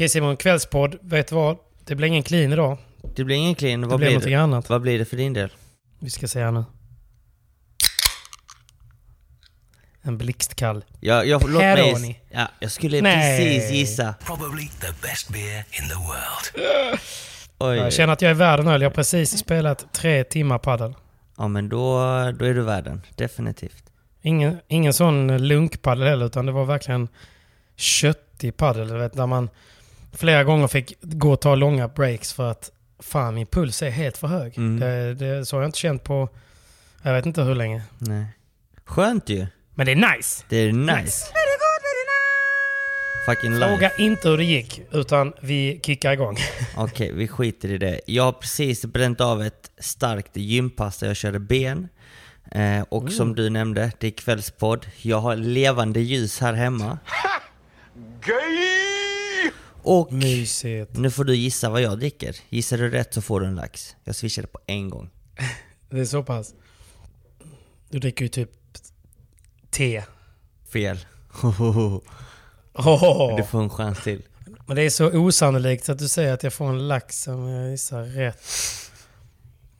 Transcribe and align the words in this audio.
Okej 0.00 0.08
Simon, 0.08 0.36
kvällspodd. 0.36 0.98
Vet 1.02 1.28
du 1.28 1.34
vad? 1.34 1.56
Det 1.84 1.94
blir 1.94 2.08
ingen 2.08 2.22
clean 2.22 2.52
idag. 2.52 2.78
Det 3.16 3.24
blir 3.24 3.36
ingen 3.36 3.54
clean. 3.54 3.80
Det 3.80 3.86
Vad 3.86 3.98
blir 3.98 4.06
blir 4.06 4.14
någonting 4.14 4.32
det? 4.32 4.40
annat. 4.40 4.68
Vad 4.68 4.80
blir 4.80 4.98
det 4.98 5.04
för 5.04 5.16
din 5.16 5.32
del? 5.32 5.50
Vi 5.98 6.10
ska 6.10 6.28
se 6.28 6.40
här 6.40 6.52
nu. 6.52 6.64
En 10.02 10.18
blixtkall. 10.18 10.84
Jag, 11.00 11.26
jag, 11.26 11.50
låt 11.50 11.62
mig, 11.62 12.22
ja, 12.30 12.48
jag 12.60 12.70
skulle 12.70 13.00
Nej. 13.00 13.38
precis 13.38 13.70
gissa. 13.70 14.14
Probably 14.24 14.68
the 14.68 14.92
best 15.02 15.28
beer 15.28 15.58
in 15.58 15.88
the 15.88 15.94
world. 15.94 16.70
Oj, 17.58 17.76
Jag 17.76 17.92
känner 17.92 18.12
att 18.12 18.22
jag 18.22 18.30
är 18.30 18.34
värd 18.34 18.60
en 18.60 18.68
öl. 18.68 18.82
Jag 18.82 18.90
har 18.90 18.94
precis 18.94 19.38
spelat 19.38 19.92
tre 19.92 20.24
timmar 20.24 20.58
padel. 20.58 20.94
Ja 21.36 21.48
men 21.48 21.68
då, 21.68 21.98
då 22.38 22.44
är 22.44 22.54
du 22.54 22.62
värden. 22.62 23.02
Definitivt. 23.14 23.84
Ingen, 24.22 24.60
ingen 24.68 24.92
sån 24.92 25.46
lunkpadel 25.48 26.06
heller, 26.08 26.26
utan 26.26 26.46
det 26.46 26.52
var 26.52 26.64
verkligen 26.64 27.08
köttig 27.76 28.56
padel. 28.56 28.88
Du 28.88 28.98
vet, 28.98 29.12
där 29.12 29.26
man 29.26 29.50
flera 30.12 30.44
gånger 30.44 30.68
fick 30.68 30.94
gå 31.00 31.32
och 31.32 31.40
ta 31.40 31.54
långa 31.54 31.88
breaks 31.88 32.32
för 32.32 32.50
att 32.50 32.70
fan 32.98 33.34
min 33.34 33.46
puls 33.46 33.82
är 33.82 33.90
helt 33.90 34.16
för 34.16 34.26
hög. 34.26 34.58
Mm. 34.58 34.80
Det, 34.80 35.14
det, 35.14 35.44
så 35.46 35.56
har 35.56 35.62
jag 35.62 35.68
inte 35.68 35.78
känt 35.78 36.04
på, 36.04 36.28
jag 37.02 37.14
vet 37.14 37.26
inte 37.26 37.42
hur 37.42 37.54
länge. 37.54 37.82
Nej. 37.98 38.26
Skönt 38.84 39.28
ju. 39.28 39.46
Men 39.74 39.86
det 39.86 39.92
är 39.92 40.16
nice! 40.16 40.44
Det 40.48 40.56
är 40.56 40.72
nice. 40.72 41.26
Fucking 43.26 43.50
life. 43.54 43.68
Fråga 43.68 43.90
inte 43.98 44.28
hur 44.28 44.36
det 44.36 44.44
gick, 44.44 44.82
utan 44.92 45.32
vi 45.40 45.80
kickar 45.82 46.12
igång. 46.12 46.36
Okej, 46.76 47.12
vi 47.12 47.28
skiter 47.28 47.68
i 47.72 47.78
det. 47.78 48.00
Jag 48.06 48.22
har 48.22 48.32
precis 48.32 48.84
bränt 48.84 49.20
av 49.20 49.42
ett 49.42 49.70
starkt 49.78 50.36
gympass 50.36 50.98
där 50.98 51.06
jag 51.06 51.16
körde 51.16 51.38
ben. 51.38 51.88
Eh, 52.50 52.82
och 52.88 53.12
som 53.12 53.34
du 53.34 53.50
nämnde, 53.50 53.92
det 53.98 54.06
är 54.06 54.10
kvällspodd. 54.10 54.86
Jag 54.96 55.20
har 55.20 55.36
levande 55.36 56.00
ljus 56.00 56.40
här 56.40 56.52
hemma. 56.52 56.98
Och 59.82 60.12
Mysigt. 60.12 60.96
nu 60.96 61.10
får 61.10 61.24
du 61.24 61.36
gissa 61.36 61.70
vad 61.70 61.82
jag 61.82 61.98
dricker. 61.98 62.36
Gissar 62.48 62.78
du 62.78 62.90
rätt 62.90 63.14
så 63.14 63.22
får 63.22 63.40
du 63.40 63.46
en 63.46 63.54
lax. 63.54 63.96
Jag 64.04 64.14
swishade 64.14 64.46
på 64.48 64.58
en 64.66 64.90
gång. 64.90 65.10
Det 65.90 66.00
är 66.00 66.04
så 66.04 66.22
pass. 66.22 66.54
Du 67.88 67.98
dricker 67.98 68.24
ju 68.24 68.28
typ 68.28 68.50
te. 69.70 70.04
Fel. 70.72 70.98
Oh. 72.72 73.36
Du 73.36 73.44
får 73.44 73.62
en 73.62 73.70
chans 73.70 74.02
till. 74.02 74.22
Men 74.66 74.76
det 74.76 74.82
är 74.82 74.90
så 74.90 75.10
osannolikt 75.18 75.88
att 75.88 75.98
du 75.98 76.08
säger 76.08 76.32
att 76.32 76.42
jag 76.42 76.52
får 76.52 76.68
en 76.68 76.88
lax 76.88 77.28
om 77.28 77.48
jag 77.48 77.70
gissar 77.70 78.02
rätt. 78.02 78.42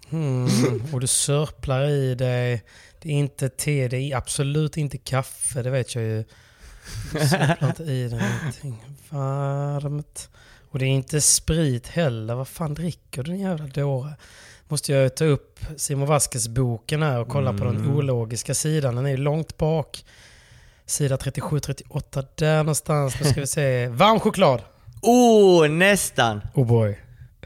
Hmm. 0.09 0.49
Och 0.93 1.01
du 1.01 1.07
sörplar 1.07 1.89
i 1.89 2.15
dig. 2.15 2.65
Det 3.01 3.09
är 3.09 3.13
inte 3.13 3.49
te, 3.49 3.89
det 3.89 3.97
är 3.97 4.17
absolut 4.17 4.77
inte 4.77 4.99
kaffe, 4.99 5.63
det 5.63 5.71
vet 5.71 5.95
jag 5.95 6.05
ju. 6.05 6.25
Inte 7.63 7.83
i 7.83 8.09
dig 8.09 8.19
någonting 8.39 8.85
varmt. 9.11 10.29
Och 10.71 10.79
det 10.79 10.85
är 10.85 10.89
inte 10.89 11.21
sprit 11.21 11.89
heller. 11.89 12.35
Vad 12.35 12.49
fan 12.49 12.75
dricker 12.75 13.23
du 13.23 13.33
din 13.33 13.41
jävla 13.41 13.67
dåre? 13.67 14.15
Måste 14.69 14.93
jag 14.93 15.17
ta 15.17 15.25
upp 15.25 15.61
Simon 15.77 16.09
Vasquez-boken 16.09 17.03
här 17.03 17.21
och 17.21 17.29
kolla 17.29 17.53
på 17.53 17.65
den 17.65 17.91
ologiska 17.91 18.55
sidan. 18.55 18.95
Den 18.95 19.07
är 19.07 19.17
långt 19.17 19.57
bak. 19.57 20.05
Sida 20.87 21.17
37-38 21.17 22.27
där 22.35 22.57
någonstans. 22.57 23.21
Nu 23.21 23.31
ska 23.31 23.41
vi 23.41 23.47
se. 23.47 23.89
Varm 23.89 24.21
choklad. 24.21 24.63
Oh, 25.03 25.69
nästan! 25.69 26.41
Oh 26.55 26.67
boy. 26.67 26.99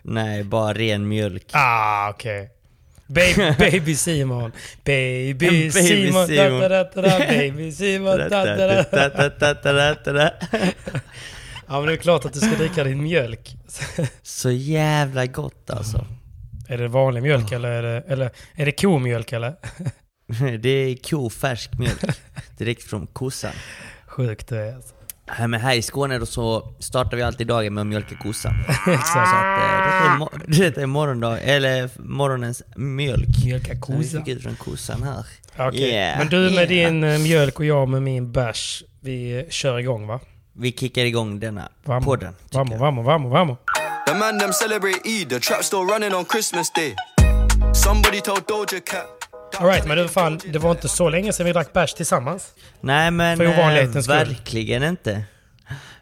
Nej, 0.03 0.45
bara 0.45 0.73
ren 0.73 1.09
mjölk. 1.09 1.47
Ah, 1.53 2.11
okej. 2.11 2.51
Baby, 3.07 3.55
baby 3.59 3.95
Simon. 3.97 4.53
Baby, 4.85 5.71
Simon. 5.71 6.27
Baby 6.27 7.73
Simon. 7.73 8.19
Ja 11.67 11.81
men 11.81 11.87
det 11.87 11.93
är 11.93 11.97
klart 11.97 12.25
att 12.25 12.33
du 12.33 12.41
ska 12.41 12.57
dricka 12.57 12.85
din 12.85 13.03
mjölk. 13.03 13.57
Så 14.23 14.51
jävla 14.51 15.27
gott 15.27 15.71
alltså. 15.71 16.07
Är 16.69 16.79
det 16.79 16.89
vanlig 16.89 17.23
mjölk 17.23 17.53
eller 17.53 17.69
är 17.69 17.83
det, 17.83 18.03
eller 18.09 18.31
är 18.55 18.67
det 18.67 18.73
komjölk 18.73 19.33
eller? 19.33 19.55
Det 20.59 20.69
är 20.69 20.97
kofärsk 20.97 21.79
mjölk. 21.79 22.05
Direkt 22.59 22.83
från 22.83 23.07
kossan. 23.07 23.53
Sjukt 24.07 24.49
det 24.49 24.59
är 24.59 24.75
alltså. 24.75 24.95
Men 25.39 25.61
här 25.61 25.75
i 25.75 25.83
Skåne 25.83 26.19
då 26.19 26.27
så 26.27 26.75
startar 26.79 27.17
vi 27.17 27.23
alltid 27.23 27.47
dagen 27.47 27.75
med 27.75 27.81
att 27.81 27.87
mjölka 27.87 28.17
kossan. 28.17 28.53
Så 28.85 28.91
Exakt. 28.91 29.17
att 29.17 29.59
eh, 29.59 30.29
detta 30.47 30.81
är, 30.81 30.83
är 30.83 30.87
morgondag, 30.87 31.39
eller 31.41 31.91
morgonens 31.99 32.63
mjölk. 32.77 33.45
Mjölka 33.45 33.73
Vi 33.73 33.81
kossan. 33.81 34.25
fick 34.25 34.29
ut 34.37 34.43
från 34.43 34.57
kossan 34.57 35.03
här. 35.03 35.27
Okej. 35.69 35.81
Yeah, 35.81 36.19
Men 36.19 36.29
du 36.29 36.37
med 36.37 36.71
yeah. 36.71 36.91
din 36.93 37.05
eh, 37.05 37.19
mjölk 37.19 37.59
och 37.59 37.65
jag 37.65 37.89
med 37.89 38.03
min 38.03 38.33
bärs. 38.33 38.83
Vi 39.01 39.47
kör 39.51 39.79
igång 39.79 40.07
va? 40.07 40.21
Vi 40.57 40.73
kickar 40.73 41.05
igång 41.05 41.41
denna 41.41 41.69
Vamos. 41.85 42.05
podden. 42.05 42.35
jag. 42.51 42.65
vamos, 42.65 43.07
vamos, 43.07 43.33
vamos. 43.33 43.59
The 44.07 44.15
man 44.15 44.39
them 44.39 44.53
celebrate 44.53 45.01
Eid, 45.05 45.29
the 45.29 45.41
trap 45.41 45.65
still 45.65 45.79
running 45.79 46.15
on 46.15 46.25
Christmas 46.25 46.71
Day. 46.73 46.95
Somebody 47.75 48.21
told 48.21 48.47
Doja 48.47 48.81
Cat. 48.81 49.24
Alright, 49.61 49.87
men 49.87 49.97
du 49.97 50.09
fan, 50.09 50.41
det 50.53 50.59
var 50.59 50.71
inte 50.71 50.89
så 50.89 51.09
länge 51.09 51.33
sedan 51.33 51.47
vi 51.47 51.53
drack 51.53 51.73
bärs 51.73 51.95
tillsammans. 51.95 52.53
Nej 52.81 53.11
men 53.11 53.37
För 53.37 53.45
eh, 53.45 53.51
ovanlighetens 53.59 54.05
skull. 54.05 54.17
verkligen 54.17 54.83
inte. 54.83 55.25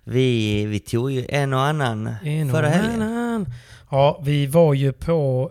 Vi, 0.04 0.64
vi 0.66 0.80
tog 0.80 1.10
ju 1.12 1.26
en 1.28 1.52
och 1.52 1.60
annan 1.60 2.14
En 2.24 2.50
och 2.50 2.56
förra 2.56 2.68
helgen. 2.68 3.02
annan. 3.02 3.46
Ja, 3.90 4.20
vi 4.24 4.46
var 4.46 4.74
ju 4.74 4.92
på 4.92 5.50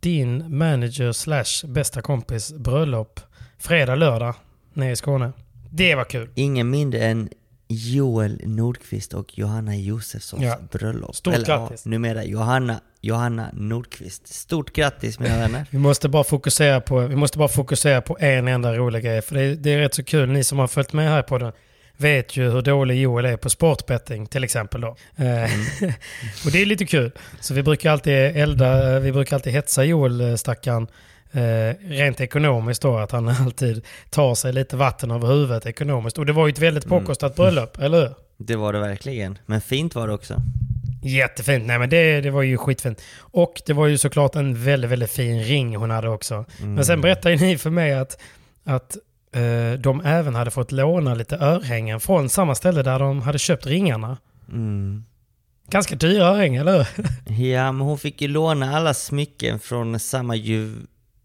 din 0.00 0.58
manager 0.58 1.12
slash 1.12 1.66
bästa 1.72 2.02
kompis 2.02 2.52
bröllop 2.52 3.20
fredag, 3.58 3.94
lördag 3.94 4.34
nere 4.72 4.90
i 4.90 4.96
Skåne. 4.96 5.32
Det 5.70 5.94
var 5.94 6.04
kul. 6.04 6.28
Ingen 6.34 6.70
mindre 6.70 7.04
än 7.04 7.28
Joel 7.68 8.40
Nordqvist 8.44 9.14
och 9.14 9.38
Johanna 9.38 9.76
Josefssons 9.76 10.42
Ja. 10.42 10.58
bröllop. 10.70 11.16
Stort 11.16 11.34
Eller, 11.34 11.46
grattis. 11.46 11.82
Ja, 11.84 11.90
numera 11.90 12.24
Johanna, 12.24 12.80
Johanna 13.04 13.48
Nordqvist. 13.52 14.26
Stort 14.34 14.72
grattis 14.72 15.18
mina 15.18 15.38
vänner. 15.38 15.66
Vi 15.70 15.78
måste 15.78 16.08
bara 16.08 16.24
fokusera 16.24 16.80
på, 16.80 17.00
vi 17.00 17.16
måste 17.16 17.38
bara 17.38 17.48
fokusera 17.48 18.00
på 18.00 18.16
en 18.20 18.48
enda 18.48 18.74
rolig 18.74 19.04
grej. 19.04 19.22
För 19.22 19.34
det, 19.34 19.54
det 19.54 19.74
är 19.74 19.78
rätt 19.78 19.94
så 19.94 20.04
kul. 20.04 20.28
Ni 20.28 20.44
som 20.44 20.58
har 20.58 20.66
följt 20.66 20.92
med 20.92 21.08
här 21.08 21.22
på 21.22 21.38
den 21.38 21.52
vet 21.96 22.36
ju 22.36 22.50
hur 22.50 22.62
dålig 22.62 23.00
Joel 23.00 23.24
är 23.24 23.36
på 23.36 23.50
sportbetting 23.50 24.26
till 24.26 24.44
exempel. 24.44 24.80
Då. 24.80 24.96
Eh, 25.16 25.24
och 26.44 26.50
det 26.52 26.62
är 26.62 26.66
lite 26.66 26.86
kul. 26.86 27.10
Så 27.40 27.54
vi 27.54 27.62
brukar 27.62 27.90
alltid 27.90 28.12
elda, 28.14 29.00
vi 29.00 29.12
brukar 29.12 29.36
alltid 29.36 29.52
hetsa 29.52 29.84
Joel, 29.84 30.20
eh, 30.20 30.34
stackaren, 30.34 30.86
eh, 31.32 31.74
rent 31.88 32.20
ekonomiskt 32.20 32.82
då, 32.82 32.96
att 32.98 33.10
han 33.12 33.28
alltid 33.40 33.84
tar 34.10 34.34
sig 34.34 34.52
lite 34.52 34.76
vatten 34.76 35.10
över 35.10 35.28
huvudet 35.28 35.66
ekonomiskt. 35.66 36.18
Och 36.18 36.26
det 36.26 36.32
var 36.32 36.46
ju 36.46 36.52
ett 36.52 36.58
väldigt 36.58 36.84
Mm. 36.86 37.00
påkostat 37.00 37.36
bröllop, 37.36 37.78
eller 37.78 38.00
hur? 38.00 38.14
Det 38.38 38.56
var 38.56 38.72
det 38.72 38.80
verkligen. 38.80 39.38
Men 39.46 39.60
fint 39.60 39.94
var 39.94 40.06
det 40.08 40.14
också. 40.14 40.42
Jättefint. 41.04 41.66
Nej 41.66 41.78
men 41.78 41.90
det, 41.90 42.20
det 42.20 42.30
var 42.30 42.42
ju 42.42 42.58
skitfint. 42.58 43.02
Och 43.18 43.62
det 43.66 43.72
var 43.72 43.86
ju 43.86 43.98
såklart 43.98 44.34
en 44.36 44.64
väldigt, 44.64 44.90
väldigt 44.90 45.10
fin 45.10 45.42
ring 45.42 45.76
hon 45.76 45.90
hade 45.90 46.08
också. 46.08 46.44
Men 46.62 46.84
sen 46.84 47.00
berättade 47.00 47.34
ju 47.34 47.40
ni 47.46 47.58
för 47.58 47.70
mig 47.70 47.92
att, 47.94 48.20
att 48.64 48.96
eh, 49.34 49.72
de 49.78 50.02
även 50.04 50.34
hade 50.34 50.50
fått 50.50 50.72
låna 50.72 51.14
lite 51.14 51.36
örhängen 51.36 52.00
från 52.00 52.28
samma 52.28 52.54
ställe 52.54 52.82
där 52.82 52.98
de 52.98 53.22
hade 53.22 53.38
köpt 53.38 53.66
ringarna. 53.66 54.16
Mm. 54.48 55.04
Ganska 55.68 55.94
dyra 55.96 56.24
örhängen, 56.26 56.60
eller 56.68 56.86
hur? 56.96 57.06
Ja, 57.44 57.72
men 57.72 57.86
hon 57.86 57.98
fick 57.98 58.22
ju 58.22 58.28
låna 58.28 58.76
alla 58.76 58.94
smycken 58.94 59.58
från 59.58 60.00
samma 60.00 60.34
ju... 60.36 60.74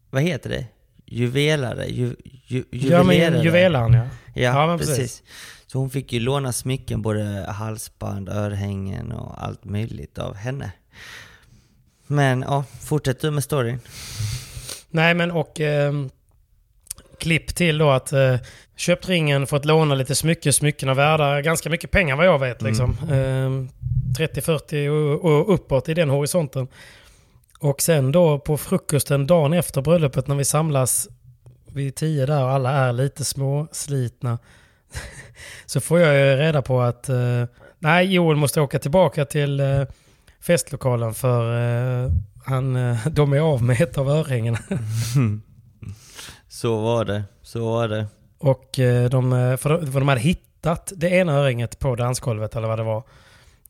Vad 0.09 0.21
heter 0.23 0.49
det? 0.49 0.65
Juvelare? 1.05 1.85
Ju, 1.85 2.15
ju, 2.47 2.63
Ja, 2.71 3.03
men 3.03 3.15
juvelerare. 3.15 3.43
juvelaren 3.43 3.93
ja. 3.93 4.03
Ja, 4.33 4.71
Ja, 4.71 4.77
precis. 4.77 4.97
precis. 4.97 5.23
Så 5.71 5.79
hon 5.79 5.89
fick 5.89 6.13
ju 6.13 6.19
låna 6.19 6.51
smycken, 6.51 7.01
både 7.01 7.45
halsband, 7.49 8.29
örhängen 8.29 9.11
och 9.11 9.43
allt 9.43 9.65
möjligt 9.65 10.17
av 10.17 10.35
henne. 10.35 10.71
Men 12.07 12.41
ja, 12.41 12.63
fortsätt 12.81 13.21
du 13.21 13.31
med 13.31 13.43
storyn. 13.43 13.79
Nej 14.89 15.13
men 15.13 15.31
och 15.31 15.59
eh, 15.59 15.93
klipp 17.17 17.55
till 17.55 17.77
då 17.77 17.89
att 17.89 18.13
eh, 18.13 18.35
köpt 18.75 19.09
ringen, 19.09 19.47
fått 19.47 19.65
låna 19.65 19.95
lite 19.95 20.15
smycken, 20.15 20.53
smyckena 20.53 20.93
värda 20.93 21.41
ganska 21.41 21.69
mycket 21.69 21.91
pengar 21.91 22.15
vad 22.15 22.25
jag 22.25 22.39
vet 22.39 22.61
liksom. 22.61 22.97
Eh, 23.09 23.49
30-40 24.17 24.87
och, 24.89 25.25
och 25.25 25.53
uppåt 25.53 25.89
i 25.89 25.93
den 25.93 26.09
horisonten. 26.09 26.67
Och 27.59 27.81
sen 27.81 28.11
då 28.11 28.39
på 28.39 28.57
frukosten 28.57 29.27
dagen 29.27 29.53
efter 29.53 29.81
bröllopet 29.81 30.27
när 30.27 30.35
vi 30.35 30.45
samlas 30.45 31.07
vid 31.65 31.95
tio 31.95 32.25
där 32.25 32.43
och 32.43 32.49
alla 32.49 32.71
är 32.71 32.93
lite 32.93 33.25
små 33.25 33.67
slitna. 33.71 34.39
så 35.65 35.79
får 35.79 35.99
jag 35.99 36.15
ju 36.15 36.35
reda 36.35 36.61
på 36.61 36.81
att 36.81 37.09
eh, 37.09 37.43
nej, 37.79 38.13
Joel 38.13 38.37
måste 38.37 38.61
åka 38.61 38.79
tillbaka 38.79 39.25
till 39.25 39.59
eh, 39.59 39.81
festlokalen 40.41 41.13
för 41.13 41.57
eh, 42.05 42.11
han, 42.45 42.75
eh, 42.75 43.07
de 43.07 43.33
är 43.33 43.39
av 43.39 43.63
med 43.63 43.81
ett 43.81 43.97
av 43.97 44.09
örhängena. 44.09 44.59
Så 46.47 46.81
var 46.81 47.05
det, 47.05 47.23
så 47.41 47.65
var 47.71 47.87
det. 47.87 48.07
Och 48.37 48.79
eh, 48.79 49.09
de, 49.09 49.33
eh, 49.33 49.57
för 49.57 49.69
de, 49.69 49.91
för 49.91 49.99
de 49.99 50.07
hade 50.07 50.21
hittat 50.21 50.91
det 50.95 51.09
ena 51.09 51.33
örhänget 51.33 51.79
på 51.79 51.95
dansgolvet 51.95 52.55
eller 52.55 52.67
vad 52.67 52.79
det 52.79 52.83
var. 52.83 53.03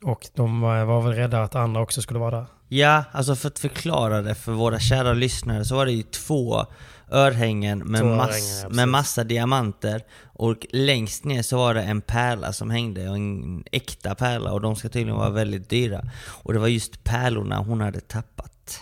Och 0.03 0.27
de 0.35 0.61
var 0.61 1.01
väl 1.01 1.13
rädda 1.13 1.43
att 1.43 1.55
andra 1.55 1.81
också 1.81 2.01
skulle 2.01 2.19
vara 2.19 2.37
där. 2.37 2.45
Ja, 2.67 3.03
alltså 3.11 3.35
för 3.35 3.47
att 3.47 3.59
förklara 3.59 4.21
det 4.21 4.35
för 4.35 4.51
våra 4.51 4.79
kära 4.79 5.13
lyssnare 5.13 5.65
så 5.65 5.75
var 5.75 5.85
det 5.85 5.91
ju 5.91 6.03
två 6.03 6.65
örhängen 7.11 7.79
med, 7.79 8.01
Två 8.01 8.07
mass, 8.07 8.29
örhängen, 8.29 8.75
med 8.75 8.87
massa 8.87 9.23
diamanter 9.23 10.03
och 10.23 10.65
längst 10.69 11.23
ner 11.23 11.41
så 11.41 11.57
var 11.57 11.73
det 11.73 11.81
en 11.81 12.01
pärla 12.01 12.53
som 12.53 12.69
hängde, 12.69 13.09
och 13.09 13.15
en 13.15 13.63
äkta 13.71 14.15
pärla 14.15 14.51
och 14.51 14.61
de 14.61 14.75
ska 14.75 14.89
tydligen 14.89 15.17
vara 15.17 15.29
väldigt 15.29 15.69
dyra. 15.69 16.09
Och 16.43 16.53
det 16.53 16.59
var 16.59 16.67
just 16.67 17.03
pärlorna 17.03 17.57
hon 17.57 17.81
hade 17.81 17.99
tappat. 17.99 18.81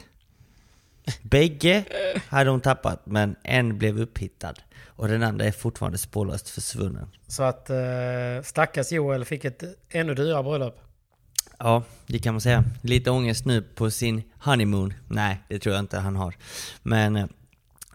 Bägge 1.22 1.84
hade 2.28 2.50
hon 2.50 2.62
tappat 2.62 3.06
men 3.06 3.36
en 3.44 3.78
blev 3.78 4.00
upphittad 4.00 4.54
och 4.86 5.08
den 5.08 5.24
andra 5.24 5.46
är 5.46 5.52
fortfarande 5.52 5.98
spårlöst 5.98 6.50
försvunnen. 6.50 7.08
Så 7.28 7.44
att 7.44 7.70
eh, 7.70 7.78
stackars 8.44 8.92
Joel 8.92 9.26
fick 9.26 9.46
ett 9.46 9.64
ännu 9.90 10.14
dyrare 10.14 10.44
bröllop. 10.44 10.80
Ja, 11.60 11.84
det 12.08 12.20
kan 12.20 12.34
man 12.34 12.42
säga. 12.42 12.64
Lite 12.82 13.12
ångest 13.12 13.46
nu 13.46 13.62
på 13.62 13.92
sin 13.92 14.24
honeymoon. 14.40 14.94
Nej, 15.08 15.44
det 15.48 15.60
tror 15.60 15.76
jag 15.76 15.84
inte 15.84 16.00
han 16.00 16.16
har. 16.16 16.36
Men 16.84 17.16
eh, 17.16 17.26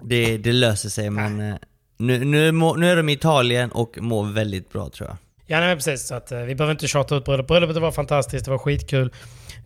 det, 0.05 0.37
det 0.37 0.53
löser 0.53 0.89
sig. 0.89 1.11
Men 1.11 1.41
eh, 1.41 1.55
nu, 1.97 2.25
nu, 2.25 2.53
må, 2.53 2.75
nu 2.75 2.91
är 2.91 2.97
de 2.97 3.09
i 3.09 3.13
Italien 3.13 3.73
och 3.73 3.99
mår 4.01 4.25
väldigt 4.25 4.73
bra 4.73 4.89
tror 4.89 5.09
jag. 5.09 5.17
Ja, 5.47 5.61
nej, 5.61 5.77
precis. 5.77 6.07
Så 6.07 6.15
att, 6.15 6.33
eh, 6.33 6.41
vi 6.41 6.55
behöver 6.55 6.73
inte 6.73 6.89
tjata 6.89 7.17
ut 7.17 7.25
bröllop. 7.25 7.47
Bröllopet 7.47 7.77
var 7.77 7.93
fantastiskt, 7.93 8.45
det 8.45 8.51
var 8.51 8.59
skitkul. 8.59 9.13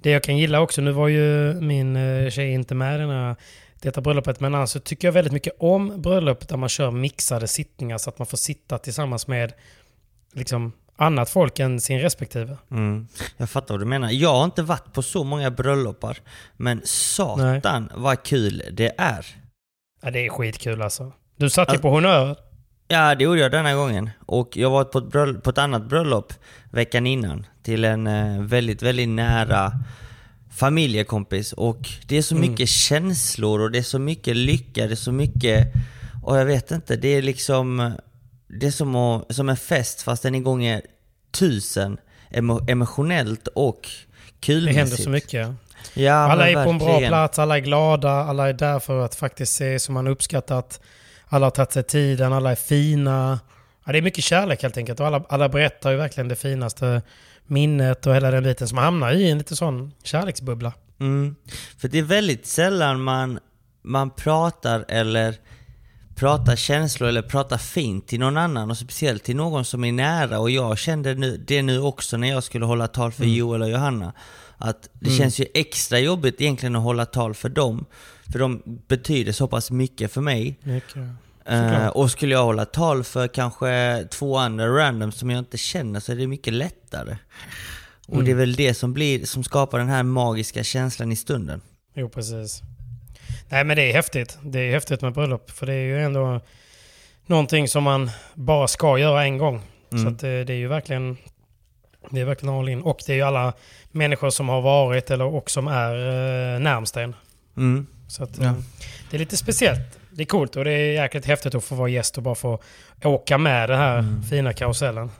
Det 0.02 0.10
jag 0.10 0.22
kan 0.22 0.38
gilla 0.38 0.60
också, 0.60 0.80
nu 0.80 0.92
var 0.92 1.08
ju 1.08 1.54
min 1.54 1.96
eh, 1.96 2.30
tjej 2.30 2.52
inte 2.52 2.74
med 2.74 2.94
i 2.94 2.98
den 2.98 3.10
här, 3.10 3.36
detta 3.80 4.00
bröllopet, 4.00 4.40
men 4.40 4.54
alltså 4.54 4.80
tycker 4.80 5.08
jag 5.08 5.12
väldigt 5.12 5.32
mycket 5.32 5.52
om 5.58 6.02
bröllop 6.02 6.48
där 6.48 6.56
man 6.56 6.68
kör 6.68 6.90
mixade 6.90 7.48
sittningar 7.48 7.98
så 7.98 8.10
att 8.10 8.18
man 8.18 8.26
får 8.26 8.36
sitta 8.36 8.78
tillsammans 8.78 9.26
med 9.26 9.52
liksom 10.34 10.72
annat 10.96 11.30
folk 11.30 11.58
än 11.58 11.80
sin 11.80 12.00
respektive. 12.00 12.56
Mm. 12.70 13.06
Jag 13.36 13.50
fattar 13.50 13.74
vad 13.74 13.80
du 13.80 13.86
menar. 13.86 14.10
Jag 14.10 14.34
har 14.34 14.44
inte 14.44 14.62
varit 14.62 14.92
på 14.92 15.02
så 15.02 15.24
många 15.24 15.50
bröllopar. 15.50 16.18
Men 16.56 16.80
satan 16.84 17.90
vad 17.94 18.22
kul 18.22 18.62
det 18.72 18.94
är. 18.98 19.26
Ja, 20.02 20.10
det 20.10 20.26
är 20.26 20.30
skitkul 20.30 20.82
alltså. 20.82 21.12
Du 21.36 21.50
satt 21.50 21.68
ju 21.68 21.72
Al- 21.72 21.78
på 21.78 21.90
honör. 21.90 22.36
Ja, 22.88 23.14
det 23.14 23.24
gjorde 23.24 23.40
jag 23.40 23.50
denna 23.50 23.74
gången. 23.74 24.10
Och 24.26 24.56
jag 24.56 24.70
var 24.70 24.84
på 24.84 24.98
ett, 24.98 25.04
bröll- 25.04 25.40
på 25.40 25.50
ett 25.50 25.58
annat 25.58 25.88
bröllop 25.88 26.32
veckan 26.70 27.06
innan. 27.06 27.46
Till 27.62 27.84
en 27.84 28.06
eh, 28.06 28.40
väldigt, 28.42 28.82
väldigt 28.82 29.08
nära 29.08 29.72
familjekompis. 30.56 31.52
Och 31.52 31.88
det 32.06 32.16
är 32.16 32.22
så 32.22 32.34
mycket 32.34 32.68
känslor 32.68 33.60
och 33.60 33.70
det 33.70 33.78
är 33.78 33.82
så 33.82 33.98
mycket 33.98 34.36
lycka, 34.36 34.86
det 34.86 34.92
är 34.92 34.96
så 34.96 35.12
mycket... 35.12 35.72
Och 36.24 36.38
jag 36.38 36.44
vet 36.44 36.70
inte, 36.70 36.96
det 36.96 37.08
är 37.08 37.22
liksom... 37.22 37.92
Det 38.48 38.66
är 38.66 38.70
som, 38.70 38.94
att, 38.96 39.34
som 39.34 39.48
en 39.48 39.56
fest 39.56 40.02
fast 40.02 40.22
den 40.22 40.34
är 40.34 40.40
gånger 40.40 40.82
tusen 41.30 41.98
emo, 42.30 42.70
emotionellt 42.70 43.48
och 43.54 43.80
Det 43.82 44.46
kulmässigt. 44.46 44.78
händer 44.78 44.96
så 44.96 45.10
mycket. 45.10 45.48
Ja, 45.94 46.14
alla 46.14 46.50
är 46.50 46.64
på 46.64 46.70
en 46.70 46.78
bra 46.78 46.98
plats, 46.98 47.38
alla 47.38 47.56
är 47.56 47.60
glada, 47.60 48.10
alla 48.10 48.48
är 48.48 48.52
där 48.52 48.78
för 48.78 49.04
att 49.04 49.14
faktiskt 49.14 49.52
se 49.52 49.78
som 49.78 49.94
man 49.94 50.06
uppskattat. 50.06 50.80
Alla 51.28 51.46
har 51.46 51.50
tagit 51.50 51.72
sig 51.72 51.82
tiden, 51.82 52.32
alla 52.32 52.50
är 52.50 52.54
fina. 52.54 53.40
Ja, 53.84 53.92
det 53.92 53.98
är 53.98 54.02
mycket 54.02 54.24
kärlek 54.24 54.62
helt 54.62 54.76
enkelt 54.76 55.00
och 55.00 55.06
alla, 55.06 55.24
alla 55.28 55.48
berättar 55.48 55.90
ju 55.90 55.96
verkligen 55.96 56.28
det 56.28 56.36
finaste 56.36 57.02
minnet 57.46 58.06
och 58.06 58.14
hela 58.14 58.30
den 58.30 58.42
biten. 58.42 58.68
Man 58.72 58.84
hamnar 58.84 59.12
i 59.12 59.30
en 59.30 59.38
lite 59.38 59.56
sån 59.56 59.92
kärleksbubbla. 60.02 60.72
Mm. 61.00 61.36
För 61.78 61.88
det 61.88 61.98
är 61.98 62.02
väldigt 62.02 62.46
sällan 62.46 63.02
man, 63.02 63.38
man 63.82 64.10
pratar 64.10 64.84
eller 64.88 65.34
pratar 66.16 66.56
känslor 66.56 67.08
eller 67.08 67.22
pratar 67.22 67.58
fint 67.58 68.06
till 68.06 68.20
någon 68.20 68.36
annan 68.36 68.70
och 68.70 68.78
speciellt 68.78 69.24
till 69.24 69.36
någon 69.36 69.64
som 69.64 69.84
är 69.84 69.92
nära 69.92 70.38
och 70.38 70.50
jag 70.50 70.78
kände 70.78 71.14
nu, 71.14 71.44
det 71.46 71.62
nu 71.62 71.80
också 71.80 72.16
när 72.16 72.28
jag 72.28 72.44
skulle 72.44 72.64
hålla 72.64 72.88
tal 72.88 73.12
för 73.12 73.24
Joel 73.24 73.62
och 73.62 73.70
Johanna. 73.70 74.12
Att 74.58 74.88
det 74.92 75.10
känns 75.10 75.40
ju 75.40 75.46
extra 75.54 75.98
jobbigt 75.98 76.40
egentligen 76.40 76.76
att 76.76 76.82
hålla 76.82 77.06
tal 77.06 77.34
för 77.34 77.48
dem. 77.48 77.86
För 78.32 78.38
de 78.38 78.62
betyder 78.88 79.32
så 79.32 79.48
pass 79.48 79.70
mycket 79.70 80.12
för 80.12 80.20
mig. 80.20 80.58
Mycket. 80.62 80.96
Eh, 81.44 81.86
och 81.86 82.10
skulle 82.10 82.34
jag 82.34 82.44
hålla 82.44 82.64
tal 82.64 83.04
för 83.04 83.28
kanske 83.28 84.04
två 84.10 84.36
andra 84.36 84.66
random 84.66 85.12
som 85.12 85.30
jag 85.30 85.38
inte 85.38 85.58
känner 85.58 86.00
så 86.00 86.12
är 86.12 86.16
det 86.16 86.26
mycket 86.26 86.52
lättare. 86.52 87.16
Och 88.08 88.24
det 88.24 88.30
är 88.30 88.34
väl 88.34 88.54
det 88.54 88.74
som, 88.74 88.92
blir, 88.92 89.24
som 89.24 89.44
skapar 89.44 89.78
den 89.78 89.88
här 89.88 90.02
magiska 90.02 90.64
känslan 90.64 91.12
i 91.12 91.16
stunden. 91.16 91.60
Jo, 91.94 92.08
precis. 92.08 92.62
Nej, 93.48 93.64
men 93.64 93.76
det 93.76 93.82
är 93.82 93.92
häftigt. 93.92 94.38
Det 94.42 94.58
är 94.60 94.70
häftigt 94.72 95.00
med 95.02 95.12
bröllop. 95.12 95.50
För 95.50 95.66
det 95.66 95.72
är 95.74 95.80
ju 95.84 96.02
ändå 96.04 96.40
någonting 97.26 97.68
som 97.68 97.82
man 97.84 98.10
bara 98.34 98.68
ska 98.68 98.98
göra 98.98 99.24
en 99.24 99.38
gång. 99.38 99.60
Så 99.90 99.96
Mm. 99.96 100.12
att 100.12 100.18
det, 100.20 100.44
det 100.44 100.52
är 100.52 100.56
ju 100.56 100.68
verkligen 100.68 101.16
det 102.10 102.20
är 102.20 102.24
verkligen 102.24 102.54
all 102.54 102.68
in. 102.68 102.82
Och 102.82 102.98
det 103.06 103.12
är 103.12 103.16
ju 103.16 103.22
alla 103.22 103.52
människor 103.92 104.30
som 104.30 104.48
har 104.48 104.60
varit 104.60 105.10
eller 105.10 105.24
och 105.24 105.50
som 105.50 105.68
är 105.68 105.94
eh, 106.54 106.60
närmst 106.60 106.96
en. 106.96 107.14
Mm. 107.56 107.86
Så 108.08 108.22
att, 108.24 108.38
Ja. 108.38 108.44
eh, 108.44 108.52
det 109.10 109.16
är 109.16 109.18
lite 109.18 109.36
speciellt. 109.36 109.98
Det 110.10 110.22
är 110.22 110.26
coolt 110.26 110.56
och 110.56 110.64
det 110.64 110.72
är 110.72 110.92
jäkligt 111.02 111.26
häftigt 111.26 111.54
att 111.54 111.64
få 111.64 111.74
vara 111.74 111.88
gäst 111.88 112.16
och 112.16 112.22
bara 112.22 112.34
få 112.34 112.58
åka 113.04 113.38
med 113.38 113.68
den 113.70 113.78
här 113.78 113.98
Mm. 113.98 114.22
fina 114.22 114.52
karusellen. 114.52 115.10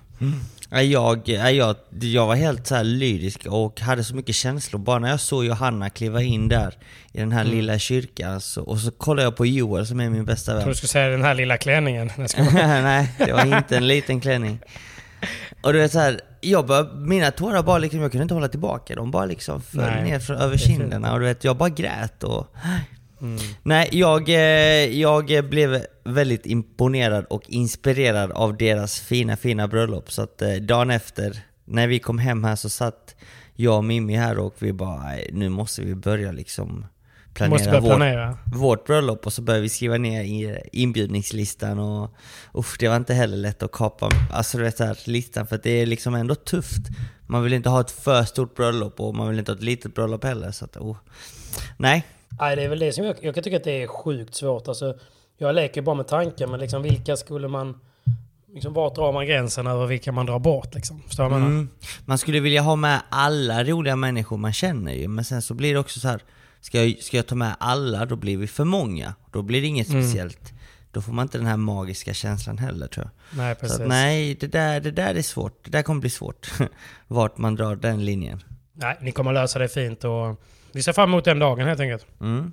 Ja, 0.70 0.82
Jag, 0.82 1.20
ja, 1.28 1.50
jag, 1.50 1.76
jag 2.00 2.26
var 2.26 2.34
helt 2.34 2.66
så 2.66 2.82
lyrisk 2.82 3.46
och 3.46 3.80
hade 3.80 4.04
så 4.04 4.14
mycket 4.14 4.34
känslor. 4.34 4.80
Bara 4.80 4.98
när 4.98 5.08
jag 5.08 5.20
såg 5.20 5.44
Johanna 5.44 5.90
kliva 5.90 6.22
in 6.22 6.48
där 6.48 6.74
i 7.12 7.18
den 7.18 7.32
här 7.32 7.44
lilla 7.44 7.78
kyrkan 7.78 8.40
så, 8.40 8.62
och 8.62 8.78
så 8.78 8.90
kollade 8.90 9.22
jag 9.26 9.36
på 9.36 9.46
Joel 9.46 9.86
som 9.86 10.00
är 10.00 10.10
min 10.10 10.24
bästa 10.24 10.50
Jag 10.50 10.56
vän. 10.56 10.62
tror 10.62 10.70
du 10.72 10.76
skulle 10.76 10.88
säga 10.88 11.08
den 11.08 11.22
här 11.22 11.34
lilla 11.34 11.56
klänningen. 11.56 12.10
Nej, 12.16 13.10
jag 13.18 13.26
det 13.28 13.32
var 13.32 13.56
inte 13.58 13.76
en 13.76 13.86
liten 13.88 14.20
klänning. 14.20 14.58
Och 15.62 15.72
du 15.72 15.78
vet 15.78 15.92
så 15.92 15.98
här, 15.98 16.20
jag 16.40 16.66
bara, 16.66 16.82
mina 16.94 17.30
tårar 17.30 17.62
bara 17.62 17.78
liksom, 17.78 18.00
jag 18.00 18.10
kunde 18.12 18.22
inte 18.22 18.34
hålla 18.34 18.48
tillbaka. 18.48 18.94
De 18.94 19.10
bara 19.10 19.24
liksom 19.24 19.62
föll 19.62 19.80
Nej, 19.80 20.04
ner 20.04 20.18
från, 20.20 20.36
över 20.36 20.56
kinderna 20.56 21.12
och 21.12 21.20
du 21.20 21.26
vet, 21.26 21.44
jag 21.44 21.56
bara 21.56 21.68
grät 21.68 22.22
och... 22.24 22.54
Mm. 23.20 23.38
Nej, 23.62 23.88
jag, 23.92 24.28
eh, 24.28 25.00
jag 25.00 25.48
blev 25.50 25.82
väldigt 26.04 26.46
imponerad 26.46 27.24
och 27.24 27.42
inspirerad 27.50 28.30
av 28.32 28.56
deras 28.56 29.00
fina, 29.00 29.36
fina 29.36 29.68
bröllop. 29.68 30.12
Så 30.12 30.22
att 30.22 30.42
eh, 30.42 30.52
dagen 30.54 30.90
efter, 30.90 31.38
när 31.64 31.86
vi 31.86 31.98
kom 31.98 32.18
hem 32.18 32.44
här 32.44 32.56
så 32.56 32.68
satt 32.68 33.14
jag 33.54 33.76
och 33.76 33.84
Mimmi 33.84 34.16
här 34.16 34.38
och 34.38 34.54
vi 34.58 34.72
bara, 34.72 35.02
"Nej, 35.02 35.30
nu 35.32 35.48
måste 35.48 35.82
vi 35.82 35.94
börja 35.94 36.32
liksom 36.32 36.86
Du 37.38 37.48
måste 37.48 37.64
planera 37.64 37.80
börja 37.80 37.80
vårt, 37.80 37.96
planera. 37.98 38.38
vårt 38.54 38.86
bröllop 38.86 39.26
och 39.26 39.32
så 39.32 39.42
började 39.42 39.62
vi 39.62 39.68
skriva 39.68 39.98
ner 39.98 40.22
i 40.24 40.58
inbjudningslistan 40.72 41.78
och 41.78 42.10
usch, 42.54 42.76
det 42.78 42.88
var 42.88 42.96
inte 42.96 43.14
heller 43.14 43.36
lätt 43.36 43.62
att 43.62 43.72
kapa 43.72 44.08
alltså, 44.32 44.58
du 44.58 44.64
vet, 44.64 44.78
här, 44.78 44.98
listan 45.04 45.46
för 45.46 45.60
det 45.62 45.70
är 45.70 45.86
liksom 45.86 46.14
ändå 46.14 46.34
tufft. 46.34 46.82
Man 47.26 47.42
vill 47.42 47.52
inte 47.52 47.68
ha 47.68 47.80
ett 47.80 47.90
för 47.90 48.24
stort 48.24 48.54
bröllop 48.56 49.00
och 49.00 49.14
man 49.14 49.28
vill 49.28 49.38
inte 49.38 49.52
ha 49.52 49.56
ett 49.56 49.64
litet 49.64 49.94
bröllop 49.94 50.24
heller. 50.24 50.50
Så 50.50 50.64
att, 50.64 50.76
oh. 50.76 50.96
Nej, 51.76 52.04
Nej, 52.40 52.56
det 52.56 52.62
är 52.62 52.68
väl 52.68 52.78
det 52.78 52.92
som 52.92 53.04
jag, 53.04 53.16
jag 53.20 53.34
kan 53.34 53.44
tycka 53.44 53.56
att 53.56 53.64
det 53.64 53.82
är 53.82 53.86
sjukt 53.86 54.34
svårt. 54.34 54.68
Alltså, 54.68 54.94
jag 55.38 55.54
leker 55.54 55.82
bara 55.82 55.94
med 55.96 56.06
tanken, 56.08 56.50
men 56.50 56.60
liksom 56.60 56.82
vilka 56.82 57.16
skulle 57.16 57.48
man... 57.48 57.80
Liksom, 58.54 58.72
vart 58.72 58.94
drar 58.94 59.12
man 59.12 59.26
gränsen 59.26 59.66
över 59.66 59.86
vilka 59.86 60.12
man 60.12 60.26
drar 60.26 60.38
bort? 60.38 60.74
Liksom? 60.74 61.02
Förstår 61.02 61.28
menar? 61.28 61.46
Mm. 61.46 61.68
Man 62.04 62.18
skulle 62.18 62.40
vilja 62.40 62.60
ha 62.62 62.76
med 62.76 63.00
alla 63.08 63.64
roliga 63.64 63.96
människor 63.96 64.36
man 64.36 64.52
känner 64.52 64.92
ju, 64.92 65.08
men 65.08 65.24
sen 65.24 65.42
så 65.42 65.54
blir 65.54 65.74
det 65.74 65.80
också 65.80 66.00
så 66.00 66.08
här. 66.08 66.20
Ska 66.60 66.84
jag, 66.84 66.98
ska 67.02 67.16
jag 67.16 67.26
ta 67.26 67.34
med 67.34 67.56
alla, 67.58 68.06
då 68.06 68.16
blir 68.16 68.36
vi 68.36 68.46
för 68.46 68.64
många. 68.64 69.14
Då 69.32 69.42
blir 69.42 69.60
det 69.60 69.66
inget 69.66 69.88
Mm. 69.88 70.02
speciellt. 70.02 70.52
Då 70.92 71.02
får 71.02 71.12
man 71.12 71.22
inte 71.22 71.38
den 71.38 71.46
här 71.46 71.56
magiska 71.56 72.14
känslan 72.14 72.58
heller 72.58 72.86
tror 72.86 73.06
jag. 73.06 73.38
Nej, 73.38 73.54
Så 73.54 73.60
precis. 73.60 73.80
att, 73.80 73.88
nej, 73.88 74.34
det 74.34 74.46
där, 74.46 74.80
det 74.80 74.90
där 74.90 75.14
är 75.14 75.22
svårt. 75.22 75.64
Det 75.64 75.70
där 75.70 75.82
kommer 75.82 76.00
bli 76.00 76.10
svårt. 76.10 76.50
Vart 77.08 77.38
man 77.38 77.54
drar 77.54 77.76
den 77.76 78.04
linjen. 78.04 78.42
Nej, 78.72 78.96
ni 79.00 79.12
kommer 79.12 79.32
lösa 79.32 79.58
det 79.58 79.68
fint 79.68 80.04
och 80.04 80.40
vi 80.76 80.82
ser 80.82 80.92
fram 80.92 81.10
emot 81.10 81.24
den 81.24 81.38
dagen 81.38 81.66
helt 81.66 81.80
enkelt. 81.80 82.06
Mm, 82.20 82.52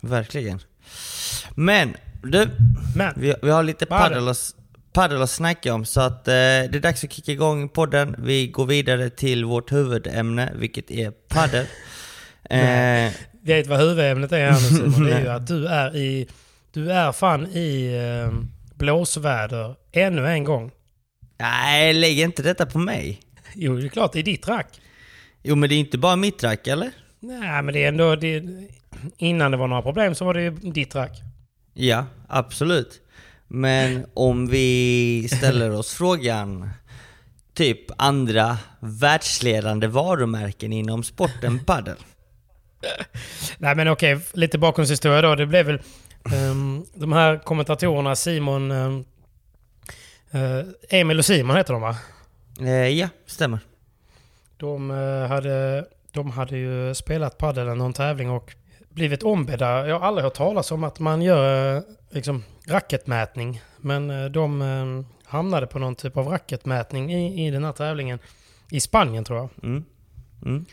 verkligen. 0.00 0.60
Men, 1.54 1.96
du. 2.22 2.48
Men, 2.96 3.14
Vi, 3.16 3.34
vi 3.42 3.50
har 3.50 3.62
lite 3.62 3.86
paddel 3.86 4.28
att, 5.22 5.30
snacka 5.30 5.74
om, 5.74 5.84
så 5.84 6.00
att 6.00 6.28
eh, 6.28 6.32
det 6.32 6.76
är 6.76 6.80
dags 6.80 7.04
att 7.04 7.12
kicka 7.12 7.32
igång 7.32 7.68
podden. 7.68 8.16
Vi 8.18 8.46
går 8.46 8.66
vidare 8.66 9.10
till 9.10 9.44
vårt 9.44 9.72
huvudämne, 9.72 10.52
vilket 10.54 10.90
är 10.90 11.10
paddel. 11.10 11.66
eh, 12.50 13.12
vet 13.42 13.66
vad 13.66 13.78
huvudämnet 13.78 14.32
är 14.32 14.50
här 14.50 14.60
nu 14.60 14.76
Simon? 14.76 15.04
Det 15.04 15.12
är 15.14 15.20
ju 15.20 15.28
att 15.36 15.46
du 15.46 15.66
är 15.66 15.96
i... 15.96 16.28
Du 16.72 16.92
är 16.92 17.12
fan 17.12 17.46
i 17.46 17.94
eh, 17.94 18.38
blåsväder 18.74 19.74
ännu 19.92 20.26
en 20.26 20.44
gång. 20.44 20.70
nej, 21.38 21.92
lägg 21.92 22.18
inte 22.18 22.42
detta 22.42 22.66
på 22.66 22.78
mig. 22.78 23.20
Jo, 23.54 23.76
det 23.76 23.86
är 23.86 23.88
klart, 23.88 24.12
det 24.12 24.18
är 24.18 24.22
ditt 24.22 24.48
rack. 24.48 24.80
Jo, 25.42 25.56
men 25.56 25.68
det 25.68 25.74
är 25.74 25.78
inte 25.78 25.98
bara 25.98 26.16
mitt 26.16 26.44
rack, 26.44 26.66
eller? 26.66 26.90
Nej, 27.20 27.62
men 27.62 27.74
det 27.74 27.84
är 27.84 27.88
ändå... 27.88 28.16
Det, 28.16 28.44
innan 29.16 29.50
det 29.50 29.56
var 29.56 29.68
några 29.68 29.82
problem 29.82 30.14
så 30.14 30.24
var 30.24 30.34
det 30.34 30.42
ju 30.42 30.50
ditt 30.50 30.94
rack. 30.94 31.22
Ja, 31.74 32.06
absolut. 32.28 33.00
Men 33.48 34.06
om 34.14 34.46
vi 34.46 35.28
ställer 35.30 35.70
oss 35.70 35.94
frågan, 35.94 36.70
typ 37.54 37.80
andra 37.96 38.58
världsledande 38.80 39.86
varumärken 39.86 40.72
inom 40.72 41.02
sporten 41.02 41.64
paddel. 41.64 41.96
Nej 43.58 43.74
men 43.74 43.88
okej, 43.88 44.20
lite 44.32 44.58
bakgrundshistoria 44.58 45.22
då. 45.22 45.34
Det 45.34 45.46
blev 45.46 45.66
väl 45.66 45.80
ehm, 46.32 46.84
de 46.94 47.12
här 47.12 47.38
kommentatorerna 47.38 48.16
Simon... 48.16 48.70
ehm, 48.70 49.04
eh, 50.30 51.00
Emil 51.00 51.18
och 51.18 51.24
Simon 51.24 51.56
heter 51.56 51.72
de 51.72 51.82
va? 51.82 51.96
Eh, 52.60 52.88
ja, 52.88 53.08
stämmer. 53.26 53.58
De, 54.56 54.90
eh, 54.90 55.28
hade, 55.28 55.84
de 56.12 56.30
hade 56.30 56.56
ju 56.56 56.94
spelat 56.94 57.38
padel 57.38 57.66
eller 57.66 57.74
någon 57.74 57.92
tävling 57.92 58.30
och 58.30 58.54
blivit 58.88 59.22
ombedda. 59.22 59.88
Jag 59.88 59.98
har 59.98 60.06
aldrig 60.06 60.24
hört 60.24 60.34
talas 60.34 60.72
om 60.72 60.84
att 60.84 60.98
man 60.98 61.22
gör 61.22 61.76
eh, 61.76 61.82
liksom, 62.10 62.44
racketmätning. 62.66 63.62
Men 63.76 64.10
eh, 64.10 64.24
de 64.24 64.62
eh, 64.62 65.06
hamnade 65.24 65.66
på 65.66 65.78
någon 65.78 65.94
typ 65.94 66.16
av 66.16 66.28
racketmätning 66.28 67.12
i, 67.12 67.46
i 67.46 67.50
den 67.50 67.64
här 67.64 67.72
tävlingen. 67.72 68.18
I 68.70 68.80
Spanien 68.80 69.24
tror 69.24 69.38
jag. 69.38 69.48
Mm. 69.62 69.84
Mm. 70.44 70.66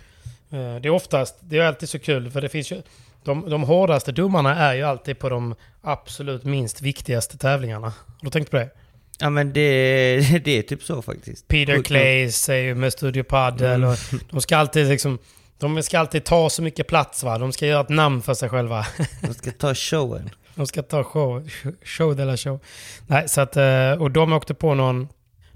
Det 0.50 0.88
är 0.88 0.90
oftast, 0.90 1.36
det 1.40 1.58
är 1.58 1.66
alltid 1.66 1.90
så 1.90 2.00
kul 2.00 2.32
för 2.32 2.42
det 2.42 2.50
finns 2.50 2.72
ju... 2.72 2.82
De, 3.24 3.50
de 3.50 3.64
hårdaste 3.64 4.12
domarna 4.12 4.56
är 4.56 4.74
ju 4.74 4.84
alltid 4.84 5.20
på 5.20 5.30
de 5.30 5.56
absolut 5.82 6.44
minst 6.44 6.82
viktigaste 6.82 7.38
tävlingarna. 7.38 7.88
Har 7.88 7.94
du 8.22 8.30
tänkt 8.30 8.52
på 8.52 8.58
det? 8.58 8.70
Ja 9.18 9.30
men 9.30 9.54
det, 9.54 10.40
det 10.44 10.58
är 10.58 10.62
typ 10.62 10.84
så 10.84 11.02
faktiskt. 11.02 11.48
Peter 11.48 11.84
Clays 11.84 12.50
är 12.50 12.56
ju 12.56 12.76
med 12.76 12.94
Studio 12.94 13.24
Padel 13.24 13.84
och 13.84 13.96
de 14.30 14.42
ska 14.42 14.58
alltid 14.58 14.88
liksom... 14.88 15.20
De 15.60 15.84
ska 15.84 16.00
alltid 16.00 16.24
ta 16.24 16.50
så 16.50 16.62
mycket 16.62 16.88
plats 16.88 17.24
va. 17.24 17.38
De 17.38 17.52
ska 17.52 17.66
göra 17.66 17.82
ett 17.82 17.90
namn 17.90 18.22
för 18.22 18.34
sig 18.34 18.50
själva. 18.50 18.86
De 19.22 19.34
ska 19.34 19.52
ta 19.52 19.76
showen. 19.76 20.30
De 20.56 20.68
ska 20.68 20.84
ta 20.84 21.04
show, 21.04 21.50
show 21.84 22.16
de 22.16 22.26
la 22.26 22.38
show. 22.38 22.60
Nej, 23.08 23.30
så 23.30 23.42
att, 23.42 23.58
eh, 23.58 23.92
och 23.92 24.12
de 24.12 24.34
åkte 24.34 24.54
på 24.54 24.74
någon... 24.74 25.08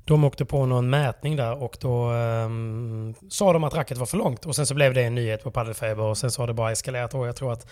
De 0.05 0.23
åkte 0.23 0.45
på 0.45 0.65
någon 0.65 0.89
mätning 0.89 1.35
där 1.35 1.63
och 1.63 1.77
då 1.79 2.03
ehm, 2.03 3.13
sa 3.29 3.53
de 3.53 3.63
att 3.63 3.73
racket 3.73 3.97
var 3.97 4.05
för 4.05 4.17
långt. 4.17 4.45
Och 4.45 4.55
sen 4.55 4.65
så 4.65 4.73
blev 4.73 4.93
det 4.93 5.03
en 5.03 5.15
nyhet 5.15 5.43
på 5.43 5.51
Padelfeber 5.51 6.03
och 6.03 6.17
sen 6.17 6.31
så 6.31 6.41
har 6.41 6.47
det 6.47 6.53
bara 6.53 6.71
eskalerat 6.71 7.13
och 7.13 7.27
jag 7.27 7.35
tror 7.35 7.53
att 7.53 7.67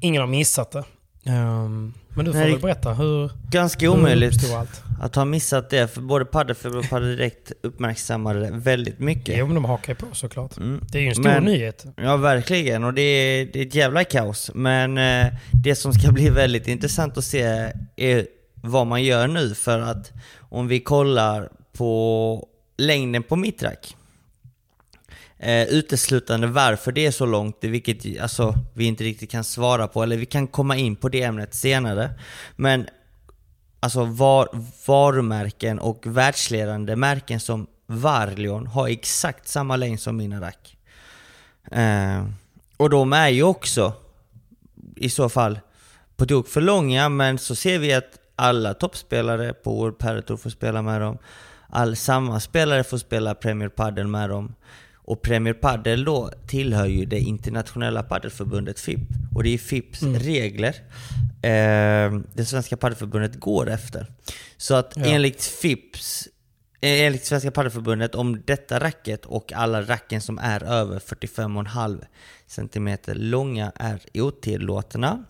ingen 0.00 0.20
har 0.20 0.26
missat 0.26 0.70
det. 0.70 0.84
Ehm, 1.28 1.94
men 2.14 2.24
du 2.24 2.32
får 2.32 2.38
Nej. 2.38 2.50
väl 2.52 2.60
berätta 2.60 2.92
hur, 2.92 3.30
Ganska 3.50 3.90
omöjligt 3.90 4.52
allt? 4.54 4.82
att 5.00 5.14
ha 5.14 5.24
missat 5.24 5.70
det, 5.70 5.88
för 5.88 6.00
både 6.00 6.24
Paddelfeber 6.24 6.78
och 6.78 6.88
Padel 6.90 7.16
Direkt 7.16 7.52
uppmärksammade 7.62 8.40
det 8.40 8.50
väldigt 8.50 8.98
mycket. 8.98 9.38
Jo, 9.38 9.46
men 9.46 9.54
de 9.54 9.64
hakar 9.64 9.94
på 9.94 10.06
såklart. 10.12 10.56
Mm. 10.56 10.80
Det 10.92 10.98
är 10.98 11.02
ju 11.02 11.08
en 11.08 11.14
stor 11.14 11.22
Men- 11.24 11.44
nyhet. 11.44 11.84
Ja, 11.96 12.16
verkligen. 12.16 12.84
Och 12.84 12.94
det 12.94 13.02
är, 13.02 13.46
det 13.52 13.58
är 13.62 13.66
ett 13.66 13.74
jävla 13.74 14.04
kaos. 14.04 14.50
Men 14.54 14.98
eh, 14.98 15.26
det 15.64 15.74
som 15.74 15.92
ska 15.92 16.12
bli 16.12 16.30
väldigt 16.30 16.68
intressant 16.68 17.18
att 17.18 17.24
se 17.24 17.72
är 17.96 18.26
vad 18.54 18.86
man 18.86 19.02
gör 19.02 19.26
nu. 19.26 19.54
För 19.54 19.80
att 19.80 20.12
om 20.38 20.68
vi 20.68 20.80
kollar 20.80 21.48
på 21.78 22.46
längden 22.78 23.22
på 23.22 23.36
mitt 23.36 23.62
rack. 23.62 23.96
Eh, 25.38 25.68
uteslutande 25.68 26.46
varför 26.46 26.92
det 26.92 27.06
är 27.06 27.10
så 27.10 27.26
långt, 27.26 27.56
vilket 27.60 28.20
alltså, 28.22 28.54
vi 28.74 28.84
inte 28.84 29.04
riktigt 29.04 29.30
kan 29.30 29.44
svara 29.44 29.88
på. 29.88 30.02
Eller 30.02 30.16
vi 30.16 30.26
kan 30.26 30.46
komma 30.46 30.76
in 30.76 30.96
på 30.96 31.08
det 31.08 31.22
ämnet 31.22 31.54
senare. 31.54 32.10
Men 32.56 32.86
alltså 33.80 34.04
var, 34.04 34.48
varumärken 34.86 35.78
och 35.78 36.06
världsledande 36.06 36.96
märken 36.96 37.40
som 37.40 37.66
Varlion 37.86 38.66
har 38.66 38.88
exakt 38.88 39.48
samma 39.48 39.76
längd 39.76 40.00
som 40.00 40.16
Minarac. 40.16 40.54
Eh, 41.70 42.24
och 42.76 42.90
de 42.90 43.12
är 43.12 43.28
ju 43.28 43.42
också 43.42 43.92
i 44.96 45.10
så 45.10 45.28
fall 45.28 45.60
på 46.16 46.26
tok 46.26 46.48
för 46.48 46.60
långa, 46.60 47.08
men 47.08 47.38
så 47.38 47.54
ser 47.54 47.78
vi 47.78 47.92
att 47.92 48.18
alla 48.36 48.74
toppspelare 48.74 49.52
på 49.52 49.74
World 49.74 49.98
Paratour 49.98 50.36
får 50.36 50.50
spela 50.50 50.82
med 50.82 51.00
dem. 51.00 51.18
All, 51.68 51.96
samma 51.96 52.40
spelare 52.40 52.84
får 52.84 52.98
spela 52.98 53.34
Premier 53.34 53.68
Padel 53.68 54.06
med 54.06 54.30
dem. 54.30 54.54
Och 55.08 55.22
Premier 55.22 55.54
Padel 55.54 56.04
då 56.04 56.30
tillhör 56.46 56.86
ju 56.86 57.04
det 57.04 57.18
internationella 57.20 58.02
padelförbundet 58.02 58.80
FIP. 58.80 59.00
Och 59.34 59.42
det 59.42 59.50
är 59.54 59.58
FIPs 59.58 60.02
regler 60.02 60.74
eh, 61.42 62.20
det 62.34 62.44
svenska 62.46 62.76
padelförbundet 62.76 63.40
går 63.40 63.70
efter. 63.70 64.06
Så 64.56 64.74
att 64.74 64.92
Ja. 64.96 65.04
enligt 65.06 65.42
FIPs 65.44 66.28
Eh, 66.80 67.00
Enligt 67.02 67.24
Svenska 67.24 67.50
Padelförbundet 67.50 68.14
om 68.14 68.42
detta 68.46 68.80
racket 68.80 69.26
och 69.26 69.52
alla 69.52 69.82
racken 69.82 70.20
som 70.20 70.38
är 70.38 70.62
över 70.64 70.98
45,5 70.98 72.04
cm 72.46 72.98
långa 73.06 73.72
är 73.74 74.00
otillåtna. 74.14 75.24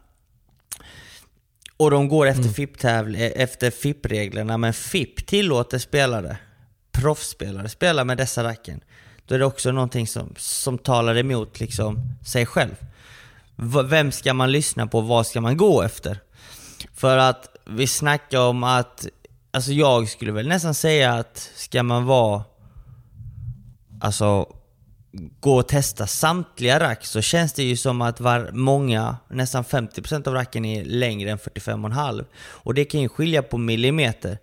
Och 1.76 1.90
de 1.90 2.08
går 2.08 2.26
efter 2.26 2.42
FIP-tävl- 2.48 3.16
eh, 3.16 3.42
efter 3.42 3.70
FIP-reglerna, 3.70 4.58
men 4.58 4.72
FIP 4.72 5.26
tillåter 5.26 5.78
spelare, 5.78 6.36
proffsspelare, 6.92 7.68
spela 7.68 8.04
med 8.04 8.16
dessa 8.16 8.44
racken. 8.44 8.80
Då 9.28 9.34
är 9.34 9.38
det 9.38 9.44
också 9.46 9.72
någonting 9.72 10.06
som, 10.06 10.34
som 10.36 10.78
talar 10.78 11.16
emot 11.16 11.60
liksom 11.60 12.00
sig 12.26 12.46
själv. 12.46 12.74
V- 13.56 13.82
Vem 13.84 14.12
ska 14.12 14.34
man 14.34 14.52
lyssna 14.52 14.86
på? 14.86 15.00
Vad 15.00 15.26
ska 15.26 15.40
man 15.40 15.56
gå 15.56 15.82
efter? 15.82 16.18
För 16.94 17.16
att 17.18 17.56
vi 17.66 17.86
snackar 17.86 18.40
om 18.40 18.64
att, 18.64 19.06
alltså 19.50 19.72
jag 19.72 20.08
skulle 20.08 20.32
väl 20.32 20.48
nästan 20.48 20.74
säga 20.74 21.14
att 21.14 21.50
ska 21.54 21.82
man 21.82 22.04
vara, 22.04 22.42
alltså 24.00 24.46
gå 25.40 25.56
och 25.56 25.68
testa 25.68 26.06
samtliga 26.06 26.80
rack 26.80 27.06
så 27.06 27.20
känns 27.20 27.52
det 27.52 27.62
ju 27.62 27.76
som 27.76 28.02
att 28.02 28.20
var, 28.20 28.50
många, 28.52 29.16
nästan 29.28 29.64
50% 29.64 30.28
av 30.28 30.34
racken 30.34 30.64
är 30.64 30.84
längre 30.84 31.30
än 31.30 31.38
45,5 31.38 32.24
och 32.36 32.74
det 32.74 32.84
kan 32.84 33.00
ju 33.00 33.08
skilja 33.08 33.42
på 33.42 33.58
millimeter. 33.58 34.38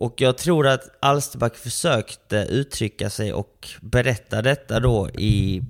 Och 0.00 0.20
jag 0.20 0.38
tror 0.38 0.66
att 0.66 0.96
Alsterback 1.00 1.56
försökte 1.56 2.36
uttrycka 2.36 3.10
sig 3.10 3.32
och 3.32 3.68
berätta 3.80 4.42
detta 4.42 4.80
då 4.80 5.10
i, 5.10 5.62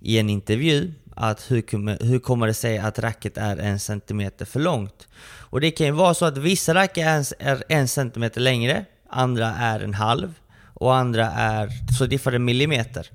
i 0.00 0.18
en 0.18 0.30
intervju. 0.30 0.92
Att 1.16 1.50
hur, 1.50 1.60
kommer- 1.60 1.98
hur 2.00 2.18
kommer 2.18 2.46
det 2.46 2.54
sig 2.54 2.78
att 2.78 2.98
racket 2.98 3.38
är 3.38 3.56
en 3.56 3.80
centimeter 3.80 4.44
för 4.44 4.60
långt? 4.60 5.08
Och 5.24 5.60
det 5.60 5.70
kan 5.70 5.86
ju 5.86 5.92
vara 5.92 6.14
så 6.14 6.24
att 6.24 6.38
vissa 6.38 6.74
racket 6.74 7.06
är 7.06 7.16
en, 7.16 7.24
är 7.38 7.64
en 7.68 7.88
centimeter 7.88 8.40
längre, 8.40 8.84
andra 9.08 9.46
är 9.54 9.80
en 9.80 9.94
halv 9.94 10.34
och 10.74 10.94
andra 10.94 11.30
är, 11.30 11.68
så 11.98 12.06
diffar 12.06 12.30
det 12.32 12.38
millimeter. 12.38 13.10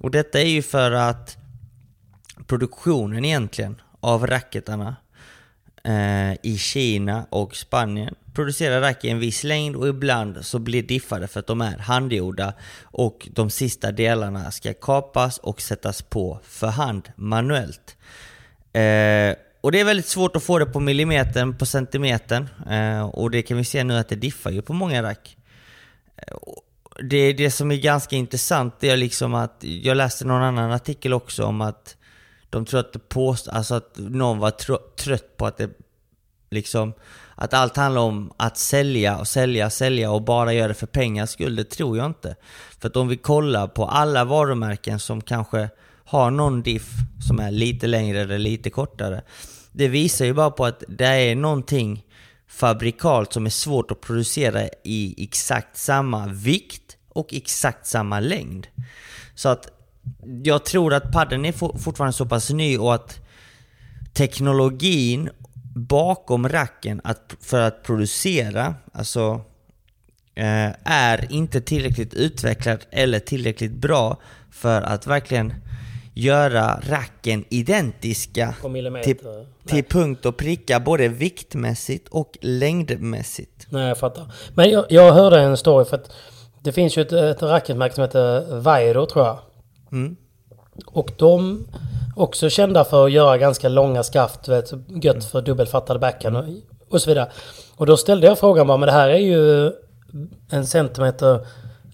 Och 0.00 0.10
detta 0.10 0.40
är 0.40 0.48
ju 0.48 0.62
för 0.62 0.92
att 0.92 1.36
produktionen 2.46 3.24
egentligen 3.24 3.80
av 4.00 4.26
racketarna 4.26 4.96
eh, 5.84 6.32
i 6.42 6.58
Kina 6.58 7.26
och 7.30 7.56
Spanien 7.56 8.14
producerar 8.36 8.80
rack 8.80 9.04
i 9.04 9.08
en 9.08 9.18
viss 9.18 9.44
längd 9.44 9.76
och 9.76 9.88
ibland 9.88 10.44
så 10.44 10.58
blir 10.58 10.82
diffade 10.82 11.28
för 11.28 11.40
att 11.40 11.46
de 11.46 11.60
är 11.60 11.78
handgjorda 11.78 12.54
och 12.82 13.28
de 13.32 13.50
sista 13.50 13.92
delarna 13.92 14.50
ska 14.50 14.74
kapas 14.74 15.38
och 15.38 15.60
sättas 15.60 16.02
på 16.02 16.40
för 16.42 16.66
hand 16.66 17.08
manuellt. 17.16 17.96
Eh, 18.72 19.34
och 19.60 19.72
det 19.72 19.80
är 19.80 19.84
väldigt 19.84 20.06
svårt 20.06 20.36
att 20.36 20.42
få 20.42 20.58
det 20.58 20.66
på 20.66 20.80
millimetern, 20.80 21.58
på 21.58 21.66
centimetern 21.66 22.48
eh, 22.70 23.06
och 23.06 23.30
det 23.30 23.42
kan 23.42 23.56
vi 23.56 23.64
se 23.64 23.84
nu 23.84 23.94
att 23.98 24.08
det 24.08 24.16
diffar 24.16 24.50
ju 24.50 24.62
på 24.62 24.72
många 24.72 25.02
rack. 25.02 25.36
Eh, 26.16 26.36
det, 27.02 27.32
det 27.32 27.50
som 27.50 27.70
är 27.70 27.76
ganska 27.76 28.16
intressant 28.16 28.74
det 28.80 28.90
är 28.90 28.96
liksom 28.96 29.34
att 29.34 29.56
jag 29.60 29.96
läste 29.96 30.24
någon 30.24 30.42
annan 30.42 30.72
artikel 30.72 31.12
också 31.12 31.44
om 31.44 31.60
att 31.60 31.96
De 32.50 32.64
tror 32.64 32.80
att, 32.80 32.92
det 32.92 33.08
påst 33.08 33.48
alltså 33.48 33.74
att 33.74 33.98
någon 33.98 34.38
var 34.38 34.50
tr- 34.50 34.94
trött 34.96 35.36
på 35.36 35.46
att 35.46 35.56
det 35.56 35.70
liksom 36.50 36.92
att 37.38 37.54
allt 37.54 37.76
handlar 37.76 38.02
om 38.02 38.32
att 38.36 38.58
sälja 38.58 39.18
och 39.18 39.28
sälja, 39.28 39.70
sälja 39.70 40.10
och 40.10 40.22
bara 40.22 40.52
göra 40.52 40.68
det 40.68 40.74
för 40.74 40.86
pengars 40.86 41.30
skull, 41.30 41.56
det 41.56 41.64
tror 41.64 41.96
jag 41.96 42.06
inte. 42.06 42.36
För 42.80 42.88
att 42.88 42.96
om 42.96 43.08
vi 43.08 43.16
kollar 43.16 43.66
på 43.66 43.86
alla 43.86 44.24
varumärken 44.24 44.98
som 44.98 45.20
kanske 45.20 45.68
har 46.04 46.30
någon 46.30 46.62
diff 46.62 46.90
som 47.26 47.40
är 47.40 47.50
lite 47.50 47.86
längre 47.86 48.20
eller 48.20 48.38
lite 48.38 48.70
kortare. 48.70 49.22
Det 49.72 49.88
visar 49.88 50.24
ju 50.24 50.32
bara 50.32 50.50
på 50.50 50.64
att 50.64 50.82
det 50.88 51.06
är 51.06 51.36
någonting 51.36 52.04
fabrikalt 52.48 53.32
som 53.32 53.46
är 53.46 53.50
svårt 53.50 53.90
att 53.90 54.00
producera 54.00 54.68
i 54.84 55.24
exakt 55.24 55.76
samma 55.76 56.26
vikt 56.26 56.96
och 57.08 57.34
exakt 57.34 57.86
samma 57.86 58.20
längd. 58.20 58.66
Så 59.34 59.48
att 59.48 59.68
jag 60.42 60.64
tror 60.64 60.94
att 60.94 61.12
padden 61.12 61.44
är 61.44 61.78
fortfarande 61.78 62.12
så 62.12 62.26
pass 62.26 62.50
ny 62.50 62.78
och 62.78 62.94
att 62.94 63.20
teknologin 64.12 65.30
bakom 65.76 66.48
racken 66.48 67.00
att, 67.04 67.34
för 67.40 67.60
att 67.60 67.82
producera, 67.82 68.74
alltså 68.92 69.40
eh, 70.34 70.70
är 70.84 71.32
inte 71.32 71.60
tillräckligt 71.60 72.14
utvecklad 72.14 72.86
eller 72.90 73.18
tillräckligt 73.18 73.72
bra 73.72 74.16
för 74.50 74.82
att 74.82 75.06
verkligen 75.06 75.54
göra 76.14 76.80
racken 76.88 77.44
identiska 77.48 78.54
till, 79.04 79.18
till 79.66 79.84
punkt 79.84 80.26
och 80.26 80.36
pricka 80.36 80.80
både 80.80 81.08
viktmässigt 81.08 82.08
och 82.08 82.38
längdmässigt. 82.40 83.66
Nej, 83.70 83.88
jag 83.88 83.98
fattar. 83.98 84.32
Men 84.54 84.70
jag, 84.70 84.84
jag 84.88 85.12
hörde 85.12 85.40
en 85.40 85.56
story 85.56 85.84
för 85.84 85.96
att 85.96 86.12
det 86.62 86.72
finns 86.72 86.98
ju 86.98 87.02
ett, 87.02 87.12
ett 87.12 87.42
racketmärke 87.42 87.94
som 87.94 88.02
heter 88.02 88.56
Vairo 88.60 89.06
tror 89.06 89.26
jag. 89.26 89.38
Mm. 89.92 90.16
Och 90.86 91.12
de 91.16 91.66
också 92.16 92.50
kända 92.50 92.84
för 92.84 93.04
att 93.04 93.12
göra 93.12 93.38
ganska 93.38 93.68
långa 93.68 94.02
skaft, 94.02 94.48
vet, 94.48 94.72
gött 95.02 95.24
för 95.24 95.42
dubbelfattade 95.42 95.98
backhand 95.98 96.36
och, 96.36 96.44
och 96.90 97.02
så 97.02 97.10
vidare. 97.10 97.30
Och 97.76 97.86
då 97.86 97.96
ställde 97.96 98.26
jag 98.26 98.38
frågan 98.38 98.66
bara, 98.66 98.78
men 98.78 98.86
det 98.86 98.92
här 98.92 99.08
är 99.08 99.18
ju 99.18 99.72
en 100.50 100.66
centimeter 100.66 101.46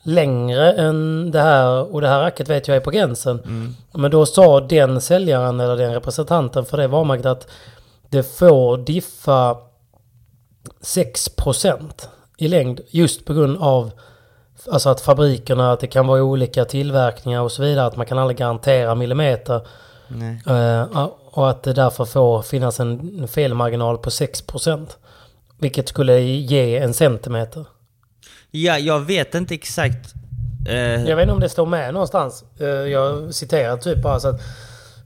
längre 0.03 0.73
än 0.73 1.31
det 1.31 1.41
här 1.41 1.95
och 1.95 2.01
det 2.01 2.09
här 2.09 2.21
racket 2.21 2.49
vet 2.49 2.69
jag 2.69 2.77
är 2.77 2.81
på 2.81 2.91
gränsen. 2.91 3.41
Mm. 3.45 3.75
Men 3.93 4.11
då 4.11 4.27
sa 4.27 4.61
den 4.61 5.01
säljaren 5.01 5.61
eller 5.61 5.77
den 5.77 5.95
representanten 5.95 6.65
för 6.65 6.77
det 6.77 6.89
varumärket 6.89 7.27
att 7.27 7.49
det 8.11 8.23
får 8.23 8.79
diffa 8.79 9.57
6% 10.81 12.09
i 12.39 12.49
längd 12.49 12.81
just 12.91 13.25
på 13.25 13.35
grund 13.35 13.57
av 13.61 13.91
Alltså 14.71 14.89
att 14.89 15.01
fabrikerna, 15.01 15.73
att 15.73 15.81
det 15.81 15.87
kan 15.87 16.07
vara 16.07 16.23
olika 16.23 16.65
tillverkningar 16.65 17.41
och 17.41 17.53
så 17.53 17.63
vidare. 17.63 17.87
Att 17.87 17.97
man 17.97 18.07
kan 18.07 18.19
aldrig 18.19 18.39
garantera 18.39 18.95
millimeter. 18.95 19.67
Uh, 20.51 21.09
och 21.31 21.51
att 21.51 21.63
det 21.63 21.73
därför 21.73 22.05
får 22.05 22.43
finnas 22.43 22.81
en 22.81 23.29
felmarginal 23.29 23.99
på 23.99 24.11
6%. 24.11 24.87
Vilket 25.59 25.89
skulle 25.89 26.21
ge 26.21 26.79
en 26.79 26.95
centimeter. 26.95 27.65
Ja, 28.51 28.79
jag 28.79 29.01
vet 29.01 29.35
inte 29.35 29.55
exakt. 29.55 30.15
Uh... 30.69 31.09
Jag 31.09 31.17
vet 31.17 31.23
inte 31.23 31.35
om 31.35 31.41
det 31.41 31.49
står 31.49 31.67
med 31.67 31.95
någonstans. 31.95 32.45
Uh, 32.61 32.69
jag 32.69 33.35
citerar 33.35 33.77
typ 33.77 34.03
bara 34.03 34.21
så 34.21 34.29
att 34.29 34.41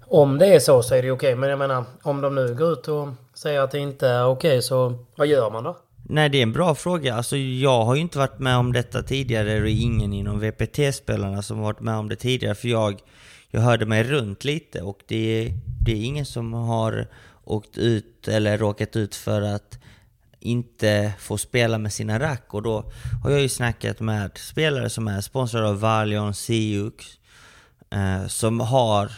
om 0.09 0.39
det 0.39 0.47
är 0.47 0.61
så 0.61 0.83
så 0.83 0.95
är 0.95 1.03
det 1.03 1.11
okej. 1.11 1.29
Okay. 1.29 1.41
Men 1.41 1.51
jag 1.51 1.59
menar 1.59 1.85
om 2.03 2.21
de 2.21 2.35
nu 2.35 2.55
går 2.55 2.73
ut 2.73 2.89
och 2.89 3.09
säger 3.35 3.61
att 3.61 3.71
det 3.71 3.79
inte 3.79 4.09
är 4.09 4.25
okej 4.25 4.51
okay, 4.51 4.63
så 4.63 4.95
vad 5.17 5.27
gör 5.27 5.51
man 5.51 5.65
då? 5.65 5.77
Nej, 6.09 6.29
det 6.29 6.39
är 6.39 6.43
en 6.43 6.53
bra 6.53 6.75
fråga. 6.75 7.15
Alltså, 7.15 7.37
jag 7.37 7.85
har 7.85 7.95
ju 7.95 8.01
inte 8.01 8.19
varit 8.19 8.39
med 8.39 8.57
om 8.57 8.73
detta 8.73 9.03
tidigare. 9.03 9.61
Det 9.61 9.71
är 9.71 9.83
ingen 9.83 10.13
inom 10.13 10.41
VPT-spelarna 10.41 11.43
som 11.43 11.59
varit 11.59 11.81
med 11.81 11.95
om 11.95 12.09
det 12.09 12.17
tidigare. 12.17 12.55
För 12.55 12.69
jag, 12.69 13.01
jag 13.51 13.61
hörde 13.61 13.87
mig 13.87 14.05
runt 14.05 14.45
lite 14.45 14.83
och 14.83 14.99
det, 15.07 15.53
det 15.85 15.93
är 15.93 16.05
ingen 16.05 16.27
som 16.27 16.53
har 16.53 17.09
åkt 17.45 17.79
ut 17.79 18.29
eller 18.29 18.59
råkat 18.59 18.97
ut 18.97 19.15
för 19.15 19.43
att 19.43 19.79
inte 20.41 21.13
få 21.19 21.39
spela 21.39 21.79
med 21.79 21.93
sina 21.93 22.21
rack. 22.21 22.55
Och 22.55 22.63
då 22.63 22.93
har 23.23 23.31
jag 23.31 23.41
ju 23.41 23.49
snackat 23.49 24.01
med 24.01 24.39
spelare 24.39 24.91
som 24.91 25.09
är 25.09 25.21
sponsrade 25.21 25.69
av 25.69 25.81
Valion, 25.81 26.35
Siux, 26.35 27.05
eh, 27.91 28.27
som 28.27 28.61
har 28.61 29.13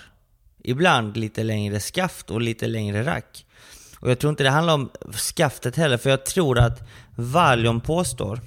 ibland 0.64 1.16
lite 1.16 1.42
längre 1.42 1.80
skaft 1.80 2.30
och 2.30 2.40
lite 2.40 2.66
längre 2.66 3.04
rack. 3.04 3.44
Och 4.00 4.10
jag 4.10 4.18
tror 4.18 4.30
inte 4.30 4.42
det 4.42 4.50
handlar 4.50 4.74
om 4.74 4.90
skaftet 5.36 5.76
heller, 5.76 5.96
för 5.96 6.10
jag 6.10 6.26
tror 6.26 6.58
att 6.58 6.88
Valion 7.14 7.80
påstår 7.80 8.40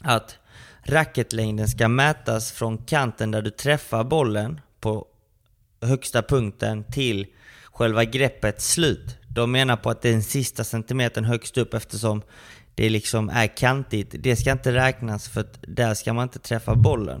att 0.00 0.38
racketlängden 0.82 1.68
ska 1.68 1.88
mätas 1.88 2.52
från 2.52 2.78
kanten 2.78 3.30
där 3.30 3.42
du 3.42 3.50
träffar 3.50 4.04
bollen 4.04 4.60
på 4.80 5.06
högsta 5.82 6.22
punkten 6.22 6.84
till 6.84 7.26
själva 7.72 8.04
greppets 8.04 8.72
slut. 8.72 9.16
De 9.28 9.52
menar 9.52 9.76
på 9.76 9.90
att 9.90 10.02
den 10.02 10.22
sista 10.22 10.64
centimetern 10.64 11.24
högst 11.24 11.58
upp 11.58 11.74
eftersom 11.74 12.22
det 12.74 12.88
liksom 12.88 13.28
är 13.28 13.46
kantigt. 13.46 14.14
Det 14.18 14.36
ska 14.36 14.52
inte 14.52 14.72
räknas 14.72 15.28
för 15.28 15.40
att 15.40 15.58
där 15.60 15.94
ska 15.94 16.12
man 16.12 16.22
inte 16.22 16.38
träffa 16.38 16.74
bollen. 16.74 17.20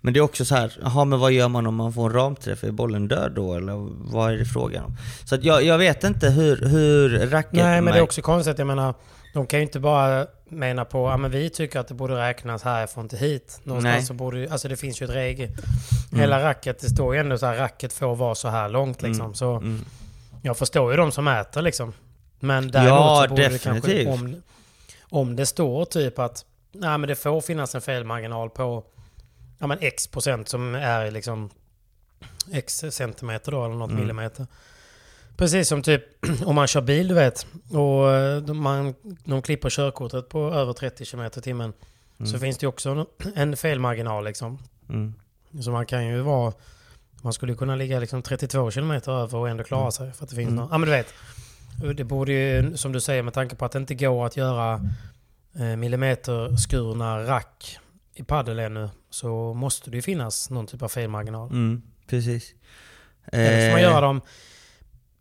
Men 0.00 0.14
det 0.14 0.18
är 0.18 0.22
också 0.22 0.44
så 0.44 0.54
här, 0.54 0.78
jaha 0.82 1.04
men 1.04 1.18
vad 1.18 1.32
gör 1.32 1.48
man 1.48 1.66
om 1.66 1.74
man 1.74 1.92
får 1.92 2.10
en 2.10 2.16
ramträff? 2.16 2.64
Är 2.64 2.70
bollen 2.70 3.08
död 3.08 3.32
då 3.34 3.54
eller 3.54 3.88
vad 4.12 4.32
är 4.32 4.36
det 4.36 4.44
frågan 4.44 4.84
om? 4.84 4.96
Så 5.24 5.34
att 5.34 5.44
jag, 5.44 5.64
jag 5.64 5.78
vet 5.78 6.04
inte 6.04 6.30
hur, 6.30 6.56
hur 6.56 7.26
racket... 7.26 7.52
Nej 7.52 7.80
men 7.80 7.92
det 7.92 7.98
är 7.98 8.02
också 8.02 8.22
konstigt, 8.22 8.58
jag 8.58 8.66
menar 8.66 8.94
de 9.34 9.46
kan 9.46 9.58
ju 9.58 9.62
inte 9.62 9.80
bara 9.80 10.26
mena 10.48 10.84
på, 10.84 10.98
ja 11.08 11.16
men 11.16 11.30
vi 11.30 11.50
tycker 11.50 11.80
att 11.80 11.88
det 11.88 11.94
borde 11.94 12.16
räknas 12.28 12.62
härifrån 12.62 13.08
till 13.08 13.18
hit. 13.18 13.60
Någonstans 13.64 13.94
Nej. 13.94 14.06
så 14.06 14.14
borde 14.14 14.52
alltså 14.52 14.68
det 14.68 14.76
finns 14.76 15.02
ju 15.02 15.04
ett 15.04 15.10
regel. 15.10 15.48
Mm. 15.48 16.20
Hela 16.20 16.42
racket, 16.42 16.80
det 16.80 16.88
står 16.88 17.14
ju 17.14 17.20
ändå 17.20 17.38
så 17.38 17.46
här, 17.46 17.56
racket 17.56 17.92
får 17.92 18.16
vara 18.16 18.34
så 18.34 18.48
här 18.48 18.68
långt 18.68 19.02
liksom. 19.02 19.24
Mm. 19.24 19.34
Så 19.34 19.56
mm. 19.56 19.84
jag 20.42 20.56
förstår 20.56 20.90
ju 20.90 20.96
de 20.96 21.12
som 21.12 21.28
äter 21.28 21.62
liksom. 21.62 21.92
Men 22.40 22.70
däremot 22.70 22.90
ja, 22.90 23.22
så 23.22 23.28
borde 23.28 23.48
definitivt. 23.48 23.84
det 23.84 24.04
kanske, 24.04 24.24
om, 24.24 24.42
om 25.10 25.36
det 25.36 25.46
står 25.46 25.84
typ 25.84 26.18
att, 26.18 26.44
nej 26.72 26.98
men 26.98 27.08
det 27.08 27.14
får 27.14 27.40
finnas 27.40 27.74
en 27.74 27.80
felmarginal 27.80 28.50
på 28.50 28.84
ja, 29.58 29.66
men 29.66 29.78
x 29.80 30.06
procent 30.06 30.48
som 30.48 30.74
är 30.74 31.10
liksom 31.10 31.50
x 32.52 32.84
centimeter 32.90 33.52
då 33.52 33.64
eller 33.64 33.74
något 33.74 33.90
mm. 33.90 34.00
millimeter. 34.00 34.46
Precis 35.36 35.68
som 35.68 35.82
typ 35.82 36.02
om 36.44 36.54
man 36.54 36.66
kör 36.66 36.80
bil 36.80 37.08
du 37.08 37.14
vet 37.14 37.46
och 37.70 38.12
eh, 38.12 38.42
man, 38.42 38.94
de 39.24 39.42
klipper 39.42 39.70
körkortet 39.70 40.28
på 40.28 40.50
över 40.50 40.72
30 40.72 41.04
km 41.04 41.24
i 41.36 41.40
timmen. 41.40 41.72
Mm. 42.18 42.32
Så 42.32 42.38
finns 42.38 42.58
det 42.58 42.66
också 42.66 43.06
en 43.34 43.56
felmarginal 43.56 44.24
liksom. 44.24 44.58
Mm. 44.88 45.14
Så 45.60 45.70
man 45.70 45.86
kan 45.86 46.06
ju 46.06 46.20
vara... 46.20 46.52
Man 47.22 47.32
skulle 47.32 47.54
kunna 47.54 47.76
ligga 47.76 47.98
liksom 47.98 48.22
32 48.22 48.70
km 48.70 48.90
över 48.90 49.36
och 49.36 49.48
ändå 49.48 49.64
klara 49.64 49.80
mm. 49.80 49.92
sig. 49.92 50.12
För 50.12 50.24
att 50.24 50.30
det 50.30 50.36
finns 50.36 50.48
mm. 50.48 50.56
någon, 50.56 50.68
ja 50.70 50.78
men 50.78 50.88
du 50.88 50.96
vet. 50.96 51.14
Det 51.96 52.04
borde 52.04 52.32
ju, 52.32 52.76
som 52.76 52.92
du 52.92 53.00
säger, 53.00 53.22
med 53.22 53.34
tanke 53.34 53.56
på 53.56 53.64
att 53.64 53.72
det 53.72 53.78
inte 53.78 53.94
går 53.94 54.26
att 54.26 54.36
göra 54.36 54.80
eh, 55.54 55.76
millimeterskurna 55.76 57.24
rack 57.24 57.78
i 58.18 58.24
padel 58.24 58.58
ännu 58.58 58.90
så 59.10 59.54
måste 59.54 59.90
det 59.90 59.96
ju 59.96 60.02
finnas 60.02 60.50
någon 60.50 60.66
typ 60.66 60.82
av 60.82 60.88
felmarginal. 60.88 61.50
Mm, 61.50 61.82
precis. 62.06 62.54
Eller 63.32 63.66
får 63.66 63.72
man 63.72 63.82
göra 63.82 64.00
dem 64.00 64.20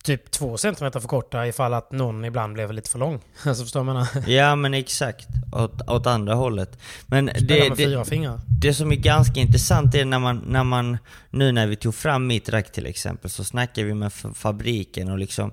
typ 0.04 0.32
två 0.32 0.58
centimeter 0.58 1.00
för 1.00 1.08
korta 1.08 1.48
ifall 1.48 1.74
att 1.74 1.92
någon 1.92 2.26
ibland 2.26 2.54
blev 2.54 2.74
lite 2.74 2.90
för 2.90 3.00
lång. 3.00 3.22
Alltså 3.46 3.64
förstår 3.64 3.84
man? 3.84 4.06
Ja 4.28 4.56
men 4.56 4.74
exakt. 4.74 5.28
Åt, 5.54 5.90
åt 5.90 6.08
andra 6.08 6.34
hållet. 6.34 6.80
Men 7.08 7.26
det, 7.26 7.76
fingrar. 8.08 8.40
det 8.62 8.74
som 8.74 8.92
är 8.92 8.96
ganska 8.96 9.40
intressant 9.40 9.96
är 9.96 10.06
när 10.06 10.20
man, 10.20 10.38
när 10.38 10.64
man, 10.64 10.98
nu 11.30 11.52
när 11.52 11.68
vi 11.68 11.76
tog 11.76 11.96
fram 11.96 12.28
mitt 12.28 12.50
rack 12.50 12.72
till 12.72 12.86
exempel, 12.86 13.30
så 13.30 13.44
snackade 13.44 13.88
vi 13.88 13.94
med 13.94 14.14
fabriken 14.14 15.12
och 15.12 15.18
liksom 15.18 15.52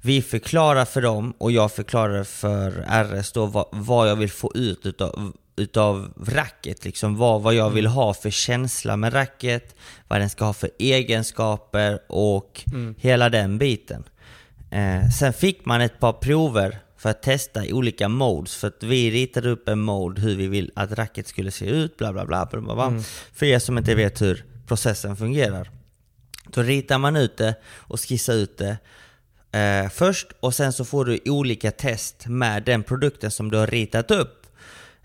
vi 0.00 0.22
förklarar 0.22 0.84
för 0.84 1.02
dem 1.02 1.34
och 1.38 1.52
jag 1.52 1.72
förklarar 1.72 2.24
för 2.24 2.70
RS 3.04 3.32
då 3.32 3.46
vad, 3.46 3.66
vad 3.72 4.10
jag 4.10 4.16
vill 4.16 4.30
få 4.30 4.52
ut 4.54 4.86
utav 4.86 5.32
utav 5.58 6.12
racket. 6.26 6.84
Liksom 6.84 7.16
vad, 7.16 7.42
vad 7.42 7.54
jag 7.54 7.70
vill 7.70 7.86
ha 7.86 8.14
för 8.14 8.30
känsla 8.30 8.96
med 8.96 9.14
racket, 9.14 9.76
vad 10.08 10.20
den 10.20 10.30
ska 10.30 10.44
ha 10.44 10.52
för 10.52 10.70
egenskaper 10.78 11.98
och 12.08 12.64
mm. 12.72 12.94
hela 12.98 13.28
den 13.28 13.58
biten. 13.58 14.04
Eh, 14.70 15.08
sen 15.18 15.32
fick 15.32 15.64
man 15.64 15.80
ett 15.80 16.00
par 16.00 16.12
prover 16.12 16.78
för 16.96 17.10
att 17.10 17.22
testa 17.22 17.64
i 17.64 17.72
olika 17.72 18.08
modes. 18.08 18.56
För 18.56 18.68
att 18.68 18.82
vi 18.82 19.10
ritade 19.10 19.50
upp 19.50 19.68
en 19.68 19.80
mode 19.80 20.20
hur 20.20 20.36
vi 20.36 20.46
vill 20.46 20.70
att 20.74 20.92
racket 20.92 21.28
skulle 21.28 21.50
se 21.50 21.66
ut, 21.66 21.96
bla 21.96 22.12
bla 22.12 22.26
bla. 22.26 22.46
bla, 22.46 22.60
bla. 22.60 22.86
Mm. 22.86 23.02
För 23.32 23.46
er 23.46 23.58
som 23.58 23.78
inte 23.78 23.94
vet 23.94 24.22
hur 24.22 24.44
processen 24.66 25.16
fungerar. 25.16 25.70
Då 26.46 26.62
ritar 26.62 26.98
man 26.98 27.16
ut 27.16 27.36
det 27.36 27.54
och 27.64 28.00
skissar 28.00 28.34
ut 28.34 28.58
det 28.58 28.78
eh, 29.58 29.88
först 29.90 30.26
och 30.40 30.54
sen 30.54 30.72
så 30.72 30.84
får 30.84 31.04
du 31.04 31.20
olika 31.24 31.70
test 31.70 32.26
med 32.26 32.62
den 32.62 32.82
produkten 32.82 33.30
som 33.30 33.50
du 33.50 33.56
har 33.56 33.66
ritat 33.66 34.10
upp 34.10 34.46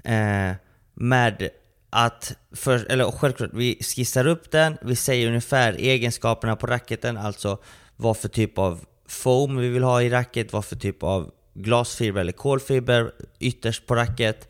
eh, 0.04 0.52
med 0.94 1.50
att, 1.90 2.36
för, 2.52 2.92
eller 2.92 3.12
självklart, 3.12 3.50
vi 3.54 3.78
skissar 3.82 4.28
upp 4.28 4.52
den, 4.52 4.78
vi 4.82 4.96
säger 4.96 5.28
ungefär 5.28 5.74
egenskaperna 5.74 6.56
på 6.56 6.68
racketen, 6.68 7.18
alltså 7.18 7.58
vad 7.96 8.18
för 8.18 8.30
typ 8.30 8.58
av 8.58 8.86
foam 9.08 9.58
vi 9.58 9.70
vill 9.70 9.84
ha 9.84 10.02
i 10.02 10.10
racket, 10.10 10.54
vad 10.54 10.66
för 10.66 10.76
typ 10.76 11.04
av 11.04 11.32
glasfiber 11.54 12.22
eller 12.22 12.32
kolfiber 12.32 13.12
ytterst 13.40 13.88
på 13.88 13.96
racket. 13.96 14.48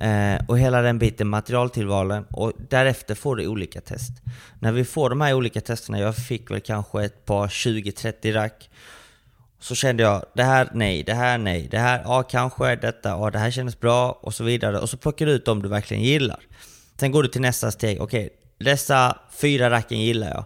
Eh, 0.00 0.46
och 0.48 0.58
hela 0.58 0.82
den 0.82 0.98
biten, 0.98 1.28
materialtillvalen. 1.28 2.24
Och 2.24 2.52
därefter 2.68 3.14
får 3.14 3.36
du 3.36 3.46
olika 3.46 3.80
test. 3.80 4.12
När 4.58 4.72
vi 4.72 4.84
får 4.84 5.10
de 5.10 5.20
här 5.20 5.34
olika 5.34 5.60
testerna, 5.60 6.00
jag 6.00 6.16
fick 6.16 6.50
väl 6.50 6.60
kanske 6.60 7.04
ett 7.04 7.24
par 7.24 7.48
20-30 7.48 8.32
rack. 8.32 8.70
Så 9.60 9.74
kände 9.74 10.02
jag, 10.02 10.24
det 10.34 10.42
här 10.42 10.68
nej, 10.74 11.02
det 11.02 11.14
här 11.14 11.38
nej, 11.38 11.68
det 11.70 11.78
här 11.78 12.02
ja 12.04 12.22
kanske, 12.22 12.76
detta 12.76 13.08
ja 13.08 13.30
det 13.30 13.38
här 13.38 13.50
kändes 13.50 13.80
bra 13.80 14.18
och 14.22 14.34
så 14.34 14.44
vidare. 14.44 14.78
Och 14.78 14.90
så 14.90 14.96
plockar 14.96 15.26
du 15.26 15.32
ut 15.32 15.44
dem 15.44 15.62
du 15.62 15.68
verkligen 15.68 16.02
gillar. 16.02 16.40
Sen 17.00 17.12
går 17.12 17.22
du 17.22 17.28
till 17.28 17.40
nästa 17.40 17.70
steg, 17.70 18.00
okej, 18.00 18.30
dessa 18.58 19.18
fyra 19.40 19.70
racken 19.70 20.00
gillar 20.00 20.28
jag. 20.28 20.44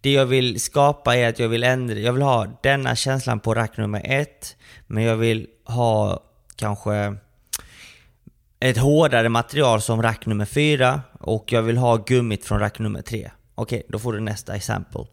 Det 0.00 0.12
jag 0.12 0.26
vill 0.26 0.60
skapa 0.60 1.16
är 1.16 1.28
att 1.28 1.38
jag 1.38 1.48
vill 1.48 1.64
ändra, 1.64 1.94
jag 1.94 2.12
vill 2.12 2.22
ha 2.22 2.46
denna 2.62 2.96
känslan 2.96 3.40
på 3.40 3.54
rack 3.54 3.76
nummer 3.76 4.02
ett, 4.04 4.56
men 4.86 5.02
jag 5.02 5.16
vill 5.16 5.46
ha 5.64 6.22
kanske 6.56 7.16
ett 8.60 8.78
hårdare 8.78 9.28
material 9.28 9.80
som 9.80 10.02
rack 10.02 10.26
nummer 10.26 10.44
fyra 10.44 11.02
och 11.20 11.52
jag 11.52 11.62
vill 11.62 11.76
ha 11.76 11.96
gummit 11.96 12.44
från 12.44 12.58
rack 12.58 12.78
nummer 12.78 13.02
tre. 13.02 13.30
Okej, 13.54 13.82
då 13.88 13.98
får 13.98 14.12
du 14.12 14.20
nästa 14.20 14.54
exempel. 14.56 15.06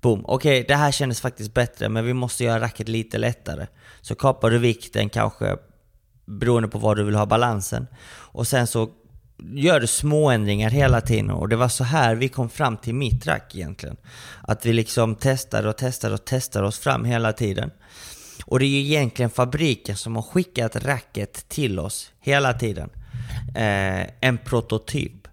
Boom. 0.00 0.24
Okej, 0.26 0.64
det 0.68 0.74
här 0.74 0.92
kändes 0.92 1.20
faktiskt 1.20 1.54
bättre, 1.54 1.88
men 1.88 2.04
vi 2.04 2.14
måste 2.14 2.44
göra 2.44 2.60
racket 2.60 2.88
lite 2.88 3.18
lättare. 3.18 3.66
Så 4.00 4.14
kapar 4.14 4.50
du 4.50 4.58
vikten 4.58 5.08
kanske 5.08 5.56
beroende 6.26 6.68
på 6.68 6.78
var 6.78 6.94
du 6.94 7.04
vill 7.04 7.14
ha 7.14 7.26
balansen. 7.26 7.86
Och 8.32 8.46
sen 8.46 8.66
så 8.66 8.90
gör 9.38 9.80
du 9.80 9.86
små 9.86 10.30
ändringar 10.30 10.70
hela 10.70 11.00
tiden 11.00 11.30
och 11.30 11.48
det 11.48 11.56
var 11.56 11.68
så 11.68 11.84
här 11.84 12.14
vi 12.14 12.28
kom 12.28 12.50
fram 12.50 12.76
till 12.76 12.94
mitt 12.94 13.26
rack 13.26 13.54
egentligen. 13.54 13.96
Att 14.42 14.66
vi 14.66 14.72
liksom 14.72 15.16
testar 15.20 15.66
och 15.66 15.76
testar 15.76 16.12
och 16.12 16.24
testar 16.24 16.62
oss 16.62 16.78
fram 16.78 17.04
hela 17.04 17.32
tiden. 17.32 17.70
Och 18.44 18.58
det 18.58 18.64
är 18.64 18.68
ju 18.68 18.78
egentligen 18.78 19.30
fabriken 19.30 19.96
som 19.96 20.16
har 20.16 20.22
skickat 20.22 20.76
racket 20.76 21.48
till 21.48 21.78
oss 21.78 22.12
hela 22.20 22.52
tiden. 22.52 22.90
Eh, 23.54 24.06
en 24.20 24.38
prototyp. 24.44 25.28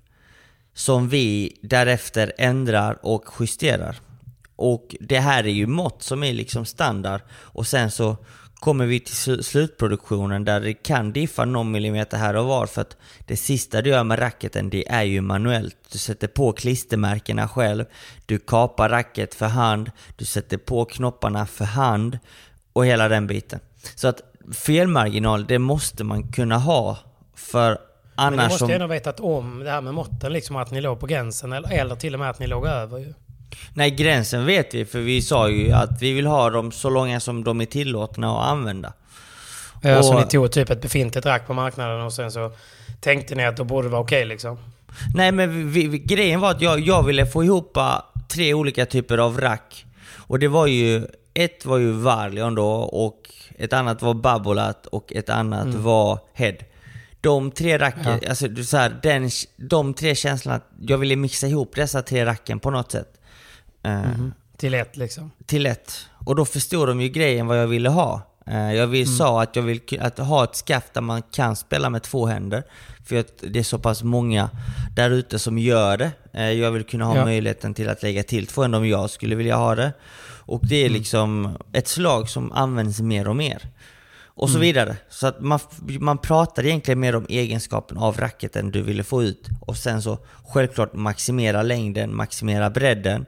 Som 0.73 1.09
vi 1.09 1.57
därefter 1.61 2.33
ändrar 2.37 2.99
och 3.03 3.25
justerar. 3.39 3.99
Och 4.55 4.95
det 4.99 5.19
här 5.19 5.43
är 5.43 5.51
ju 5.51 5.67
mått 5.67 6.03
som 6.03 6.23
är 6.23 6.33
liksom 6.33 6.65
standard. 6.65 7.21
Och 7.31 7.67
sen 7.67 7.91
så 7.91 8.17
kommer 8.65 8.85
vi 8.85 8.99
till 8.99 9.43
slutproduktionen 9.43 10.45
där 10.45 10.59
det 10.59 10.73
kan 10.73 11.13
diffa 11.13 11.45
någon 11.45 11.71
millimeter 11.71 12.17
här 12.17 12.35
och 12.35 12.45
var 12.45 12.65
för 12.65 12.81
att 12.81 12.97
det 13.25 13.37
sista 13.37 13.81
du 13.81 13.89
gör 13.89 14.03
med 14.03 14.19
racketen 14.19 14.69
det 14.69 14.89
är 14.89 15.03
ju 15.03 15.21
manuellt. 15.21 15.77
Du 15.91 15.97
sätter 15.97 16.27
på 16.27 16.51
klistermärkena 16.51 17.47
själv, 17.47 17.85
du 18.25 18.39
kapar 18.39 18.89
racket 18.89 19.35
för 19.35 19.45
hand, 19.45 19.91
du 20.15 20.25
sätter 20.25 20.57
på 20.57 20.85
knopparna 20.85 21.45
för 21.45 21.65
hand 21.65 22.19
och 22.73 22.85
hela 22.85 23.07
den 23.07 23.27
biten. 23.27 23.59
Så 23.95 24.07
att 24.07 24.21
felmarginal, 24.53 25.45
det 25.45 25.59
måste 25.59 26.03
man 26.03 26.31
kunna 26.31 26.57
ha 26.57 26.97
för 27.35 27.77
annars... 28.15 28.37
Men 28.37 28.47
ni 28.47 28.53
måste 28.53 28.65
ju 28.65 28.73
ändå 28.73 28.87
vetat 28.87 29.19
om 29.19 29.59
det 29.59 29.71
här 29.71 29.81
med 29.81 29.93
måtten, 29.93 30.33
liksom 30.33 30.55
att 30.55 30.71
ni 30.71 30.81
låg 30.81 30.99
på 30.99 31.05
gränsen 31.05 31.53
eller, 31.53 31.73
eller 31.73 31.95
till 31.95 32.13
och 32.13 32.19
med 32.19 32.29
att 32.29 32.39
ni 32.39 32.47
låg 32.47 32.65
över 32.65 32.97
ju. 32.97 33.13
Nej, 33.73 33.91
gränsen 33.91 34.45
vet 34.45 34.73
vi, 34.73 34.85
för 34.85 34.99
vi 34.99 35.21
sa 35.21 35.49
ju 35.49 35.71
att 35.71 36.01
vi 36.01 36.13
vill 36.13 36.25
ha 36.25 36.49
dem 36.49 36.71
så 36.71 36.89
långa 36.89 37.19
som 37.19 37.43
de 37.43 37.61
är 37.61 37.65
tillåtna 37.65 38.39
att 38.39 38.47
använda. 38.47 38.93
Ja, 39.81 39.97
och, 39.97 40.05
så 40.05 40.19
ni 40.19 40.25
tog 40.25 40.51
typ 40.51 40.69
ett 40.69 40.81
befintligt 40.81 41.25
rack 41.25 41.47
på 41.47 41.53
marknaden 41.53 42.01
och 42.01 42.13
sen 42.13 42.31
så 42.31 42.51
tänkte 43.01 43.35
ni 43.35 43.45
att 43.45 43.57
då 43.57 43.63
borde 43.63 43.87
det 43.87 43.91
vara 43.91 44.01
okej 44.01 44.17
okay, 44.17 44.29
liksom? 44.29 44.57
Nej, 45.15 45.31
men 45.31 45.71
vi, 45.71 45.87
vi, 45.87 45.97
grejen 45.97 46.39
var 46.39 46.51
att 46.51 46.61
jag, 46.61 46.79
jag 46.79 47.03
ville 47.03 47.25
få 47.25 47.43
ihop 47.43 47.77
tre 48.27 48.53
olika 48.53 48.85
typer 48.85 49.17
av 49.17 49.41
rack. 49.41 49.85
Och 50.15 50.39
det 50.39 50.47
var 50.47 50.67
ju, 50.67 51.07
ett 51.33 51.65
var 51.65 51.77
ju 51.77 51.91
Varlion 51.91 52.55
då 52.55 52.71
och 52.73 53.21
ett 53.57 53.73
annat 53.73 54.01
var 54.01 54.13
Babolat 54.13 54.85
och 54.85 55.13
ett 55.13 55.29
annat 55.29 55.65
mm. 55.65 55.83
var 55.83 56.19
Head. 56.33 56.55
De 57.21 57.51
tre 57.51 57.77
racken, 57.77 58.19
ja. 58.21 58.29
alltså 58.29 58.63
så 58.63 58.77
här, 58.77 58.99
den, 59.03 59.29
de 59.57 59.93
tre 59.93 60.15
känslorna, 60.15 60.61
jag 60.79 60.97
ville 60.97 61.15
mixa 61.15 61.47
ihop 61.47 61.75
dessa 61.75 62.01
tre 62.01 62.25
racken 62.25 62.59
på 62.59 62.71
något 62.71 62.91
sätt. 62.91 63.21
Mm. 63.85 64.33
Till 64.57 64.73
ett 64.73 64.97
liksom? 64.97 65.31
Till 65.45 65.65
ett. 65.65 66.05
Och 66.25 66.35
då 66.35 66.45
förstod 66.45 66.87
de 66.87 67.01
ju 67.01 67.09
grejen 67.09 67.47
vad 67.47 67.59
jag 67.59 67.67
ville 67.67 67.89
ha. 67.89 68.21
Eh, 68.47 68.73
jag 68.73 68.87
vill, 68.87 69.05
mm. 69.05 69.17
sa 69.17 69.41
att 69.41 69.55
jag 69.55 69.63
vill 69.63 69.81
att 69.99 70.17
ha 70.17 70.43
ett 70.43 70.55
skaft 70.55 70.93
där 70.93 71.01
man 71.01 71.21
kan 71.21 71.55
spela 71.55 71.89
med 71.89 72.03
två 72.03 72.25
händer. 72.25 72.63
För 73.05 73.15
att 73.15 73.43
det 73.49 73.59
är 73.59 73.63
så 73.63 73.79
pass 73.79 74.03
många 74.03 74.49
där 74.95 75.11
ute 75.11 75.39
som 75.39 75.57
gör 75.57 75.97
det. 75.97 76.11
Eh, 76.33 76.51
jag 76.51 76.71
vill 76.71 76.83
kunna 76.83 77.05
ha 77.05 77.15
ja. 77.15 77.25
möjligheten 77.25 77.73
till 77.73 77.89
att 77.89 78.03
lägga 78.03 78.23
till 78.23 78.47
två 78.47 78.61
händer 78.61 78.79
om 78.79 78.87
jag 78.87 79.09
skulle 79.09 79.35
vilja 79.35 79.55
ha 79.55 79.75
det. 79.75 79.93
Och 80.47 80.61
det 80.67 80.75
är 80.75 80.85
mm. 80.85 80.97
liksom 80.97 81.57
ett 81.73 81.87
slag 81.87 82.29
som 82.29 82.51
används 82.51 83.01
mer 83.01 83.27
och 83.27 83.35
mer. 83.35 83.69
Och 84.23 84.49
så 84.49 84.55
mm. 84.55 84.61
vidare. 84.61 84.97
Så 85.09 85.27
att 85.27 85.41
man, 85.41 85.59
man 85.99 86.17
pratar 86.17 86.65
egentligen 86.65 86.99
mer 86.99 87.15
om 87.15 87.25
egenskapen 87.29 87.97
av 87.97 88.17
racketen 88.17 88.71
du 88.71 88.81
ville 88.81 89.03
få 89.03 89.23
ut. 89.23 89.47
Och 89.59 89.77
sen 89.77 90.01
så 90.01 90.17
självklart 90.43 90.93
maximera 90.93 91.63
längden, 91.63 92.15
maximera 92.15 92.69
bredden 92.69 93.25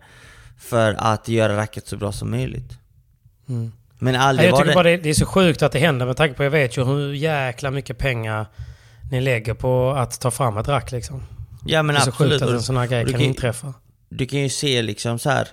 för 0.57 0.95
att 0.97 1.27
göra 1.27 1.57
racket 1.57 1.87
så 1.87 1.97
bra 1.97 2.11
som 2.11 2.31
möjligt. 2.31 2.77
Mm. 3.49 3.71
Men 3.99 4.15
aldrig 4.15 4.49
jag 4.49 4.57
tycker 4.57 4.69
det... 4.69 4.75
bara 4.75 4.83
det, 4.83 4.97
det 4.97 5.09
är 5.09 5.13
så 5.13 5.25
sjukt 5.25 5.61
att 5.61 5.71
det 5.71 5.79
händer 5.79 6.05
med 6.05 6.17
tanke 6.17 6.35
på 6.35 6.43
jag 6.43 6.51
vet 6.51 6.77
ju 6.77 6.83
hur 6.83 7.13
jäkla 7.13 7.71
mycket 7.71 7.97
pengar 7.97 8.45
ni 9.11 9.21
lägger 9.21 9.53
på 9.53 9.91
att 9.91 10.19
ta 10.19 10.31
fram 10.31 10.57
ett 10.57 10.67
rack 10.67 10.91
liksom. 10.91 11.23
Ja 11.65 11.83
men 11.83 11.97
absolut. 11.97 12.17
Det 12.17 12.35
är 12.35 12.39
så 12.39 12.45
sjukt 12.45 12.49
att 12.49 12.49
en 12.49 12.63
sån 12.63 12.77
här 12.77 12.87
grej 12.87 13.03
kan, 13.03 13.11
kan 13.11 13.21
inträffa. 13.21 13.73
Du 14.09 14.25
kan 14.25 14.39
ju 14.39 14.49
se 14.49 14.81
liksom 14.81 15.19
så 15.19 15.29
här 15.29 15.47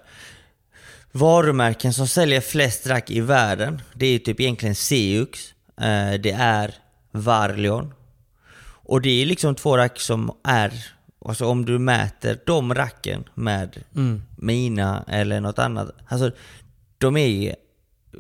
varumärken 1.12 1.92
som 1.92 2.08
säljer 2.08 2.40
flest 2.40 2.86
rack 2.86 3.10
i 3.10 3.20
världen. 3.20 3.82
Det 3.94 4.06
är 4.06 4.10
ju 4.10 4.18
typ 4.18 4.40
egentligen 4.40 4.74
Seux. 4.74 5.54
Eh, 5.80 6.20
det 6.20 6.36
är 6.38 6.74
Varlion. 7.12 7.94
Och 8.86 9.00
det 9.00 9.22
är 9.22 9.26
liksom 9.26 9.54
två 9.54 9.76
rack 9.76 10.00
som 10.00 10.30
är 10.44 10.72
Alltså 11.24 11.46
om 11.46 11.64
du 11.64 11.78
mäter 11.78 12.40
de 12.46 12.74
racken 12.74 13.24
med 13.34 13.76
mm. 13.96 14.22
mina 14.37 15.04
eller 15.08 15.40
något 15.40 15.58
annat. 15.58 15.90
Alltså 16.08 16.30
de 16.98 17.16
är 17.16 17.56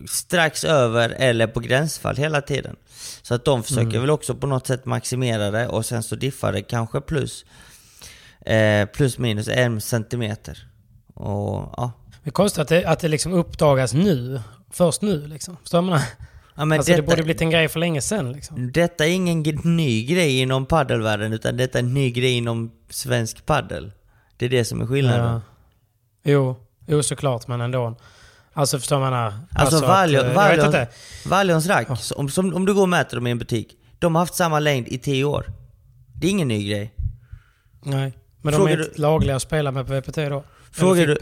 strax 0.08 0.64
över 0.64 1.10
eller 1.10 1.46
på 1.46 1.60
gränsfall 1.60 2.16
hela 2.16 2.40
tiden. 2.40 2.76
Så 3.22 3.34
att 3.34 3.44
de 3.44 3.62
försöker 3.62 3.88
mm. 3.88 4.00
väl 4.00 4.10
också 4.10 4.34
på 4.34 4.46
något 4.46 4.66
sätt 4.66 4.84
maximera 4.84 5.50
det 5.50 5.68
och 5.68 5.86
sen 5.86 6.02
så 6.02 6.16
diffar 6.16 6.52
det 6.52 6.62
kanske 6.62 7.00
plus 7.00 7.44
eh, 8.40 8.86
plus 8.86 9.18
minus 9.18 9.48
en 9.48 9.80
centimeter. 9.80 10.68
Och 11.14 11.74
ja. 11.76 11.92
Det 12.22 12.30
är 12.30 12.32
konstigt 12.32 12.62
att 12.62 12.68
det, 12.68 12.84
att 12.84 13.00
det 13.00 13.08
liksom 13.08 13.32
uppdagas 13.32 13.94
nu. 13.94 14.40
Först 14.70 15.02
nu 15.02 15.26
liksom. 15.26 15.56
Förstår 15.56 15.82
man? 15.82 16.00
Ja, 16.54 16.64
men 16.64 16.78
alltså 16.78 16.92
detta, 16.92 17.02
det 17.02 17.06
borde 17.06 17.22
blivit 17.22 17.42
en 17.42 17.50
grej 17.50 17.68
för 17.68 17.80
länge 17.80 18.00
sedan. 18.00 18.32
Liksom. 18.32 18.72
Detta 18.72 19.06
är 19.06 19.10
ingen 19.10 19.42
ny 19.64 20.06
grej 20.06 20.40
inom 20.40 20.66
paddelvärlden 20.66 21.32
utan 21.32 21.56
detta 21.56 21.78
är 21.78 21.82
en 21.82 21.94
ny 21.94 22.10
grej 22.10 22.32
inom 22.32 22.72
svensk 22.90 23.46
paddel. 23.46 23.92
Det 24.36 24.44
är 24.44 24.50
det 24.50 24.64
som 24.64 24.80
är 24.80 24.86
skillnaden. 24.86 25.32
Ja. 25.32 25.40
Jo, 26.22 26.56
jo 26.86 27.02
såklart 27.02 27.48
men 27.48 27.60
ändå. 27.60 27.96
Alltså 28.52 28.78
förstår 28.78 29.00
man? 29.00 29.12
Alltså, 29.12 29.40
alltså 29.50 29.76
att, 29.76 29.82
Valion, 29.82 30.34
Valions 31.24 31.66
rack, 31.66 31.86
ja. 31.90 31.96
om, 32.16 32.28
som, 32.28 32.54
om 32.54 32.66
du 32.66 32.74
går 32.74 32.82
och 32.82 32.88
mäter 32.88 33.16
dem 33.16 33.26
i 33.26 33.30
en 33.30 33.38
butik. 33.38 33.76
De 33.98 34.14
har 34.14 34.22
haft 34.22 34.34
samma 34.34 34.58
längd 34.58 34.88
i 34.88 34.98
tio 34.98 35.24
år. 35.24 35.46
Det 36.14 36.26
är 36.26 36.30
ingen 36.30 36.48
ny 36.48 36.68
grej. 36.68 36.94
Nej, 37.82 38.12
men 38.42 38.54
Frågar 38.54 38.76
de 38.76 38.78
är 38.78 38.84
inte 38.84 38.94
du, 38.94 39.02
lagliga 39.02 39.36
att 39.36 39.42
spela 39.42 39.70
med 39.70 39.86
på 39.86 39.92
VPT 39.92 40.16
då? 40.16 40.44
Frågar 40.72 41.06
du... 41.06 41.18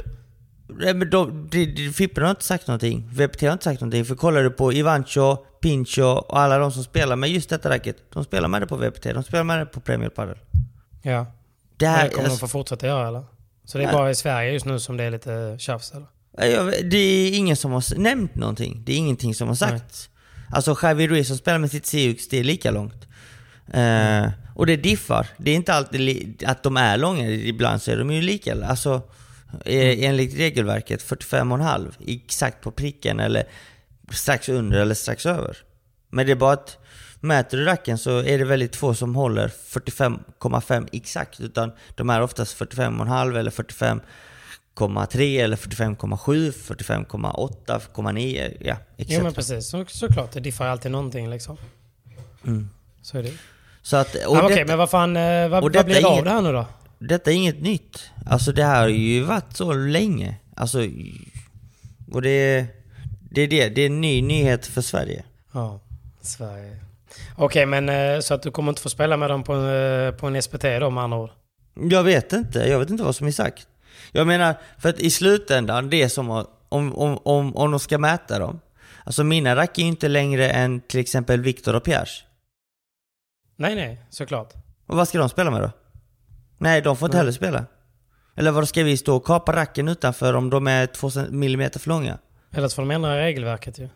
Nej 0.78 0.94
men 0.94 1.10
de, 1.10 1.48
de, 1.50 1.66
de, 1.66 1.92
Fippen 1.92 2.22
har 2.22 2.30
inte 2.30 2.44
sagt 2.44 2.66
någonting. 2.66 3.08
VPT 3.12 3.42
har 3.42 3.52
inte 3.52 3.64
sagt 3.64 3.80
någonting. 3.80 4.04
För 4.04 4.14
kollar 4.14 4.42
du 4.42 4.50
på 4.50 4.72
Ivancho, 4.72 5.36
Pincho 5.60 6.02
och 6.02 6.38
alla 6.40 6.58
de 6.58 6.72
som 6.72 6.84
spelar 6.84 7.16
med 7.16 7.30
just 7.30 7.50
detta 7.50 7.70
racket. 7.70 7.96
De 8.12 8.24
spelar 8.24 8.48
med 8.48 8.62
det 8.62 8.66
på 8.66 8.76
VPT. 8.76 9.02
De 9.02 9.22
spelar 9.22 9.44
med 9.44 9.58
det 9.58 9.66
på 9.66 9.80
Premier 9.80 10.08
Padel. 10.08 10.38
Ja. 11.02 11.26
Det, 11.76 11.86
här, 11.86 12.04
det 12.04 12.10
kommer 12.10 12.24
alltså, 12.24 12.44
de 12.44 12.48
få 12.48 12.52
fortsätta 12.52 12.86
göra 12.86 13.08
eller? 13.08 13.24
Så 13.64 13.78
det 13.78 13.84
är 13.84 13.86
nej. 13.86 13.94
bara 13.96 14.10
i 14.10 14.14
Sverige 14.14 14.52
just 14.52 14.66
nu 14.66 14.78
som 14.78 14.96
det 14.96 15.04
är 15.04 15.10
lite 15.10 15.56
tjafs 15.58 15.92
eller? 15.92 16.90
Det 16.90 16.96
är 16.96 17.38
ingen 17.38 17.56
som 17.56 17.72
har 17.72 17.98
nämnt 17.98 18.34
någonting. 18.34 18.82
Det 18.84 18.92
är 18.92 18.96
ingenting 18.96 19.34
som 19.34 19.48
har 19.48 19.54
sagts. 19.54 20.08
Alltså 20.50 20.76
Javi 20.82 21.08
Ruiz 21.08 21.28
som 21.28 21.36
spelar 21.36 21.58
med 21.58 21.70
sitt 21.70 21.90
CUX, 21.90 22.28
det 22.28 22.38
är 22.38 22.44
lika 22.44 22.70
långt. 22.70 23.08
Mm. 23.72 24.24
Uh, 24.24 24.30
och 24.54 24.66
det 24.66 24.76
diffar. 24.76 25.26
Det 25.36 25.50
är 25.50 25.54
inte 25.54 25.74
alltid 25.74 26.44
att 26.46 26.62
de 26.62 26.76
är 26.76 26.98
långa, 26.98 27.28
ibland 27.30 27.82
så 27.82 27.90
är 27.90 27.96
de 27.96 28.12
ju 28.12 28.22
lika. 28.22 28.66
Alltså. 28.66 29.02
Enligt 29.64 30.34
regelverket 30.34 31.02
45,5 31.02 31.92
exakt 32.06 32.60
på 32.60 32.70
pricken 32.70 33.20
eller 33.20 33.44
strax 34.10 34.48
under 34.48 34.78
eller 34.78 34.94
strax 34.94 35.26
över. 35.26 35.56
Men 36.10 36.26
det 36.26 36.32
är 36.32 36.36
bara 36.36 36.52
att 36.52 36.78
mäter 37.20 37.58
du 37.58 37.64
racken 37.64 37.98
så 37.98 38.18
är 38.18 38.38
det 38.38 38.44
väldigt 38.44 38.76
få 38.76 38.94
som 38.94 39.14
håller 39.14 39.48
45,5 39.48 40.88
exakt. 40.92 41.40
Utan 41.40 41.72
de 41.94 42.10
är 42.10 42.22
oftast 42.22 42.58
45,5 42.58 43.38
eller 43.38 43.50
45,3 43.50 45.44
eller 45.44 45.56
45,7, 45.56 46.52
45,8, 46.52 47.80
45,9, 47.94 48.56
ja 48.60 48.76
etc. 48.96 49.10
Jo 49.10 49.22
men 49.22 49.32
precis, 49.32 49.70
så, 49.70 49.84
såklart. 49.88 50.32
Det 50.32 50.40
diffar 50.40 50.66
alltid 50.66 50.90
någonting 50.90 51.30
liksom. 51.30 51.56
Mm. 52.46 52.68
Så 53.02 53.18
är 53.18 53.22
det. 53.22 53.32
Så 53.82 53.96
att, 53.96 54.14
och 54.14 54.36
ah, 54.36 54.38
Okej, 54.38 54.52
okay, 54.52 54.64
men 54.64 54.78
vad 54.78 54.90
fan, 54.90 55.16
eh, 55.16 55.48
vad, 55.48 55.62
vad 55.62 55.84
blir 55.84 56.00
det 56.00 56.06
av 56.08 56.24
det 56.24 56.30
här 56.30 56.40
nu 56.40 56.52
då? 56.52 56.66
Detta 57.08 57.30
är 57.30 57.34
inget 57.34 57.62
nytt. 57.62 58.10
Alltså 58.26 58.52
det 58.52 58.64
här 58.64 58.80
har 58.80 58.88
ju 58.88 59.20
varit 59.22 59.56
så 59.56 59.72
länge. 59.72 60.36
Alltså, 60.56 60.78
och 62.12 62.22
det, 62.22 62.66
det 63.30 63.40
är 63.40 63.48
det. 63.48 63.68
Det 63.68 63.82
är 63.82 63.86
en 63.86 64.00
ny 64.00 64.22
nyhet 64.22 64.66
för 64.66 64.80
Sverige. 64.80 65.24
Ja. 65.52 65.80
Sverige. 66.20 66.76
Okej, 67.36 67.66
men 67.66 67.88
eh, 67.88 68.20
så 68.20 68.34
att 68.34 68.42
du 68.42 68.50
kommer 68.50 68.72
inte 68.72 68.82
få 68.82 68.88
spela 68.88 69.16
med 69.16 69.30
dem 69.30 69.42
på, 69.42 69.54
eh, 69.54 70.12
på 70.12 70.26
en 70.26 70.42
SPT 70.42 70.62
då 70.62 70.90
med 70.90 71.04
andra 71.04 71.18
ord? 71.18 71.30
Jag 71.74 72.04
vet 72.04 72.32
inte, 72.32 72.58
jag 72.58 72.78
vet 72.78 72.90
inte 72.90 73.02
vad 73.02 73.16
som 73.16 73.26
är 73.26 73.30
sagt. 73.32 73.68
Jag 74.12 74.26
menar, 74.26 74.54
för 74.78 74.88
att 74.88 75.00
i 75.00 75.10
slutändan, 75.10 75.90
det 75.90 76.08
som 76.08 76.30
om, 76.30 76.46
om, 76.68 77.18
om, 77.18 77.56
om 77.56 77.70
de 77.70 77.80
ska 77.80 77.98
mäta 77.98 78.38
dem. 78.38 78.60
Alltså 79.04 79.24
mina 79.24 79.56
rack 79.56 79.78
är 79.78 79.82
ju 79.82 79.88
inte 79.88 80.08
längre 80.08 80.50
än 80.50 80.80
till 80.80 81.00
exempel 81.00 81.40
Viktor 81.40 81.76
och 81.76 81.84
Pierres. 81.84 82.24
Nej, 83.56 83.74
nej, 83.74 84.00
såklart. 84.10 84.52
Och 84.86 84.96
vad 84.96 85.08
ska 85.08 85.18
de 85.18 85.28
spela 85.28 85.50
med 85.50 85.62
då? 85.62 85.70
Nej, 86.62 86.82
de 86.82 86.96
får 86.96 87.06
inte 87.06 87.16
heller 87.18 87.32
spela. 87.32 87.64
Eller 88.36 88.50
vad 88.50 88.68
ska 88.68 88.82
vi 88.82 88.96
stå 88.96 89.16
och 89.16 89.24
kapa 89.26 89.56
racken 89.56 89.88
utanför 89.88 90.34
om 90.34 90.50
de 90.50 90.66
är 90.66 90.86
två 90.86 91.10
millimeter 91.30 91.80
för 91.80 91.88
långa? 91.88 92.18
Eller 92.54 92.68
så 92.68 92.74
får 92.74 92.82
de 92.82 92.90
ändra 92.90 93.18
regelverket 93.18 93.78
ju. 93.78 93.88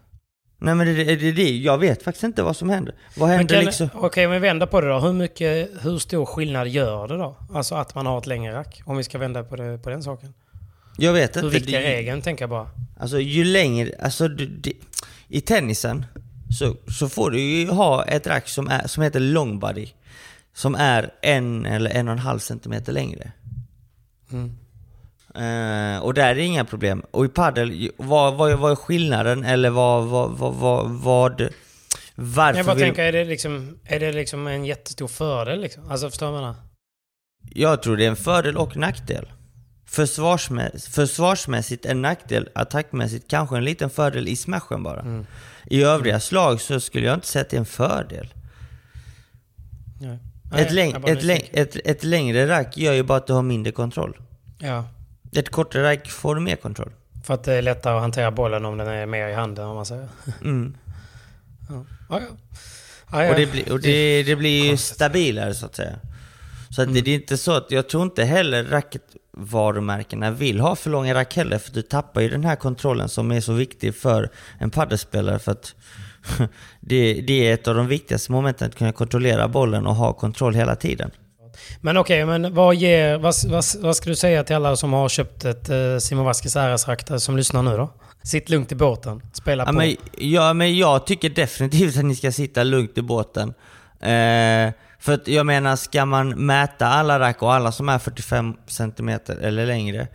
Nej 0.58 0.74
men 0.74 0.86
det 0.86 1.02
är 1.12 1.16
det, 1.16 1.32
det, 1.32 1.56
jag 1.56 1.78
vet 1.78 2.02
faktiskt 2.02 2.24
inte 2.24 2.42
vad 2.42 2.56
som 2.56 2.70
händer. 2.70 2.94
Vad 3.16 3.28
händer 3.28 3.54
kan- 3.54 3.64
liksom? 3.64 3.88
Okej, 3.94 4.28
men 4.28 4.42
vända 4.42 4.66
på 4.66 4.80
det 4.80 4.88
då. 4.88 4.98
Hur, 4.98 5.12
mycket, 5.12 5.70
hur 5.80 5.98
stor 5.98 6.26
skillnad 6.26 6.68
gör 6.68 7.08
det 7.08 7.16
då? 7.16 7.36
Alltså 7.54 7.74
att 7.74 7.94
man 7.94 8.06
har 8.06 8.18
ett 8.18 8.26
längre 8.26 8.54
rack? 8.54 8.82
Om 8.86 8.96
vi 8.96 9.04
ska 9.04 9.18
vända 9.18 9.42
på, 9.44 9.56
det, 9.56 9.78
på 9.78 9.90
den 9.90 10.02
saken. 10.02 10.34
Jag 10.98 11.12
vet 11.12 11.36
Hur 11.36 11.44
inte. 11.44 11.54
viktig 11.54 11.74
är 11.74 11.80
regeln, 11.80 12.22
tänker 12.22 12.42
jag 12.42 12.50
bara. 12.50 12.70
Alltså 13.00 13.18
ju 13.20 13.44
längre, 13.44 13.90
alltså 14.02 14.28
det, 14.28 14.46
det, 14.46 14.72
i 15.28 15.40
tennisen 15.40 16.06
så, 16.58 16.76
så 16.92 17.08
får 17.08 17.30
du 17.30 17.40
ju 17.40 17.68
ha 17.70 18.04
ett 18.04 18.26
rack 18.26 18.48
som, 18.48 18.68
är, 18.68 18.86
som 18.86 19.02
heter 19.02 19.20
long 19.20 19.58
body. 19.58 19.86
Som 20.56 20.74
är 20.74 21.10
en 21.22 21.66
eller 21.66 21.90
en 21.90 22.08
och 22.08 22.12
en 22.12 22.18
halv 22.18 22.38
centimeter 22.38 22.92
längre. 22.92 23.32
Mm. 24.32 24.56
Eh, 25.34 26.02
och 26.02 26.14
där 26.14 26.30
är 26.30 26.34
det 26.34 26.42
inga 26.42 26.64
problem. 26.64 27.02
Och 27.10 27.24
i 27.24 27.28
padel, 27.28 27.90
vad, 27.96 28.34
vad, 28.34 28.58
vad 28.58 28.70
är 28.72 28.76
skillnaden? 28.76 29.44
Eller 29.44 29.70
vad, 29.70 30.06
vad, 30.06 30.30
vad, 30.30 30.54
vad, 30.54 30.90
vad 30.90 31.48
varför 32.14 32.58
Jag 32.58 32.66
bara 32.66 32.74
vill... 32.74 32.84
tänker, 32.84 33.02
är 33.02 33.12
det, 33.12 33.24
liksom, 33.24 33.78
är 33.84 34.00
det 34.00 34.12
liksom 34.12 34.46
en 34.46 34.64
jättestor 34.64 35.08
fördel 35.08 35.60
liksom? 35.60 35.90
Alltså 35.90 36.10
förstår 36.10 36.28
jag 36.28 36.40
menar? 36.40 36.54
Jag 37.54 37.82
tror 37.82 37.96
det 37.96 38.04
är 38.04 38.08
en 38.08 38.16
fördel 38.16 38.56
och 38.56 38.76
nackdel. 38.76 39.32
Försvarsmä- 39.86 40.90
försvarsmässigt 40.90 41.86
en 41.86 42.02
nackdel, 42.02 42.48
attackmässigt 42.54 43.28
kanske 43.30 43.56
en 43.56 43.64
liten 43.64 43.90
fördel 43.90 44.28
i 44.28 44.36
smashen 44.36 44.82
bara. 44.82 45.00
Mm. 45.00 45.26
I 45.64 45.82
övriga 45.82 46.20
slag 46.20 46.60
så 46.60 46.80
skulle 46.80 47.06
jag 47.06 47.14
inte 47.14 47.26
säga 47.26 47.42
att 47.42 47.50
det 47.50 47.56
är 47.56 47.60
en 47.60 47.66
fördel. 47.66 48.34
Nej. 50.00 50.18
Ett, 50.46 50.50
Nej, 50.50 50.68
läng- 50.70 50.92
jag 50.92 51.02
bara 51.02 51.12
ett, 51.12 51.22
läng- 51.22 51.48
ett, 51.52 51.76
ett 51.84 52.04
längre 52.04 52.48
rack 52.48 52.76
gör 52.76 52.92
ju 52.92 53.02
bara 53.02 53.18
att 53.18 53.26
du 53.26 53.32
har 53.32 53.42
mindre 53.42 53.72
kontroll. 53.72 54.16
Ja, 54.58 54.84
Ett 55.36 55.48
kortare 55.50 55.82
rack 55.92 56.08
får 56.10 56.34
du 56.34 56.40
mer 56.40 56.56
kontroll. 56.56 56.92
för 57.24 57.34
att 57.34 57.44
det 57.44 57.52
är 57.54 57.62
lättare 57.62 57.94
att 57.94 58.00
hantera 58.00 58.30
bollen 58.30 58.64
om 58.64 58.76
den 58.78 58.88
är 58.88 59.06
mer 59.06 59.28
i 59.28 59.34
handen 59.34 59.66
om 59.66 59.76
man 59.76 59.86
säger. 59.86 60.08
Mm. 60.42 60.76
Ja, 61.68 61.84
ja. 62.10 62.20
ja, 63.12 63.24
ja. 63.24 63.30
Och, 63.30 63.36
det, 63.36 63.46
blir, 63.46 63.72
och 63.72 63.80
det, 63.80 64.22
det 64.22 64.36
blir 64.36 64.62
ju 64.64 64.68
Konstigt. 64.68 64.94
stabilare 64.94 65.54
så 65.54 65.66
att 65.66 65.74
säga. 65.76 65.92
Så 66.70 66.82
att 66.82 66.94
det, 66.94 67.00
det 67.00 67.10
är 67.10 67.14
inte 67.14 67.36
så 67.36 67.52
att, 67.52 67.70
jag 67.70 67.88
tror 67.88 68.02
inte 68.02 68.24
heller 68.24 68.64
racketvarumärkena 68.64 70.30
vill 70.30 70.60
ha 70.60 70.76
för 70.76 70.90
långa 70.90 71.14
rack 71.14 71.36
heller, 71.36 71.58
för 71.58 71.72
du 71.72 71.82
tappar 71.82 72.20
ju 72.20 72.28
den 72.28 72.44
här 72.44 72.56
kontrollen 72.56 73.08
som 73.08 73.32
är 73.32 73.40
så 73.40 73.52
viktig 73.52 73.94
för 73.94 74.30
en 74.58 74.70
paddelspelare 74.70 75.38
för 75.38 75.52
att 75.52 75.74
det, 76.80 77.12
det 77.14 77.48
är 77.48 77.54
ett 77.54 77.68
av 77.68 77.74
de 77.74 77.86
viktigaste 77.86 78.32
momenten, 78.32 78.68
att 78.68 78.74
kunna 78.74 78.92
kontrollera 78.92 79.48
bollen 79.48 79.86
och 79.86 79.94
ha 79.94 80.12
kontroll 80.12 80.54
hela 80.54 80.76
tiden. 80.76 81.10
Men 81.80 81.96
okej, 81.96 82.26
men 82.26 82.54
vad, 82.54 82.74
ger, 82.74 83.18
vad, 83.18 83.34
vad, 83.48 83.64
vad 83.80 83.96
ska 83.96 84.10
du 84.10 84.16
säga 84.16 84.44
till 84.44 84.56
alla 84.56 84.76
som 84.76 84.92
har 84.92 85.08
köpt 85.08 85.44
ett 85.44 85.68
eh, 85.68 85.98
Simon 85.98 86.26
RS-rack 86.26 87.06
där 87.06 87.18
som 87.18 87.36
lyssnar 87.36 87.62
nu 87.62 87.76
då? 87.76 87.90
Sitt 88.22 88.48
lugnt 88.48 88.72
i 88.72 88.74
båten, 88.74 89.22
spela 89.32 89.62
Ja 89.62 89.66
på. 89.66 89.72
men, 89.72 89.96
ja, 90.18 90.52
men 90.52 90.76
jag 90.76 91.06
tycker 91.06 91.30
definitivt 91.30 91.96
att 91.98 92.04
ni 92.04 92.14
ska 92.14 92.32
sitta 92.32 92.62
lugnt 92.62 92.98
i 92.98 93.02
båten. 93.02 93.54
Eh, 94.00 94.72
för 94.98 95.12
att 95.12 95.28
jag 95.28 95.46
menar, 95.46 95.76
ska 95.76 96.04
man 96.04 96.28
mäta 96.46 96.86
alla 96.86 97.18
rack 97.18 97.42
och 97.42 97.54
alla 97.54 97.72
som 97.72 97.88
är 97.88 97.98
45 97.98 98.54
cm 98.66 99.18
eller 99.42 99.66
längre. 99.66 100.08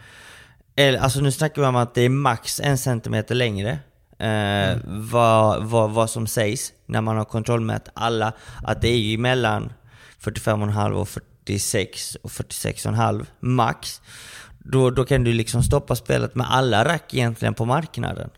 Eller, 0.75 0.99
alltså 0.99 1.19
nu 1.19 1.31
snackar 1.31 1.61
vi 1.61 1.67
om 1.67 1.75
att 1.75 1.95
det 1.95 2.01
är 2.01 2.09
max 2.09 2.59
en 2.59 2.77
centimeter 2.77 3.35
längre. 3.35 3.79
Eh, 4.21 4.77
vad, 4.85 5.63
vad, 5.63 5.91
vad 5.91 6.09
som 6.09 6.27
sägs 6.27 6.73
när 6.85 7.01
man 7.01 7.17
har 7.17 7.25
kontrollmät 7.25 7.89
alla. 7.93 8.33
Att 8.63 8.81
det 8.81 8.87
är 8.89 8.97
ju 8.97 9.17
mellan 9.17 9.73
45,5 10.21 10.91
och 10.91 11.09
46 11.09 12.15
och 12.15 12.29
46,5 12.29 13.25
max. 13.39 14.01
Då, 14.59 14.89
då 14.89 15.05
kan 15.05 15.23
du 15.23 15.33
liksom 15.33 15.63
stoppa 15.63 15.95
spelet 15.95 16.35
med 16.35 16.47
alla 16.51 16.85
rack 16.85 17.13
egentligen 17.13 17.53
på 17.53 17.65
marknaden. 17.65 18.29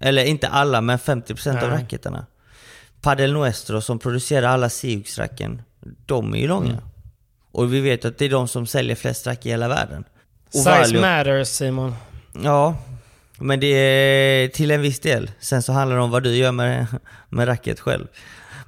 Eller 0.00 0.24
inte 0.24 0.48
alla, 0.48 0.80
men 0.80 0.98
50% 0.98 1.48
av 1.48 1.54
Nej. 1.54 1.78
racketerna. 1.82 2.26
Padel 3.00 3.32
Nuestro 3.32 3.80
som 3.80 3.98
producerar 3.98 4.48
alla 4.48 4.68
Siux-racken, 4.68 5.62
de 6.06 6.34
är 6.34 6.38
ju 6.38 6.48
långa. 6.48 6.70
Mm. 6.70 6.84
Och 7.52 7.74
vi 7.74 7.80
vet 7.80 8.04
att 8.04 8.18
det 8.18 8.24
är 8.24 8.30
de 8.30 8.48
som 8.48 8.66
säljer 8.66 8.96
flest 8.96 9.26
rack 9.26 9.46
i 9.46 9.50
hela 9.50 9.68
världen. 9.68 10.04
Och 10.46 10.52
Size 10.54 10.70
Valio- 10.70 11.00
matters 11.00 11.48
Simon. 11.48 11.94
Ja, 12.42 12.76
men 13.40 13.60
det 13.60 13.66
är 13.66 14.48
till 14.48 14.70
en 14.70 14.82
viss 14.82 15.00
del. 15.00 15.30
Sen 15.40 15.62
så 15.62 15.72
handlar 15.72 15.96
det 15.96 16.02
om 16.02 16.10
vad 16.10 16.22
du 16.22 16.34
gör 16.36 16.52
med, 16.52 16.86
med 17.28 17.48
racket 17.48 17.80
själv. 17.80 18.06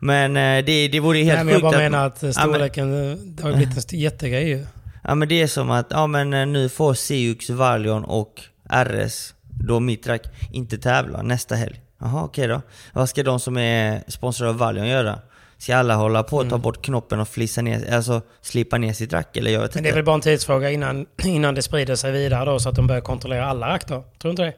Men 0.00 0.36
eh, 0.36 0.64
det, 0.64 0.88
det 0.88 1.00
vore 1.00 1.18
ju 1.18 1.24
helt 1.24 1.36
Nej, 1.36 1.44
men 1.44 1.52
jag 1.52 1.62
bara 1.62 1.76
att... 1.76 1.82
menar 1.82 2.06
att 2.06 2.22
eh, 2.22 2.30
Ja, 2.36 2.46
men- 2.46 2.54
storleken, 2.54 2.90
det 3.36 3.42
har 3.42 3.52
blivit 3.52 3.92
en 3.92 3.98
jättegrej 3.98 4.48
ju. 4.48 4.66
Ja 5.04 5.14
men 5.14 5.28
det 5.28 5.42
är 5.42 5.46
som 5.46 5.70
att, 5.70 5.86
ja 5.90 6.06
men 6.06 6.32
eh, 6.34 6.46
nu 6.46 6.68
får 6.68 6.94
Siux, 6.94 7.50
Valion 7.50 8.04
och 8.04 8.40
RS, 8.70 9.34
då 9.42 9.80
mitt 9.80 10.06
rack, 10.06 10.22
inte 10.52 10.78
tävla 10.78 11.22
nästa 11.22 11.54
helg. 11.54 11.80
Jaha 12.00 12.22
okej 12.24 12.46
då. 12.48 12.62
Vad 12.92 13.08
ska 13.08 13.22
de 13.22 13.40
som 13.40 13.56
är 13.56 14.02
sponsrade 14.08 14.50
av 14.50 14.58
Valion 14.58 14.86
göra? 14.88 15.18
Ska 15.62 15.76
alla 15.76 15.94
hålla 15.94 16.22
på 16.22 16.36
och 16.36 16.42
Mm. 16.42 16.50
ta 16.50 16.58
bort 16.58 16.84
knoppen 16.84 17.20
och 17.20 17.28
flissa 17.28 17.62
ner, 17.62 17.94
alltså 17.94 18.20
slipa 18.40 18.78
ner 18.78 18.92
sitt 18.92 19.12
rack? 19.12 19.36
Eller 19.36 19.50
jag 19.50 19.60
vet 19.60 19.74
Men 19.74 19.82
det 19.82 19.88
är 19.88 19.90
inte. 19.90 19.96
väl 19.96 20.04
bara 20.04 20.14
en 20.14 20.20
tidsfråga 20.20 20.70
innan, 20.70 21.06
innan 21.24 21.54
det 21.54 21.62
sprider 21.62 21.94
sig 21.96 22.12
vidare 22.12 22.44
då 22.44 22.58
så 22.58 22.68
att 22.68 22.74
de 22.74 22.86
börjar 22.86 23.00
kontrollera 23.02 23.46
alla 23.46 23.68
rack 23.68 23.86
då? 23.88 23.94
Tror 23.94 24.04
du 24.22 24.30
inte 24.30 24.42
det? 24.42 24.54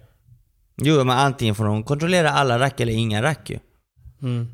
Jo 0.76 1.04
men 1.04 1.18
antingen 1.18 1.54
får 1.54 1.64
de 1.64 1.82
kontrollera 1.82 2.30
alla 2.30 2.58
rack 2.58 2.80
eller 2.80 2.92
inga 2.92 3.22
rack 3.22 3.50
ju. 3.50 3.58
Mm. 4.22 4.48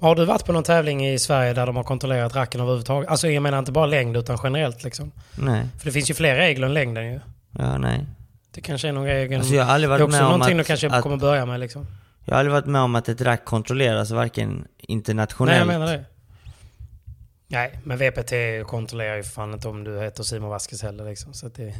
Har 0.00 0.14
du 0.14 0.24
varit 0.24 0.44
på 0.44 0.52
någon 0.52 0.62
tävling 0.62 1.06
i 1.08 1.18
Sverige 1.18 1.52
där 1.52 1.66
de 1.66 1.76
har 1.76 1.82
kontrollerat 1.84 2.36
racken 2.36 2.60
överhuvudtaget? 2.60 3.10
Alltså 3.10 3.28
jag 3.28 3.42
menar 3.42 3.58
inte 3.58 3.72
bara 3.72 3.86
längd 3.86 4.16
utan 4.16 4.38
generellt 4.42 4.84
liksom. 4.84 5.12
Nej. 5.38 5.66
För 5.78 5.84
det 5.86 5.92
finns 5.92 6.10
ju 6.10 6.14
fler 6.14 6.34
regler 6.36 6.66
än 6.66 6.74
längden 6.74 7.06
ju. 7.12 7.20
Ja 7.58 7.78
nej. 7.78 8.06
Det 8.54 8.60
kanske 8.60 8.88
är 8.88 8.92
någon 8.92 9.04
regel. 9.06 9.38
Alltså 9.40 9.54
jag 9.54 9.64
har 9.64 9.72
aldrig 9.74 9.90
det 9.90 9.94
är 9.94 9.98
varit 9.98 10.04
också 10.04 10.16
med 10.16 10.24
om 10.26 10.32
någonting 10.32 10.58
att, 10.60 10.66
de 10.66 10.68
kanske 10.68 10.88
att 10.90 11.02
kommer 11.02 11.16
börja 11.16 11.46
med 11.46 11.60
liksom. 11.60 11.86
Jag 12.24 12.34
har 12.34 12.38
aldrig 12.38 12.52
varit 12.52 12.66
med 12.66 12.80
om 12.80 12.94
att 12.94 13.08
ett 13.08 13.20
rack 13.20 13.44
kontrolleras 13.44 14.10
varken 14.10 14.66
internationellt... 14.78 15.66
Nej, 15.66 15.74
jag 15.76 15.80
menar 15.80 15.92
det. 15.92 16.04
Nej, 17.46 17.78
men 17.84 17.98
VPT 17.98 18.32
kontrollerar 18.66 19.16
ju 19.16 19.22
fan 19.22 19.52
inte 19.52 19.68
om 19.68 19.84
du 19.84 20.00
heter 20.00 20.22
Simon 20.22 20.50
Vasquez 20.50 20.82
heller 20.82 21.04
liksom. 21.04 21.32
Så 21.32 21.46
att 21.46 21.54
det... 21.54 21.74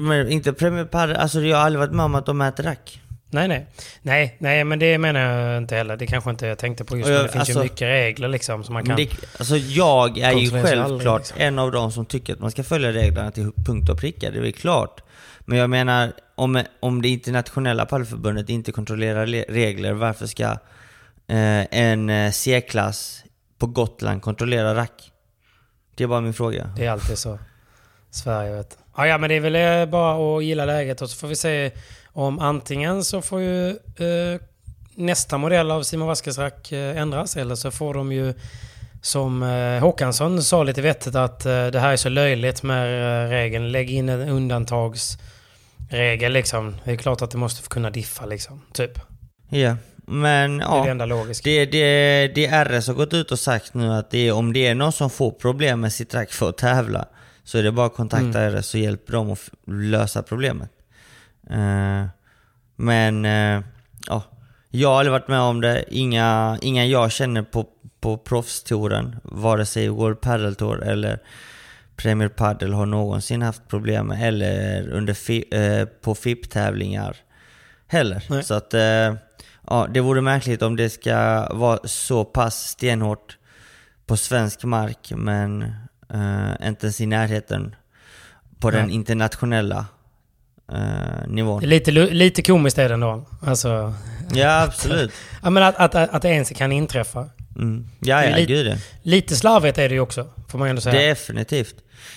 Men 0.00 0.28
inte 0.28 0.52
Premier 0.52 0.84
Padel, 0.84 1.16
alltså 1.16 1.40
jag 1.40 1.56
har 1.56 1.64
aldrig 1.64 1.78
varit 1.78 1.92
med 1.92 2.04
om 2.04 2.14
att 2.14 2.26
de 2.26 2.38
mäter 2.38 2.62
rack. 2.62 3.00
Nej, 3.30 3.48
nej. 3.48 3.66
Nej, 4.02 4.36
nej, 4.38 4.64
men 4.64 4.78
det 4.78 4.98
menar 4.98 5.20
jag 5.20 5.58
inte 5.58 5.76
heller. 5.76 5.96
Det 5.96 6.06
kanske 6.06 6.30
inte 6.30 6.46
jag 6.46 6.58
tänkte 6.58 6.84
på 6.84 6.96
just 6.96 7.08
nu. 7.08 7.14
Det 7.14 7.28
finns 7.28 7.36
alltså- 7.36 7.52
ju 7.52 7.62
mycket 7.62 7.80
regler 7.80 8.28
liksom 8.28 8.64
som 8.64 8.74
man 8.74 8.84
kan... 8.84 8.96
det, 8.96 9.10
alltså 9.38 9.56
jag 9.56 10.18
är 10.18 10.32
ju 10.32 10.38
ju 10.38 10.46
aldrig, 10.46 10.64
självklart 10.64 11.20
liksom. 11.20 11.36
en 11.40 11.58
av 11.58 11.72
de 11.72 11.92
som 11.92 12.06
tycker 12.06 12.32
att 12.32 12.38
man 12.38 12.50
ska 12.50 12.62
följa 12.62 12.92
reglerna 12.92 13.30
till 13.30 13.52
punkt 13.66 13.88
och 13.88 13.98
pricka, 13.98 14.30
det 14.30 14.38
är 14.38 14.42
väl 14.42 14.52
klart. 14.52 15.00
Men 15.48 15.58
jag 15.58 15.70
menar, 15.70 16.12
om, 16.34 16.62
om 16.80 17.02
det 17.02 17.08
internationella 17.08 17.86
pallförbundet 17.86 18.48
inte 18.48 18.72
kontrollerar 18.72 19.26
regler, 19.26 19.92
varför 19.92 20.26
ska 20.26 20.44
eh, 21.26 21.64
en 21.70 22.10
eh, 22.10 22.30
C-klass 22.30 23.24
på 23.58 23.66
Gotland 23.66 24.22
kontrollera 24.22 24.74
rack? 24.74 25.12
Det 25.94 26.04
är 26.04 26.08
bara 26.08 26.20
min 26.20 26.34
fråga. 26.34 26.70
Det 26.76 26.86
är 26.86 26.90
alltid 26.90 27.18
så. 27.18 27.38
Sverige 28.10 28.56
vet 28.56 28.78
ja, 28.96 29.06
ja, 29.06 29.18
men 29.18 29.28
det 29.28 29.36
är 29.36 29.40
väl 29.40 29.56
eh, 29.56 29.90
bara 29.90 30.36
att 30.36 30.44
gilla 30.44 30.64
läget 30.64 31.02
och 31.02 31.10
så 31.10 31.16
får 31.16 31.28
vi 31.28 31.36
se 31.36 31.70
om 32.06 32.38
antingen 32.38 33.04
så 33.04 33.22
får 33.22 33.40
ju 33.40 33.68
eh, 33.70 34.40
nästa 34.94 35.38
modell 35.38 35.70
av 35.70 35.82
Simon 35.82 36.08
Vasquez 36.08 36.38
rack 36.38 36.72
eh, 36.72 36.96
ändras 36.96 37.36
eller 37.36 37.54
så 37.54 37.70
får 37.70 37.94
de 37.94 38.12
ju 38.12 38.34
som 39.02 39.42
eh, 39.42 39.80
Håkansson 39.80 40.42
sa 40.42 40.62
lite 40.62 40.82
vettigt 40.82 41.14
att 41.14 41.46
eh, 41.46 41.66
det 41.66 41.80
här 41.80 41.92
är 41.92 41.96
så 41.96 42.08
löjligt 42.08 42.62
med 42.62 43.30
regeln. 43.30 43.72
Lägg 43.72 43.90
in 43.90 44.08
en 44.08 44.28
undantags 44.28 45.18
undantagsregel 45.90 46.32
liksom. 46.32 46.76
Det 46.84 46.92
är 46.92 46.96
klart 46.96 47.22
att 47.22 47.30
det 47.30 47.38
måste 47.38 47.62
få 47.62 47.68
kunna 47.68 47.90
diffa 47.90 48.26
liksom. 48.26 48.62
Typ. 48.72 49.00
Ja, 49.48 49.76
men 50.06 50.58
Det 50.58 50.64
är 50.64 50.68
ja. 50.68 50.84
det 50.84 50.90
enda 50.90 51.06
logiska. 51.06 51.50
Det, 51.50 51.66
det, 51.66 52.28
det 52.34 52.64
RS 52.64 52.86
har 52.86 52.94
gått 52.94 53.14
ut 53.14 53.32
och 53.32 53.38
sagt 53.38 53.74
nu 53.74 53.92
att 53.92 54.10
det 54.10 54.28
är, 54.28 54.32
om 54.32 54.52
det 54.52 54.66
är 54.66 54.74
någon 54.74 54.92
som 54.92 55.10
får 55.10 55.30
problem 55.30 55.80
med 55.80 55.92
sitt 55.92 56.14
rack 56.14 56.32
för 56.32 56.48
att 56.48 56.58
tävla 56.58 57.06
så 57.44 57.58
är 57.58 57.62
det 57.62 57.72
bara 57.72 57.86
att 57.86 57.94
kontakta 57.94 58.40
Mm. 58.40 58.60
RS 58.60 58.66
så 58.66 58.78
hjälper 58.78 59.12
de 59.12 59.32
att 59.32 59.50
lösa 59.66 60.22
problemet. 60.22 60.70
Eh, 61.50 62.06
men 62.76 63.24
eh, 63.24 63.62
ja, 64.06 64.22
jag 64.70 64.88
har 64.88 64.98
aldrig 64.98 65.12
varit 65.12 65.28
med 65.28 65.40
om 65.40 65.60
det. 65.60 65.84
Inga, 65.90 66.58
inga 66.62 66.86
jag 66.86 67.12
känner 67.12 67.42
på, 67.42 67.66
på 68.00 68.18
proffstouren, 68.18 69.16
vare 69.22 69.66
sig 69.66 69.88
World 69.88 70.20
Padel 70.20 70.54
Tour 70.54 70.82
eller 70.82 71.18
Premier 72.02 72.28
Padel 72.28 72.72
har 72.72 72.86
någonsin 72.86 73.42
haft 73.42 73.68
problem 73.68 74.10
eller 74.10 74.88
under 74.88 75.14
fi, 75.14 75.44
eh, 75.50 75.84
på 75.84 76.14
FIP-tävlingar 76.14 77.16
heller. 77.86 78.24
Nej. 78.28 78.44
Så 78.44 78.54
att 78.54 78.74
eh, 78.74 79.14
ja, 79.66 79.86
det 79.94 80.00
vore 80.00 80.20
märkligt 80.20 80.62
om 80.62 80.76
det 80.76 80.90
ska 80.90 81.48
vara 81.54 81.78
så 81.84 82.24
pass 82.24 82.68
stenhårt 82.68 83.38
på 84.06 84.16
svensk 84.16 84.64
mark, 84.64 85.12
men 85.16 85.62
eh, 86.14 86.68
inte 86.68 86.86
ens 86.86 87.00
i 87.00 87.06
närheten 87.06 87.74
på 88.60 88.70
den 88.70 88.86
Nej. 88.86 88.94
internationella 88.94 89.86
eh, 90.72 91.28
nivån. 91.28 91.62
Lite, 91.62 91.90
lite 91.90 92.42
komiskt 92.42 92.78
är 92.78 92.88
det 92.88 92.94
ändå. 92.94 93.24
Alltså, 93.42 93.94
Ja, 94.34 94.62
absolut. 94.62 95.12
ja, 95.42 95.50
men 95.50 95.62
att, 95.62 95.76
att, 95.76 95.94
att 95.94 96.22
det 96.22 96.28
ens 96.28 96.50
kan 96.50 96.72
inträffa. 96.72 97.28
Mm. 97.56 97.88
Ja, 98.00 98.24
ja, 98.24 98.36
lite- 98.36 98.52
gud 98.52 98.66
ja. 98.66 98.74
Lite 99.02 99.36
slarvigt 99.36 99.78
är 99.78 99.88
det 99.88 99.94
ju 99.94 100.00
också, 100.00 100.26
får 100.48 100.58
man 100.58 100.68
ändå 100.68 100.80
säga. 100.80 101.08
Definitivt. 101.08 101.74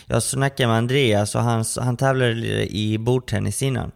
Jag 0.08 0.24
snackade 0.24 0.68
med 0.68 0.78
Andreas 0.78 1.36
och 1.36 1.42
han, 1.42 1.66
han 1.82 1.98
tävlade 1.98 2.32
i 2.76 2.98
bordtennis 3.00 3.62
innan. 3.62 3.92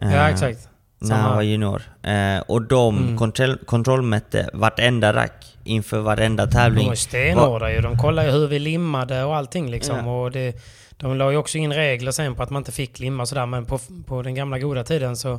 ja, 0.00 0.02
Eh, 0.08 0.26
exakt. 0.26 0.68
När 1.00 1.16
han 1.16 1.34
var 1.36 1.42
junior. 1.42 1.82
Eh, 2.02 2.38
och 2.46 2.62
de 2.62 2.98
Mm. 2.98 3.18
kontroll, 3.18 3.58
kontrollmätte 3.66 4.50
vartenda 4.52 5.12
rack 5.12 5.56
inför 5.64 6.00
varenda 6.00 6.46
De 6.46 6.52
tävling. 6.52 6.86
var 6.86 6.92
ju 6.92 6.96
stenhårda 6.96 7.72
ju. 7.72 7.80
De 7.80 7.98
kollade 7.98 8.28
ju 8.28 8.34
hur 8.34 8.46
vi 8.48 8.58
limmade 8.58 9.24
och 9.24 9.36
allting 9.36 9.70
liksom. 9.70 9.96
Ja. 9.96 10.12
Och 10.22 10.30
det, 10.30 10.56
de 10.96 11.16
la 11.16 11.30
ju 11.30 11.36
också 11.36 11.58
in 11.58 11.72
regler 11.72 12.10
sen 12.10 12.34
på 12.34 12.42
att 12.42 12.50
man 12.50 12.60
inte 12.60 12.72
fick 12.72 12.98
limma 12.98 13.26
sådär. 13.26 13.46
Men 13.46 13.64
på, 13.66 13.78
på 14.06 14.22
den 14.22 14.34
gamla 14.34 14.58
goda 14.58 14.84
tiden 14.84 15.16
så, 15.16 15.38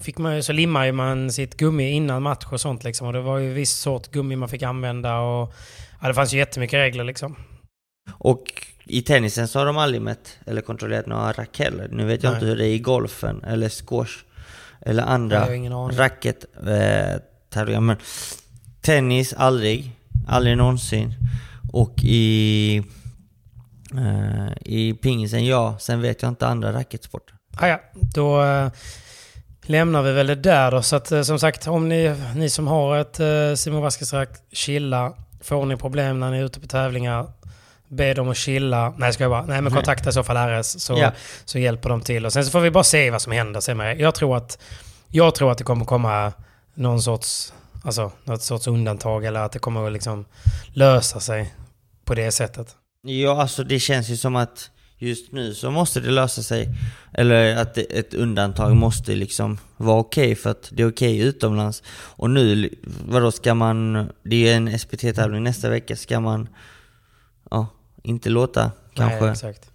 fick 0.00 0.18
man, 0.18 0.42
så 0.42 0.52
limmade 0.52 0.92
man 0.92 1.30
sitt 1.32 1.56
gummi 1.56 1.90
innan 1.90 2.22
match 2.22 2.44
och 2.52 2.60
sånt 2.60 2.84
liksom. 2.84 3.06
Och 3.06 3.12
det 3.12 3.20
var 3.20 3.38
ju 3.38 3.52
viss 3.52 3.72
sort 3.72 4.10
gummi 4.10 4.36
man 4.36 4.48
fick 4.48 4.62
använda 4.62 5.18
och... 5.18 5.54
Ja, 6.00 6.08
det 6.08 6.14
fanns 6.14 6.34
ju 6.34 6.38
jättemycket 6.38 6.76
regler 6.76 7.04
liksom. 7.04 7.36
Och 8.18 8.66
i 8.84 9.02
tennisen 9.02 9.48
så 9.48 9.58
har 9.58 9.66
de 9.66 9.76
aldrig 9.76 10.02
mätt 10.02 10.38
eller 10.46 10.60
kontrollerat 10.60 11.06
några 11.06 11.32
rack 11.32 11.58
heller. 11.58 11.88
Nu 11.92 12.04
vet 12.04 12.22
jag 12.22 12.30
Nej. 12.30 12.36
inte 12.36 12.46
hur 12.46 12.56
det 12.56 12.66
är 12.66 12.72
i 12.74 12.78
golfen 12.78 13.44
eller 13.44 13.68
squash 13.68 14.24
eller 14.80 15.02
andra 15.02 15.40
har 15.40 15.50
ingen 15.50 15.72
aning. 15.72 15.98
racket 15.98 16.44
eh. 17.56 17.80
Men 17.80 17.96
tennis 18.80 19.32
aldrig. 19.32 19.92
Aldrig 20.26 20.56
någonsin. 20.56 21.14
Och 21.72 21.94
i, 22.02 22.82
eh, 23.94 24.52
i 24.64 24.94
pingisen 24.94 25.46
ja. 25.46 25.76
Sen 25.78 26.00
vet 26.00 26.22
jag 26.22 26.28
inte 26.28 26.46
andra 26.46 26.72
racketsporter. 26.72 27.36
Ah, 27.56 27.66
ja, 27.66 27.80
då 27.92 28.42
eh, 28.42 28.70
lämnar 29.62 30.02
vi 30.02 30.12
väl 30.12 30.26
det 30.26 30.34
där 30.34 30.70
då. 30.70 30.82
Så 30.82 30.96
att 30.96 31.12
eh, 31.12 31.22
som 31.22 31.38
sagt, 31.38 31.66
om 31.66 31.88
ni, 31.88 32.14
ni 32.34 32.50
som 32.50 32.66
har 32.66 32.96
ett 32.96 33.20
eh, 33.20 33.54
Simon 33.54 33.82
Vasquez-rack, 33.82 34.28
chilla. 34.52 35.12
Får 35.40 35.66
ni 35.66 35.76
problem 35.76 36.20
när 36.20 36.30
ni 36.30 36.38
är 36.38 36.44
ute 36.44 36.60
på 36.60 36.66
tävlingar, 36.66 37.26
be 37.96 38.14
dem 38.14 38.28
att 38.28 38.36
chilla. 38.36 38.94
Nej, 38.96 39.12
ska 39.12 39.24
jag 39.24 39.30
bara. 39.30 39.40
Nej, 39.40 39.60
men 39.60 39.64
Nej. 39.64 39.72
kontakta 39.72 40.10
i 40.10 40.12
så 40.12 40.22
fall 40.22 40.36
RS 40.62 40.82
så, 40.82 40.98
Ja. 40.98 41.12
så 41.44 41.58
hjälper 41.58 41.88
de 41.88 42.00
till. 42.00 42.26
Och 42.26 42.32
sen 42.32 42.44
så 42.44 42.50
får 42.50 42.60
vi 42.60 42.70
bara 42.70 42.84
se 42.84 43.10
vad 43.10 43.22
som 43.22 43.32
händer 43.32 43.60
sen 43.60 43.76
med. 43.76 44.00
Jag 44.00 44.14
tror 44.14 44.36
att, 44.36 44.58
jag 45.08 45.34
tror 45.34 45.52
att 45.52 45.58
det 45.58 45.64
kommer 45.64 45.84
komma 45.84 46.32
någon 46.74 47.02
sorts, 47.02 47.52
alltså, 47.84 48.12
något 48.24 48.42
sorts 48.42 48.66
undantag 48.66 49.24
eller 49.24 49.40
att 49.40 49.52
det 49.52 49.58
kommer 49.58 49.86
att 49.86 49.92
liksom 49.92 50.24
lösa 50.72 51.20
sig 51.20 51.54
på 52.04 52.14
det 52.14 52.32
sättet. 52.32 52.76
Ja, 53.02 53.42
alltså 53.42 53.64
det 53.64 53.78
känns 53.80 54.08
ju 54.08 54.16
som 54.16 54.36
att 54.36 54.70
just 54.98 55.32
nu 55.32 55.54
så 55.54 55.70
måste 55.70 56.00
det 56.00 56.10
lösa 56.10 56.42
sig. 56.42 56.68
Eller 57.12 57.56
att 57.56 57.78
ett 57.78 58.14
undantag 58.14 58.76
måste 58.76 59.14
liksom 59.14 59.58
vara 59.76 59.98
okej 59.98 60.34
för 60.34 60.50
att 60.50 60.68
det 60.72 60.82
är 60.82 60.90
okej 60.90 61.18
utomlands. 61.18 61.82
Och 61.90 62.30
nu, 62.30 62.70
vadå 63.08 63.32
ska 63.32 63.54
man... 63.54 64.08
Det 64.22 64.48
är 64.48 64.56
en 64.56 64.78
SPT-tävling 64.78 65.42
nästa 65.42 65.70
vecka. 65.70 65.96
Ska 65.96 66.20
man... 66.20 66.48
Inte 68.06 68.30
låta 68.30 68.70
kanske 68.94 69.20
Nej, 69.20 69.30
exakt. 69.30 69.70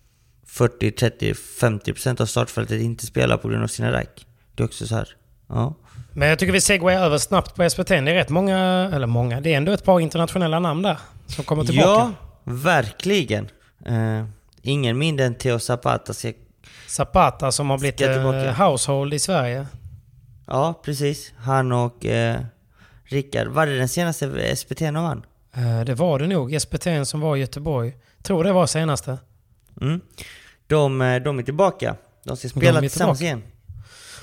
40, 0.45 0.91
30, 0.91 1.33
50% 1.33 2.21
av 2.21 2.25
startfältet 2.25 2.81
inte 2.81 3.05
spela 3.05 3.37
på 3.37 3.47
grund 3.47 3.63
av 3.63 3.67
sina 3.67 3.91
rack. 3.91 4.25
Det 4.55 4.63
är 4.63 4.67
också 4.67 4.87
så 4.87 4.95
här. 4.95 5.09
Ja. 5.47 5.75
Men 6.13 6.29
jag 6.29 6.39
tycker 6.39 6.53
vi 6.53 6.61
segwayar 6.61 7.05
över 7.05 7.17
snabbt 7.17 7.55
på 7.55 7.69
SPT. 7.69 7.87
Det 7.87 7.95
är 7.95 8.01
rätt 8.01 8.29
många, 8.29 8.57
eller 8.93 9.07
många, 9.07 9.41
det 9.41 9.53
är 9.53 9.57
ändå 9.57 9.71
ett 9.71 9.83
par 9.83 9.99
internationella 9.99 10.59
namn 10.59 10.81
där 10.81 10.97
som 11.27 11.43
kommer 11.43 11.63
tillbaka. 11.63 11.89
Ja, 11.89 12.11
verkligen. 12.43 13.49
Eh, 13.85 14.25
ingen 14.61 14.97
mindre 14.97 15.25
än 15.25 15.35
Theo 15.35 15.59
Zapata 15.59 16.13
ska 16.13 16.33
Zapata 16.87 17.51
som 17.51 17.69
har 17.69 17.77
blivit 17.77 18.01
eh, 18.01 18.67
household 18.67 19.13
i 19.13 19.19
Sverige. 19.19 19.67
Ja, 20.47 20.81
precis. 20.83 21.33
Han 21.37 21.71
och 21.71 22.05
eh, 22.05 22.39
Rickard. 23.03 23.47
Var 23.47 23.65
det 23.65 23.77
den 23.77 23.89
senaste 23.89 24.55
SPT 24.55 24.81
han 24.81 24.93
vann? 24.93 25.25
Eh, 25.53 25.81
det 25.81 25.93
var 25.93 26.19
det 26.19 26.27
nog. 26.27 26.61
SPT 26.61 26.87
som 27.03 27.19
var 27.19 27.35
i 27.35 27.39
Göteborg. 27.39 27.93
Tror 28.23 28.43
det 28.43 28.53
var 28.53 28.65
senaste. 28.67 29.17
Mm. 29.81 30.01
De, 30.67 31.01
eh, 31.01 31.21
de 31.21 31.39
är 31.39 31.43
tillbaka. 31.43 31.95
De 32.23 32.37
ska 32.37 32.47
De 32.47 32.49
spela 32.49 32.77
är 32.77 32.81
tillsammans 32.81 33.19
tillbaka. 33.19 33.37
igen. 33.37 33.51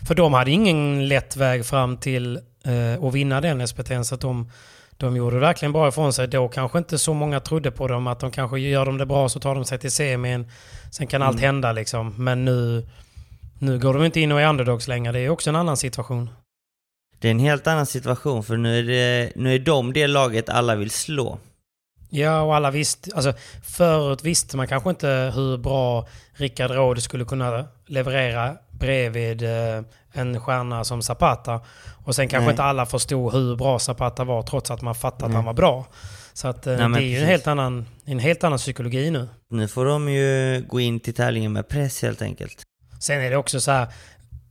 För 0.07 0.15
de 0.15 0.33
hade 0.35 0.51
ingen 0.51 1.09
lätt 1.09 1.37
väg 1.37 1.67
fram 1.67 1.97
till 1.97 2.37
eh, 2.65 3.05
att 3.05 3.15
vinna 3.15 3.41
den 3.41 3.69
SPT. 3.69 3.91
Så 4.05 4.15
att 4.15 4.21
de, 4.21 4.51
de 4.97 5.17
gjorde 5.17 5.39
verkligen 5.39 5.73
bra 5.73 5.89
ifrån 5.89 6.13
sig. 6.13 6.29
Då 6.29 6.49
kanske 6.49 6.79
inte 6.79 6.99
så 6.99 7.15
många 7.15 7.41
trodde 7.41 7.71
på 7.71 7.89
dem. 7.89 8.07
Att 8.07 8.21
de 8.21 8.31
kanske 8.31 8.59
gör 8.59 8.87
de 8.87 8.99
det 8.99 9.07
bra 9.07 9.29
så 9.29 9.41
tar 9.41 9.55
de 9.55 9.65
sig 9.65 9.79
till 9.79 9.91
semin. 9.91 10.51
Sen 10.93 11.07
kan 11.07 11.23
allt 11.23 11.37
Mm. 11.39 11.45
hända 11.45 11.73
liksom. 11.73 12.15
Men 12.19 12.45
nu, 12.45 12.87
nu 13.59 13.79
går 13.79 13.95
de 13.95 14.05
inte 14.05 14.21
in 14.21 14.33
och 14.33 14.41
är 14.41 14.49
underdogs 14.49 14.89
längre. 14.89 15.13
Det 15.13 15.19
är 15.21 15.29
också 15.29 15.51
en 15.51 15.57
annan 15.57 15.77
situation. 15.77 16.31
Det 17.19 17.29
är 17.29 17.31
en 17.31 17.39
helt 17.39 17.67
annan 17.67 17.87
situation 17.87 18.45
för 18.45 18.57
nu 18.57 18.79
är, 18.79 18.83
det, 18.83 19.33
nu 19.37 19.55
är 19.55 19.59
de 19.59 19.93
det 19.93 20.07
laget 20.07 20.49
alla 20.49 20.75
vill 20.75 20.91
slå. 20.91 21.39
Ja, 22.09 22.41
och 22.41 22.57
alla 22.57 22.71
visste... 22.71 23.11
Alltså, 23.15 23.33
förut 23.63 24.25
visste 24.25 24.57
man 24.57 24.69
kanske 24.69 24.91
inte 24.91 25.33
hur 25.35 25.59
bra 25.59 26.09
Rickard 26.35 26.71
Råd 26.71 27.03
skulle 27.03 27.25
kunna 27.25 27.65
leverera 27.87 28.57
bredvid 28.71 29.43
eh, 29.43 29.83
en 30.13 30.41
stjärna 30.41 30.85
som 30.85 31.03
Zapata. 31.03 31.61
Och 32.05 32.15
sen 32.15 32.29
kanske 32.29 32.45
Nej. 32.45 32.53
inte 32.53 32.63
alla 32.63 32.87
förstod 32.87 33.33
hur 33.33 33.57
bra 33.57 33.79
Zapata 33.79 34.25
var 34.25 34.43
trots 34.43 34.71
att 34.71 34.83
man 34.83 34.95
fattade 34.95 35.25
att 35.25 35.31
Nej. 35.31 35.37
han 35.37 35.45
var 35.45 35.55
bra. 35.55 35.87
Så 36.33 36.49
att, 36.49 36.67
eh, 36.67 36.89
Nej, 36.89 37.01
det 37.01 37.07
är 37.07 37.11
ju 37.11 37.19
en 37.19 37.27
helt, 37.27 37.47
annan, 37.47 37.87
en 38.05 38.19
helt 38.19 38.45
annan 38.45 38.59
psykologi 38.59 39.11
nu. 39.11 39.29
Nu 39.51 39.69
får 39.69 39.85
de 39.85 40.09
ju 40.09 40.65
gå 40.69 40.81
in 40.81 41.01
till 41.01 41.15
tävlingen 41.15 41.53
med 41.53 41.69
press 41.69 42.03
helt 42.03 42.23
enkelt. 42.23 42.63
Sen 43.01 43.21
är 43.21 43.31
det 43.31 43.37
också 43.37 43.61
så 43.61 43.71
här, 43.71 43.87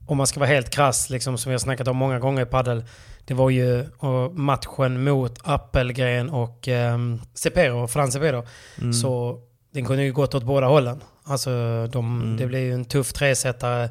om 0.06 0.18
man 0.18 0.28
ska 0.28 0.40
vara 0.40 0.50
helt 0.50 0.70
krass, 0.70 1.10
liksom, 1.10 1.38
som 1.38 1.50
vi 1.50 1.54
har 1.54 1.60
snackat 1.60 1.88
om 1.88 1.98
många 1.98 2.20
gånger 2.20 2.42
i 2.42 2.46
padel. 2.46 2.84
Det 3.26 3.34
var 3.34 3.50
ju 3.50 3.80
eh, 3.80 4.30
matchen 4.34 5.04
mot 5.04 5.40
Appelgren 5.44 6.30
och 6.30 6.68
um, 6.68 7.22
Cepero, 7.34 7.88
Fran 7.88 8.12
Cepero. 8.12 8.44
Mm. 8.82 8.94
Så 8.94 9.40
den 9.74 9.86
kunde 9.86 10.04
ju 10.04 10.14
gått 10.14 10.36
åt 10.36 10.44
båda 10.44 10.68
hållen. 10.68 11.02
Alltså 11.24 11.50
de, 11.92 12.22
Mm. 12.22 12.38
det 12.38 12.46
blev 12.48 12.62
ju 12.62 12.74
en 12.74 12.86
tuff 12.86 13.14
tresetare 13.14 13.90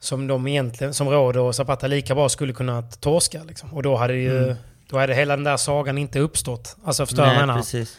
som 0.00 0.26
de 0.26 0.46
egentligen, 0.46 0.94
som 0.94 1.08
Råd 1.08 1.36
och 1.36 1.54
Zapata 1.54 1.86
lika 1.86 2.14
bra 2.14 2.28
skulle 2.28 2.52
kunna 2.52 2.82
torska. 2.82 3.40
Liksom. 3.48 3.74
Och 3.74 3.82
då 3.82 3.96
hade 3.96 4.14
ju, 4.14 4.42
Mm. 4.44 4.56
då 4.90 4.98
hade 4.98 5.14
hela 5.14 5.36
den 5.36 5.44
där 5.44 5.56
sagan 5.56 5.98
inte 5.98 6.18
uppstått. 6.20 6.76
Alltså 6.84 7.06
förstår 7.06 7.24
jag 7.24 7.32
Nej, 7.32 7.40
menar? 7.40 7.56
precis. 7.56 7.96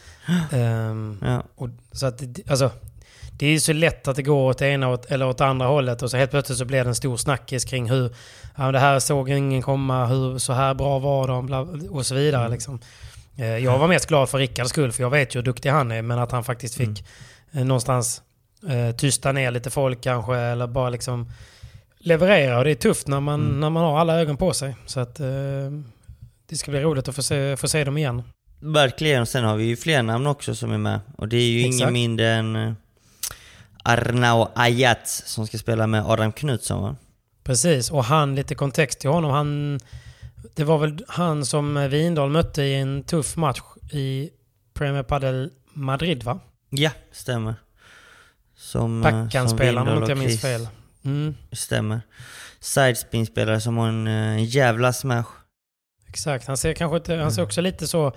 Ehm, 0.52 1.18
Ja. 1.24 1.42
och, 1.56 1.68
så 1.92 2.06
att, 2.06 2.22
alltså, 2.50 2.70
det 3.38 3.46
är 3.46 3.50
ju 3.50 3.60
så 3.60 3.72
lätt 3.72 4.08
att 4.08 4.16
det 4.16 4.22
går 4.22 4.50
åt 4.50 4.62
ena 4.62 4.88
åt, 4.88 5.04
eller 5.06 5.26
åt 5.28 5.40
andra 5.40 5.66
hållet 5.66 6.02
och 6.02 6.10
så 6.10 6.16
helt 6.16 6.30
plötsligt 6.30 6.58
så 6.58 6.64
blir 6.64 6.84
det 6.84 6.90
en 6.90 6.94
stor 6.94 7.16
snackis 7.16 7.64
kring 7.64 7.90
hur 7.90 8.14
ja, 8.58 8.72
det 8.72 8.78
här 8.78 8.98
såg 8.98 9.30
ingen 9.30 9.62
komma, 9.62 10.06
hur 10.06 10.38
så 10.38 10.52
här 10.52 10.74
bra 10.74 10.98
var 10.98 11.28
de 11.28 11.46
bla, 11.46 11.60
och 11.90 12.06
så 12.06 12.14
vidare. 12.14 12.40
Mm. 12.40 12.52
Liksom. 12.52 12.80
Eh, 13.36 13.46
Jag 13.58 13.78
var 13.78 13.88
mest 13.88 14.06
glad 14.08 14.28
för 14.28 14.38
Rickards 14.38 14.70
skull 14.70 14.92
för 14.92 15.02
jag 15.02 15.10
vet 15.10 15.34
ju 15.34 15.38
hur 15.38 15.44
duktig 15.44 15.70
han 15.70 15.92
är 15.92 16.02
men 16.02 16.18
att 16.18 16.32
han 16.32 16.44
faktiskt 16.44 16.74
fick 16.74 16.88
Mm. 16.88 17.62
eh, 17.62 17.64
någonstans 17.64 18.22
eh, 18.68 18.96
tysta 18.96 19.32
ner 19.32 19.50
lite 19.50 19.70
folk 19.70 20.00
kanske 20.00 20.36
eller 20.36 20.66
bara 20.66 20.90
liksom 20.90 21.28
leverera 21.98 22.58
och 22.58 22.64
det 22.64 22.70
är 22.70 22.74
tufft 22.74 23.06
när 23.08 23.20
man, 23.20 23.40
Mm. 23.44 23.60
när 23.60 23.70
man 23.70 23.82
har 23.84 23.98
alla 24.00 24.20
ögon 24.20 24.36
på 24.36 24.52
sig. 24.52 24.76
Så 24.86 25.00
att 25.00 25.20
eh, 25.20 25.26
det 26.48 26.56
ska 26.56 26.70
bli 26.70 26.80
roligt 26.80 27.08
att 27.08 27.14
få 27.14 27.22
se, 27.22 27.56
få 27.56 27.68
se 27.68 27.84
dem 27.84 27.98
igen. 27.98 28.22
Verkligen. 28.60 29.26
Sen 29.26 29.44
har 29.44 29.56
vi 29.56 29.64
ju 29.64 29.76
fler 29.76 30.02
namn 30.02 30.26
också 30.26 30.54
som 30.54 30.72
är 30.72 30.78
med. 30.78 31.00
Och 31.16 31.28
det 31.28 31.36
är 31.36 31.48
ju 31.48 31.60
ingen 31.60 31.72
Exakt. 31.74 31.92
mindre 31.92 32.28
än 32.28 32.56
eh, 32.56 32.72
Arnau 33.82 34.48
Ayats 34.54 35.22
som 35.26 35.46
ska 35.46 35.58
spela 35.58 35.86
med 35.86 36.04
Adam 36.06 36.32
Knutsson 36.32 36.82
va? 36.82 36.96
Precis, 37.48 37.90
och 37.90 38.04
han, 38.04 38.34
lite 38.34 38.54
kontext 38.54 38.98
till 38.98 39.10
honom. 39.10 39.30
Han, 39.30 39.80
det 40.54 40.64
var 40.64 40.78
väl 40.78 41.04
han 41.08 41.46
som 41.46 41.88
Windahl 41.90 42.30
mötte 42.30 42.62
i 42.62 42.74
en 42.74 43.02
tuff 43.02 43.36
match 43.36 43.60
i 43.92 44.30
Premier 44.74 45.02
Padel 45.02 45.50
Madrid 45.72 46.22
va? 46.22 46.40
Ja, 46.70 46.90
stämmer. 47.12 47.54
Som, 48.56 49.02
eh, 49.02 49.10
som 49.10 49.22
Backhandspelaren 49.22 49.88
om 49.88 49.98
inte 49.98 50.10
jag 50.10 50.18
minns 50.18 50.40
fel. 50.40 50.68
Mm, 51.04 51.34
Stämmer. 51.52 52.00
Sidespin-spelare 52.60 53.60
som 53.60 53.76
har 53.76 53.88
en 53.88 54.06
eh, 54.06 54.44
jävla 54.44 54.92
smash. 54.92 55.24
exakt, 56.08 56.46
han 56.46 56.56
ser 56.56 56.74
kanske 56.74 56.96
inte, 56.96 57.14
han 57.14 57.32
ser 57.32 57.42
också 57.42 57.60
lite 57.60 57.88
så 57.88 58.12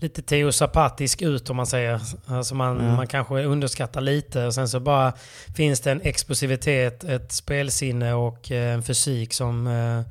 lite 0.00 0.22
Theo 0.22 0.52
Zapatisk 0.52 1.22
ut 1.22 1.50
om 1.50 1.56
man 1.56 1.66
säger. 1.66 2.00
Alltså 2.26 2.54
man, 2.54 2.76
Ja. 2.84 2.96
man 2.96 3.06
kanske 3.06 3.34
underskattar 3.42 4.00
lite 4.00 4.44
och 4.46 4.54
sen 4.54 4.68
så 4.68 4.80
bara 4.80 5.12
finns 5.56 5.80
det 5.80 5.90
en 5.90 6.00
explosivitet, 6.00 7.04
ett 7.04 7.32
spelsinne 7.32 8.14
och 8.14 8.50
eh, 8.52 8.74
en 8.74 8.82
fysik 8.82 9.32
som 9.34 9.66
eh, 9.66 10.02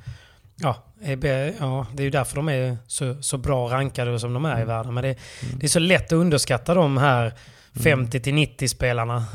Ja, 0.62 0.76
är, 1.02 1.54
ja, 1.60 1.88
det 1.94 2.02
är 2.02 2.06
ju 2.06 2.10
därför 2.10 2.36
de 2.36 2.50
är 2.50 2.78
så, 2.88 3.24
så 3.24 3.38
bra 3.38 3.70
rankade 3.72 4.20
som 4.20 4.34
de 4.34 4.46
är 4.46 4.62
i 4.62 4.66
världen. 4.66 4.94
Men 4.94 5.04
det, 5.04 5.16
det 5.60 5.66
är 5.66 5.70
så 5.70 5.80
lätt 5.80 6.06
att 6.06 6.12
underskatta 6.12 6.74
de 6.74 6.98
här 6.98 7.34
50-90 7.74 8.68
spelarna. 8.68 9.26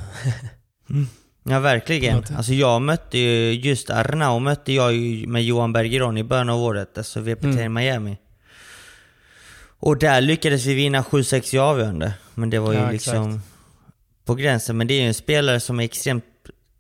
Ja, 1.43 1.61
verkligen. 1.61 2.23
Alltså 2.37 2.53
jag 2.53 2.83
mötte 2.83 3.19
ju, 3.19 3.53
just 3.53 3.91
Arnau 3.91 4.39
mötte 4.39 4.73
jag 4.73 4.93
ju 4.93 5.27
med 5.27 5.45
Johan 5.45 5.73
Bergeron 5.73 6.19
i 6.19 6.25
början 6.25 6.49
av 6.51 6.61
året, 6.61 6.99
alltså 6.99 7.21
VPT 7.21 7.45
i 7.45 7.69
Miami. 7.69 8.17
Och 9.85 9.99
där 9.99 10.21
lyckades 10.21 10.67
vi 10.67 10.75
vinna 10.75 11.03
7-6 11.03 11.55
i 11.55 11.59
avgörande. 11.59 12.13
Men 12.35 12.51
det 12.51 12.59
var 12.59 12.73
ju 12.73 12.79
Ja, 12.79 12.91
liksom 12.91 13.29
exakt. 13.29 13.45
på 14.25 14.35
gränsen. 14.35 14.77
Men 14.77 14.87
det 14.87 14.95
är 14.95 15.01
ju 15.01 15.07
en 15.09 15.15
spelare 15.15 15.61
som 15.61 15.81
är 15.81 15.85
extremt 15.85 16.25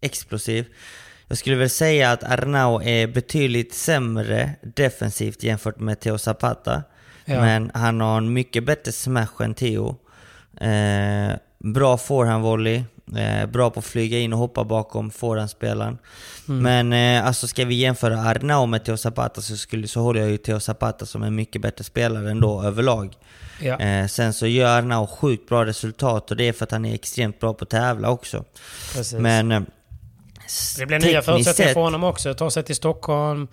explosiv. 0.01 0.67
Jag 1.29 1.39
skulle 1.39 1.57
väl 1.57 1.71
säga 1.71 2.11
att 2.13 2.25
Arnau 2.25 2.83
är 2.83 3.07
betydligt 3.07 3.75
sämre 3.75 4.51
defensivt 4.63 5.43
jämfört 5.43 5.81
med 5.81 6.01
Theo 6.01 6.19
Zapata. 6.19 6.83
Ja. 7.25 7.41
Men 7.41 7.71
han 7.75 8.01
har 8.01 8.19
en 8.19 8.33
mycket 8.33 8.65
bättre 8.65 8.93
smash 8.93 9.43
än 9.43 9.55
Theo. 9.55 9.97
Eh, 10.61 11.33
bra 11.59 11.97
forehandvolley. 11.97 12.83
Eh, 13.17 13.47
bra 13.47 13.71
på 13.71 13.81
att 13.81 13.87
flyga 13.87 14.19
in 14.19 14.33
och 14.33 14.39
hoppa 14.39 14.65
bakom 14.65 15.11
forehandspelaren. 15.11 15.99
Mm. 16.49 16.63
Men 16.63 17.17
eh, 17.19 17.27
alltså 17.27 17.47
ska 17.47 17.65
vi 17.65 17.75
jämföra 17.75 18.21
Arnau 18.21 18.67
med 18.67 18.85
Theo 18.85 18.97
Zapata 18.97 19.41
så, 19.41 19.57
skulle, 19.57 19.89
så 19.89 20.01
håller 20.01 20.21
jag 20.21 20.31
ju 20.31 20.37
Theo 20.37 20.61
Zapata 20.61 21.07
som 21.07 21.23
en 21.23 21.35
mycket 21.35 21.63
bättre 21.63 21.85
spelare 21.85 22.31
ändå 22.31 22.63
överlag. 22.63 23.17
Ja. 23.61 23.81
Eh, 23.81 24.07
sen 24.07 24.33
så 24.33 24.47
gör 24.47 24.79
Arnau 24.79 25.07
sjukt 25.07 25.49
bra 25.49 25.67
resultat 25.67 26.31
och 26.31 26.37
det 26.37 26.49
är 26.49 26.53
för 26.53 26.65
att 26.65 26.71
han 26.71 26.85
är 26.85 26.95
extremt 26.95 27.41
bra 27.41 27.55
på 27.55 27.65
att 27.65 27.71
tävla 27.71 28.11
också. 28.11 28.45
Precis. 28.95 29.19
Men... 29.19 29.53
eh, 29.53 29.61
det 30.79 30.87
blir 30.87 31.01
nya 31.01 31.23
förutsättningar 31.23 31.73
för 31.73 31.81
honom 31.81 32.05
också. 32.05 32.35
Ta 32.35 32.51
sig 32.51 32.63
till 32.63 32.77
Stockholm, 32.77 33.49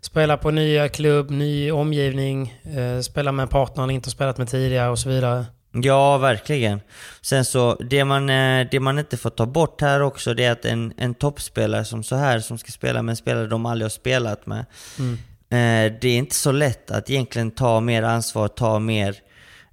spela 0.00 0.36
på 0.36 0.50
nya 0.50 0.88
klubb, 0.88 1.30
ny 1.30 1.70
omgivning, 1.70 2.54
eh, 2.76 3.00
spela 3.00 3.32
med 3.32 3.50
partner 3.50 3.80
han 3.82 3.90
inte 3.90 4.06
har 4.06 4.12
spelat 4.12 4.38
med 4.38 4.48
tidigare 4.48 4.90
och 4.90 4.98
så 4.98 5.08
vidare. 5.08 5.44
Ja, 5.82 6.18
verkligen. 6.18 6.80
Sen 7.20 7.44
så, 7.44 7.74
det 7.90 8.04
man, 8.04 8.30
eh, 8.30 8.66
det 8.70 8.80
man 8.80 8.98
inte 8.98 9.16
får 9.16 9.30
ta 9.30 9.46
bort 9.46 9.80
här 9.80 10.00
också, 10.02 10.34
det 10.34 10.44
är 10.44 10.52
att 10.52 10.64
en, 10.64 10.92
en 10.96 11.14
toppspelare 11.14 11.84
som 11.84 12.02
så 12.02 12.16
här, 12.16 12.40
som 12.40 12.58
ska 12.58 12.72
spela 12.72 13.02
med 13.02 13.12
en 13.12 13.16
spelare 13.16 13.46
de 13.46 13.66
aldrig 13.66 13.84
har 13.84 13.90
spelat 13.90 14.46
med, 14.46 14.64
Mm. 14.98 15.12
eh, 15.50 15.98
det 16.00 16.08
är 16.08 16.16
inte 16.18 16.34
så 16.34 16.52
lätt 16.52 16.90
att 16.90 17.10
egentligen 17.10 17.50
ta 17.50 17.80
mer 17.80 18.02
ansvar, 18.02 18.48
ta 18.48 18.78
mer... 18.78 19.14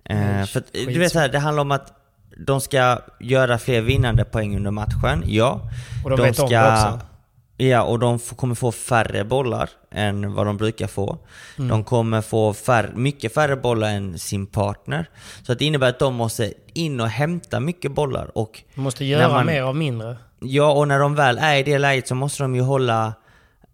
Eh, 0.05 0.17
Nej, 0.17 0.47
för 0.47 0.63
du 0.73 0.99
vet 0.99 1.13
här, 1.13 1.29
det 1.29 1.39
handlar 1.39 1.61
om 1.61 1.71
att 1.71 1.93
de 2.37 2.61
ska 2.61 2.99
göra 3.19 3.57
fler 3.57 3.81
vinnande 3.81 4.25
poäng 4.25 4.55
under 4.55 4.71
matchen, 4.71 5.23
ja. 5.25 5.61
Och 6.03 6.09
de 6.09 6.21
vet 6.21 6.39
om 6.39 6.49
det 6.49 6.71
också. 6.73 6.99
Ja, 7.57 7.83
och 7.83 7.99
de 7.99 8.19
kommer 8.19 8.55
få 8.55 8.71
färre 8.71 9.23
bollar 9.23 9.69
än 9.91 10.33
vad 10.33 10.45
de 10.45 10.57
brukar 10.57 10.87
få. 10.87 11.17
Mm. 11.57 11.69
De 11.69 11.83
kommer 11.83 12.21
få 12.21 12.53
fär, 12.53 12.91
mycket 12.95 13.33
färre 13.33 13.55
bollar 13.55 13.89
än 13.89 14.19
sin 14.19 14.45
partner. 14.47 15.09
Så 15.43 15.51
att 15.51 15.59
det 15.59 15.65
innebär 15.65 15.89
att 15.89 15.99
de 15.99 16.15
måste 16.15 16.53
in 16.73 16.99
och 17.01 17.07
hämta 17.07 17.59
mycket 17.59 17.91
bollar. 17.91 18.37
Och 18.37 18.63
De 18.75 18.81
måste 18.81 19.05
göra 19.05 19.29
man- 19.33 19.45
mer 19.45 19.61
av 19.61 19.75
mindre. 19.75 20.17
Ja, 20.39 20.71
och 20.71 20.87
när 20.87 20.99
de 20.99 21.15
väl 21.15 21.37
är 21.41 21.55
i 21.55 21.63
det 21.63 21.77
läget 21.77 22.07
så 22.07 22.15
måste 22.15 22.43
de 22.43 22.55
ju 22.55 22.61
hålla, 22.61 23.13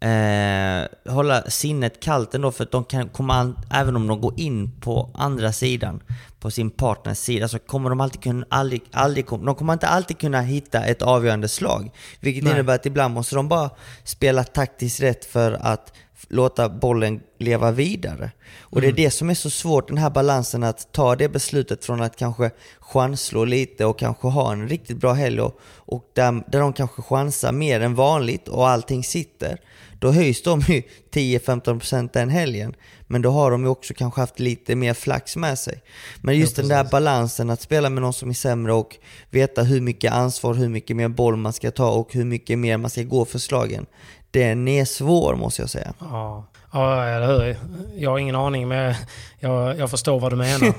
eh, 0.00 1.12
hålla 1.12 1.42
sinnet 1.42 2.00
kallt 2.00 2.34
ändå 2.34 2.52
för 2.52 2.64
att 2.64 2.72
de 2.72 2.84
kan 2.84 3.08
komma, 3.08 3.34
an, 3.34 3.58
även 3.70 3.96
om 3.96 4.06
de 4.06 4.20
går 4.20 4.40
in 4.40 4.80
på 4.80 5.10
andra 5.14 5.52
sidan, 5.52 6.02
på 6.40 6.50
sin 6.50 6.70
partners 6.70 7.18
sida, 7.18 7.48
så 7.48 7.58
kommer 7.58 7.90
de 7.90 8.00
alltid 8.00 8.22
kunna, 8.22 8.46
aldrig, 8.48 8.82
aldrig, 8.92 9.26
de 9.26 9.54
kommer 9.54 9.72
inte 9.72 9.88
alltid 9.88 10.18
kunna 10.18 10.40
hitta 10.40 10.84
ett 10.84 11.02
avgörande 11.02 11.48
slag. 11.48 11.90
Vilket 12.20 12.44
Nej. 12.44 12.52
innebär 12.52 12.74
att 12.74 12.86
ibland 12.86 13.14
måste 13.14 13.36
de 13.36 13.48
bara 13.48 13.70
spela 14.04 14.44
taktiskt 14.44 15.00
rätt 15.00 15.24
för 15.24 15.52
att 15.52 15.92
låta 16.28 16.68
bollen 16.68 17.20
leva 17.38 17.70
vidare. 17.70 18.30
Och 18.60 18.80
det 18.80 18.86
är 18.86 18.92
det 18.92 19.10
som 19.10 19.30
är 19.30 19.34
så 19.34 19.50
svårt, 19.50 19.88
den 19.88 19.98
här 19.98 20.10
balansen 20.10 20.62
att 20.62 20.92
ta 20.92 21.16
det 21.16 21.28
beslutet 21.28 21.84
från 21.84 22.02
att 22.02 22.16
kanske 22.16 22.50
chansslå 22.80 23.44
lite 23.44 23.84
och 23.84 23.98
kanske 23.98 24.28
ha 24.28 24.52
en 24.52 24.68
riktigt 24.68 24.96
bra 24.96 25.12
helg 25.12 25.40
och, 25.40 25.60
och 25.76 26.10
där, 26.14 26.50
där 26.50 26.60
de 26.60 26.72
kanske 26.72 27.02
chansar 27.02 27.52
mer 27.52 27.80
än 27.80 27.94
vanligt 27.94 28.48
och 28.48 28.68
allting 28.68 29.04
sitter. 29.04 29.60
Då 30.00 30.10
höjs 30.10 30.42
de 30.42 30.60
ju 30.60 30.82
10-15% 31.12 32.10
den 32.12 32.28
helgen. 32.28 32.74
Men 33.06 33.22
då 33.22 33.30
har 33.30 33.50
de 33.50 33.62
ju 33.62 33.68
också 33.68 33.94
kanske 33.94 34.20
haft 34.20 34.40
lite 34.40 34.76
mer 34.76 34.94
flax 34.94 35.36
med 35.36 35.58
sig. 35.58 35.82
Men 36.22 36.38
just 36.38 36.56
den 36.56 36.68
där 36.68 36.84
balansen 36.84 37.50
att 37.50 37.60
spela 37.60 37.90
med 37.90 38.02
någon 38.02 38.12
som 38.12 38.30
är 38.30 38.34
sämre 38.34 38.72
och 38.72 38.96
veta 39.30 39.62
hur 39.62 39.80
mycket 39.80 40.12
ansvar, 40.12 40.54
hur 40.54 40.68
mycket 40.68 40.96
mer 40.96 41.08
boll 41.08 41.36
man 41.36 41.52
ska 41.52 41.70
ta 41.70 41.90
och 41.90 42.14
hur 42.14 42.24
mycket 42.24 42.58
mer 42.58 42.76
man 42.76 42.90
ska 42.90 43.02
gå 43.02 43.24
för 43.24 43.38
slagen. 43.38 43.86
Den 44.30 44.68
är 44.68 44.84
svår 44.84 45.34
måste 45.34 45.62
jag 45.62 45.70
säga. 45.70 45.92
Ja, 46.00 46.44
ja 46.72 47.04
eller 47.04 47.26
hur? 47.26 47.56
Jag 47.96 48.10
har 48.10 48.18
ingen 48.18 48.36
aning, 48.36 48.68
men 48.68 48.94
jag, 49.38 49.78
jag 49.78 49.90
förstår 49.90 50.20
vad 50.20 50.32
du 50.32 50.36
menar. 50.36 50.74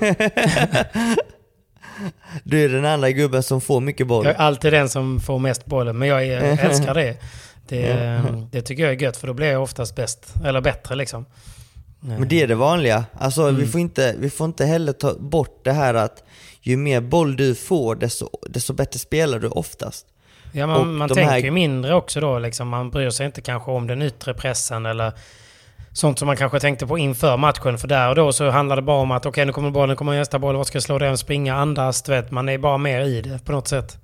Du 2.44 2.64
är 2.64 2.68
den 2.68 2.84
andra 2.84 3.10
gubben 3.10 3.42
som 3.42 3.60
får 3.60 3.80
mycket 3.80 4.06
boll. 4.06 4.24
Jag 4.26 4.34
är 4.34 4.38
alltid 4.38 4.72
den 4.72 4.88
som 4.88 5.20
får 5.20 5.38
mest 5.38 5.64
bollen, 5.66 5.98
men 5.98 6.08
jag 6.08 6.26
älskar 6.28 6.94
det. 6.94 7.16
Det, 7.68 8.22
det 8.50 8.62
tycker 8.62 8.82
jag 8.82 8.92
är 8.92 9.02
gött, 9.02 9.16
för 9.16 9.26
då 9.26 9.34
blir 9.34 9.46
jag 9.52 9.62
oftast 9.62 9.96
bäst. 9.96 10.34
Eller 10.44 10.60
bättre 10.60 10.94
liksom. 10.94 11.26
Men 12.00 12.28
det 12.28 12.42
är 12.42 12.46
det 12.48 12.54
vanliga. 12.54 13.04
Alltså 13.18 13.42
Mm. 13.42 13.56
vi, 13.60 13.66
får 13.66 13.80
inte, 13.80 14.14
vi 14.18 14.30
får 14.30 14.44
inte 14.44 14.64
heller 14.64 14.92
ta 14.92 15.14
bort 15.18 15.60
det 15.64 15.72
här 15.72 15.94
att 15.94 16.22
ju 16.60 16.76
mer 16.76 17.00
boll 17.00 17.36
du 17.36 17.54
får 17.54 17.94
desto, 17.96 18.28
desto 18.50 18.72
bättre 18.72 18.98
spelar 18.98 19.38
du 19.38 19.48
oftast. 19.48 20.06
Ja, 20.52 20.64
Och 20.64 20.86
man, 20.86 20.94
man 20.94 21.08
tänker 21.08 21.30
här- 21.30 21.38
ju 21.38 21.50
mindre 21.50 21.94
också 21.94 22.20
då. 22.20 22.38
Liksom. 22.38 22.68
Man 22.68 22.90
bryr 22.90 23.10
sig 23.10 23.26
inte 23.26 23.40
kanske 23.40 23.70
om 23.70 23.86
den 23.86 24.02
yttre 24.02 24.34
pressen 24.34 24.86
eller 24.86 25.12
sånt 25.92 26.18
som 26.18 26.26
man 26.26 26.36
kanske 26.36 26.60
tänkte 26.60 26.86
på 26.86 26.98
inför 26.98 27.36
matchen. 27.36 27.78
För 27.78 27.88
där 27.88 28.08
och 28.08 28.14
då 28.14 28.32
så 28.32 28.50
handlar 28.50 28.76
det 28.76 28.82
bara 28.82 29.00
om 29.00 29.10
att 29.10 29.26
okej, 29.26 29.44
nu 29.46 29.52
kommer 29.52 29.70
bollen, 29.70 29.88
nu 29.88 29.96
kommer 29.96 30.18
nästa 30.18 30.38
boll, 30.38 30.56
vad 30.56 30.66
ska 30.66 30.76
jag 30.76 30.82
slå 30.82 30.98
den, 30.98 31.18
springa, 31.18 31.54
andas, 31.54 32.02
du 32.02 32.12
vet. 32.12 32.30
Man 32.30 32.48
är 32.48 32.58
bara 32.58 32.78
mer 32.78 33.00
i 33.00 33.20
det 33.20 33.44
på 33.44 33.52
något 33.52 33.68
sätt. 33.68 33.98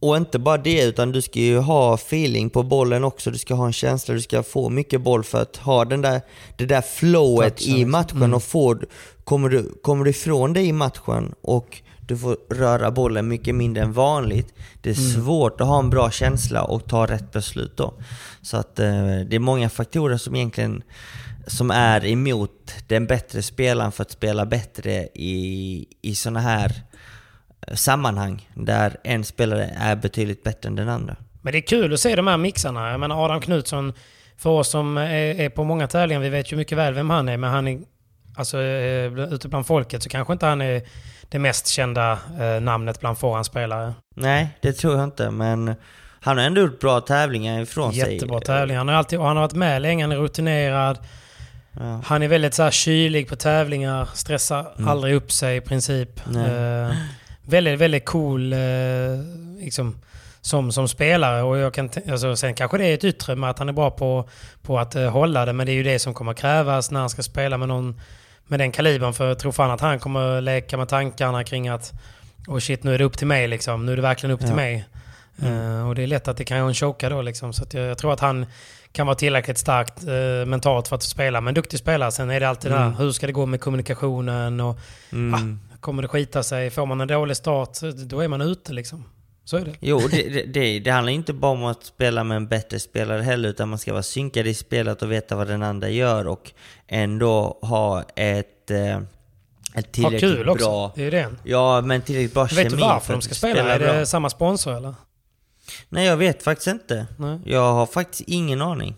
Och 0.00 0.16
inte 0.16 0.38
bara 0.38 0.56
det, 0.56 0.84
utan 0.84 1.12
du 1.12 1.22
ska 1.22 1.38
ju 1.40 1.58
ha 1.58 1.94
feeling 1.94 2.50
på 2.50 2.62
bollen 2.62 3.04
också. 3.04 3.30
Du 3.30 3.38
ska 3.38 3.54
ha 3.54 3.66
en 3.66 3.72
känsla, 3.72 4.14
du 4.14 4.20
ska 4.20 4.42
få 4.42 4.68
mycket 4.68 5.00
boll 5.00 5.24
för 5.24 5.42
att 5.42 5.56
ha 5.56 5.84
den 5.84 6.02
där, 6.02 6.20
det 6.56 6.66
där 6.66 6.80
flowet 6.82 7.56
Touchen, 7.56 7.76
i 7.76 7.84
matchen. 7.84 8.16
Mm. 8.16 8.34
Och 8.34 8.42
få, 8.42 8.76
kommer, 9.24 9.48
du, 9.48 9.72
kommer 9.82 10.04
du 10.04 10.10
ifrån 10.10 10.52
det 10.52 10.62
i 10.62 10.72
matchen 10.72 11.34
och 11.42 11.80
du 12.06 12.18
får 12.18 12.36
röra 12.50 12.90
bollen 12.90 13.28
mycket 13.28 13.54
mindre 13.54 13.82
än 13.82 13.92
vanligt. 13.92 14.54
Det 14.82 14.90
är 14.90 14.98
Mm. 14.98 15.10
svårt 15.24 15.60
att 15.60 15.66
ha 15.66 15.78
en 15.78 15.90
bra 15.90 16.10
känsla 16.10 16.62
och 16.62 16.88
ta 16.88 17.06
rätt 17.06 17.32
beslut 17.32 17.76
då. 17.76 17.94
Så 18.42 18.56
att 18.56 18.78
eh, 18.78 18.86
det 19.26 19.36
är 19.36 19.38
många 19.38 19.68
faktorer 19.68 20.16
som 20.16 20.34
egentligen 20.36 20.82
som 21.46 21.70
är 21.70 22.04
emot 22.06 22.74
den 22.86 23.06
bättre 23.06 23.42
spelaren 23.42 23.92
för 23.92 24.02
att 24.02 24.10
spela 24.10 24.46
bättre 24.46 25.08
i, 25.14 25.86
i 26.02 26.14
sådana 26.14 26.40
här 26.40 26.72
eh, 27.66 27.74
sammanhang 27.74 28.48
där 28.54 28.96
en 29.04 29.24
spelare 29.24 29.70
är 29.78 29.96
betydligt 29.96 30.42
bättre 30.42 30.68
än 30.68 30.76
den 30.76 30.88
andra. 30.88 31.16
Men 31.42 31.52
det 31.52 31.58
är 31.58 31.66
kul 31.66 31.92
att 31.94 32.00
se 32.00 32.16
de 32.16 32.26
här 32.26 32.36
mixarna. 32.36 32.90
Jag 32.90 33.00
menar 33.00 33.24
Adam 33.24 33.40
Knutsson, 33.40 33.92
för 34.36 34.50
oss 34.50 34.68
som 34.70 34.96
är, 34.96 35.48
på 35.48 35.64
många 35.64 35.86
tävlingar, 35.88 36.20
vi 36.20 36.28
vet 36.28 36.52
ju 36.52 36.56
mycket 36.56 36.78
väl 36.78 36.94
vem 36.94 37.10
han 37.10 37.28
är, 37.28 37.36
men 37.36 37.50
han 37.50 37.68
är, 37.68 37.80
alltså 38.36 38.58
eh, 38.62 39.18
ute 39.32 39.48
bland 39.48 39.66
folket 39.66 40.02
så 40.02 40.08
kanske 40.08 40.32
inte 40.32 40.46
han 40.46 40.60
är 40.60 40.82
det 41.28 41.38
mest 41.38 41.66
kända 41.66 42.18
eh, 42.40 42.60
namnet 42.60 43.00
bland 43.00 43.18
forehandspelare. 43.18 43.94
Nej, 44.16 44.48
det 44.60 44.72
tror 44.72 44.94
jag 44.94 45.04
inte, 45.04 45.30
men 45.30 45.74
han 46.20 46.38
har 46.38 46.44
ändå 46.44 46.60
gjort 46.60 46.80
bra 46.80 47.00
tävlingar 47.00 47.60
ifrån 47.60 47.92
sig. 47.92 48.14
Jättebra 48.14 48.40
tävling. 48.40 48.76
Han 48.76 48.88
har, 48.88 48.94
alltid, 48.94 49.18
han 49.18 49.36
har 49.36 49.42
varit 49.42 49.54
med 49.54 49.82
länge, 49.82 50.04
han 50.04 50.12
är 50.12 50.16
rutinerad. 50.16 50.98
Ja. 51.72 52.00
Han 52.04 52.22
är 52.22 52.28
väldigt 52.28 52.54
så 52.54 52.62
här 52.62 52.70
kylig 52.70 53.28
på 53.28 53.36
tävlingar, 53.36 54.08
stressar 54.14 54.72
aldrig 54.86 55.14
upp 55.14 55.32
sig 55.32 55.56
i 55.56 55.60
princip. 55.60 56.26
Eh, 56.26 56.96
väldigt, 57.42 57.78
väldigt 57.78 58.04
cool 58.04 58.52
eh, 58.52 58.58
liksom, 59.58 59.96
som, 60.40 60.72
som 60.72 60.88
spelare. 60.88 61.42
Och 61.42 61.58
jag 61.58 61.74
kan, 61.74 61.90
alltså, 62.10 62.36
sen 62.36 62.54
kanske 62.54 62.78
det 62.78 62.86
är 62.86 62.94
ett 62.94 63.04
yttre 63.04 63.36
med 63.36 63.50
att 63.50 63.58
han 63.58 63.68
är 63.68 63.72
bra 63.72 63.90
på, 63.90 64.28
på 64.62 64.78
att 64.78 64.94
eh, 64.94 65.10
hålla 65.10 65.44
det, 65.44 65.52
men 65.52 65.66
det 65.66 65.72
är 65.72 65.74
ju 65.74 65.82
det 65.82 65.98
som 65.98 66.14
kommer 66.14 66.34
krävas 66.34 66.90
när 66.90 67.00
han 67.00 67.10
ska 67.10 67.22
spela 67.22 67.58
med 67.58 67.68
någon 67.68 68.00
med 68.46 68.60
den 68.60 68.72
kalibern. 68.72 69.12
För 69.12 69.28
jag 69.28 69.38
tror 69.38 69.52
fan 69.52 69.70
att 69.70 69.80
han 69.80 69.98
kommer 69.98 70.40
leka 70.40 70.76
med 70.76 70.88
tankarna 70.88 71.44
kring 71.44 71.68
att 71.68 71.92
oh 72.46 72.58
shit, 72.58 72.82
nu 72.84 72.94
är 72.94 72.98
det 72.98 73.04
upp 73.04 73.18
till 73.18 73.26
mig 73.26 73.48
liksom. 73.48 73.86
Nu 73.86 73.92
är 73.92 73.96
det 73.96 74.02
verkligen 74.02 74.34
upp 74.34 74.40
till 74.40 74.48
Ja. 74.48 74.56
mig. 74.56 74.84
Eh, 75.42 75.88
och 75.88 75.94
det 75.94 76.02
är 76.02 76.06
lätt 76.06 76.28
att 76.28 76.36
det 76.36 76.44
kan 76.44 76.58
en 76.58 76.74
choka 76.74 77.08
då 77.08 77.22
liksom. 77.22 77.52
Så 77.52 77.64
jag, 77.70 77.84
jag 77.86 77.98
tror 77.98 78.12
att 78.12 78.20
han 78.20 78.46
kan 78.92 79.06
vara 79.06 79.16
tillräckligt 79.16 79.58
starkt 79.58 80.02
eh, 80.06 80.46
mentalt 80.50 80.88
för 80.88 80.96
att 80.96 81.02
spela. 81.02 81.40
Men 81.40 81.54
duktig 81.54 81.78
spelare. 81.78 82.12
Sen 82.12 82.30
är 82.30 82.40
det 82.40 82.48
alltid 82.48 82.70
det 82.70 82.76
där, 82.78 82.90
hur 82.98 83.12
ska 83.12 83.26
det 83.26 83.32
gå 83.32 83.46
med 83.46 83.60
kommunikationen? 83.60 84.60
Och, 84.60 84.78
Mm. 85.12 85.34
ah, 85.34 85.76
kommer 85.80 86.02
det 86.02 86.08
skita 86.08 86.42
sig? 86.42 86.70
Får 86.70 86.86
man 86.86 87.00
en 87.00 87.08
dålig 87.08 87.36
start, 87.36 87.70
då 87.96 88.20
är 88.20 88.28
man 88.28 88.40
ute 88.40 88.72
liksom. 88.72 89.04
Så 89.44 89.56
är 89.56 89.64
det. 89.64 89.74
Jo, 89.80 90.00
det, 90.10 90.42
det, 90.46 90.78
det, 90.78 90.90
handlar 90.90 91.12
inte 91.12 91.32
bara 91.32 91.52
om 91.52 91.64
att 91.64 91.84
spela 91.84 92.24
med 92.24 92.36
en 92.36 92.48
bättre 92.48 92.80
spelare 92.80 93.22
heller, 93.22 93.48
utan 93.48 93.68
man 93.68 93.78
ska 93.78 93.92
vara 93.92 94.02
synkad 94.02 94.46
i 94.46 94.54
spelet 94.54 95.02
och 95.02 95.12
veta 95.12 95.36
vad 95.36 95.46
den 95.46 95.62
andra 95.62 95.88
gör 95.88 96.26
och 96.26 96.52
ändå 96.86 97.58
ha 97.62 98.02
ett, 98.16 98.70
eh, 98.70 98.96
ett 98.96 99.04
Ha 99.74 99.82
tillräckligt 99.92 100.20
kul 100.20 100.48
också. 100.48 100.66
bra... 100.66 100.92
Det 100.94 101.04
är 101.04 101.10
det. 101.10 101.30
Ja, 101.44 101.80
men 101.80 102.02
tillräckligt 102.02 102.34
bra 102.34 102.44
Vet 102.44 102.56
du 102.56 102.70
kemi 102.70 102.82
varför 102.82 103.06
för 103.06 103.12
de 103.12 103.18
att 103.18 103.24
ska 103.24 103.34
spela? 103.34 103.74
Är 103.74 103.78
bra. 103.78 103.92
det 103.92 104.06
samma 104.06 104.30
sponsor 104.30 104.76
eller? 104.76 104.94
Nej, 105.88 106.06
jag 106.06 106.16
vet 106.16 106.42
faktiskt 106.42 106.66
inte. 106.66 107.06
Nej. 107.16 107.38
Jag 107.44 107.72
har 107.72 107.86
faktiskt 107.86 108.22
ingen 108.26 108.62
aning. 108.62 108.96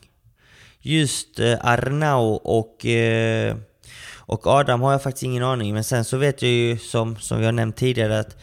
Just 0.80 1.38
eh, 1.38 1.58
Arnau 1.60 2.40
och, 2.44 2.86
eh, 2.86 3.56
och 4.16 4.46
Adam 4.46 4.82
har 4.82 4.92
jag 4.92 5.02
faktiskt 5.02 5.22
ingen 5.22 5.42
aning. 5.42 5.74
Men 5.74 5.84
sen 5.84 6.04
så 6.04 6.16
vet 6.16 6.42
jag 6.42 6.50
ju 6.50 6.78
som, 6.78 7.16
som 7.16 7.38
vi 7.38 7.44
har 7.44 7.52
nämnt 7.52 7.76
tidigare 7.76 8.18
att 8.18 8.36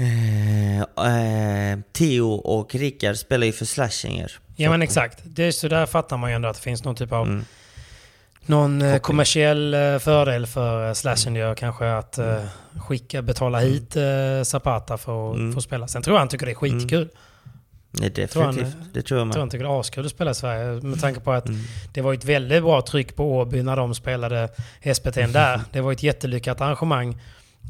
Eh, 0.00 0.78
eh, 0.80 1.78
Theo 1.92 2.30
och 2.30 2.74
Rickard 2.74 3.16
spelar 3.16 3.46
ju 3.46 3.52
för 3.52 3.64
Slashinger. 3.64 4.32
Ja 4.56 4.70
men 4.70 4.82
exakt. 4.82 5.18
Det 5.24 5.44
är 5.44 5.52
så 5.52 5.68
där 5.68 5.86
fattar 5.86 6.16
man 6.16 6.30
ju 6.30 6.36
ändå 6.36 6.48
att 6.48 6.56
det 6.56 6.62
finns 6.62 6.84
någon 6.84 6.96
typ 6.96 7.12
av 7.12 7.26
Mm. 7.26 7.44
någon 8.46 8.82
eh, 8.82 8.98
kommersiell 8.98 9.74
eh, 9.74 9.98
fördel 9.98 10.46
för 10.46 10.94
Slashen 10.94 11.34
gör 11.34 11.54
kanske 11.54 11.92
att 11.92 12.18
eh, 12.18 12.44
skicka, 12.76 13.22
betala 13.22 13.58
hit 13.58 13.96
eh, 13.96 14.42
Zapata 14.44 14.98
för 14.98 15.30
att 15.30 15.36
Mm. 15.36 15.52
få 15.52 15.60
spela. 15.60 15.88
Sen 15.88 16.02
tror 16.02 16.14
jag 16.14 16.18
han 16.20 16.28
tycker 16.28 16.46
det 16.46 16.52
är 16.52 16.54
skitkul. 16.54 17.08
Nej, 17.90 18.10
Tror 18.10 18.42
han- 18.42 18.54
definitivt. 18.56 18.94
det 18.94 19.02
tror 19.02 19.18
jag 19.20 19.26
Jag 19.26 19.32
tror 19.32 19.40
han 19.40 19.46
med. 19.46 19.50
tycker 19.52 19.64
det 19.64 19.70
är 19.70 19.80
askul 19.80 20.04
att 20.06 20.10
spela 20.12 20.30
i 20.30 20.34
Sverige. 20.34 20.80
Med 20.82 21.00
tanke 21.00 21.20
på 21.20 21.32
att 21.32 21.48
Mm. 21.48 21.60
det 21.94 22.00
var 22.00 22.14
ett 22.14 22.24
väldigt 22.24 22.62
bra 22.62 22.82
tryck 22.82 23.16
på 23.16 23.36
Åby 23.38 23.62
när 23.62 23.76
de 23.76 23.94
spelade 23.94 24.48
SPT 24.94 25.14
där. 25.32 25.60
Det 25.72 25.80
var 25.80 25.92
ett 25.92 26.02
jättelyckat 26.02 26.60
arrangemang. 26.60 27.20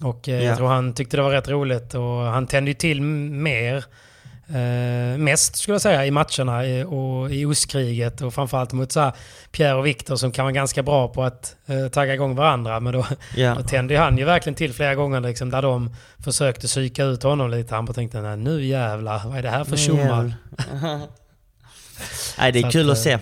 Och 0.03 0.29
eh, 0.29 0.35
Ja. 0.37 0.43
jag 0.43 0.57
tror 0.57 0.69
han 0.69 0.95
tyckte 0.95 1.17
det 1.17 1.23
var 1.23 1.31
rätt 1.31 1.49
roligt. 1.49 1.95
Och 1.95 2.03
han 2.21 2.47
tände 2.47 2.71
ju 2.71 2.75
till 2.75 3.03
mer. 3.03 3.85
Eh, 4.51 5.19
mest 5.19 5.57
skulle 5.57 5.75
jag 5.75 5.81
säga 5.83 6.07
i 6.07 6.11
matcherna 6.11 6.65
eh, 6.65 6.87
och 6.87 7.31
i 7.31 7.45
ostkriget 7.45 8.21
och 8.21 8.35
framförallt 8.35 8.73
mot 8.73 8.93
så 8.93 9.01
här 9.01 9.13
Pierre 9.53 9.75
och 9.75 9.87
Viktor 9.87 10.17
som 10.17 10.33
kan 10.33 10.45
vara 10.45 10.53
ganska 10.53 10.83
bra 10.83 11.09
på 11.09 11.23
att 11.25 11.57
eh, 11.67 11.89
tagga 11.89 12.15
igång 12.15 12.35
varandra. 12.37 12.81
Men 12.81 12.93
då, 12.93 13.07
Ja. 13.37 13.55
då 13.55 13.63
tände 13.63 13.95
ju 13.95 14.01
han 14.01 14.19
ju 14.19 14.25
verkligen 14.25 14.55
till 14.55 14.73
flera 14.73 14.95
gånger 14.95 15.21
liksom, 15.21 15.51
där 15.51 15.63
de 15.63 15.95
försökte 16.25 16.67
psyka 16.67 17.05
ut 17.05 17.23
honom 17.23 17.51
lite. 17.51 17.75
Han 17.75 17.85
bara 17.85 17.93
tänkte 17.93 18.21
nej, 18.21 18.37
nu 18.37 18.65
jävlar, 18.65 19.23
vad 19.29 19.39
är 19.39 19.43
det 19.43 19.51
här 19.51 19.65
för 19.65 19.77
tjommar? 19.77 20.33
Nej, 22.39 22.53
det 22.53 22.59
är 22.59 22.63
Så 22.63 22.71
kul 22.71 22.87
att, 22.91 22.93
att 22.97 23.03
se. 23.03 23.19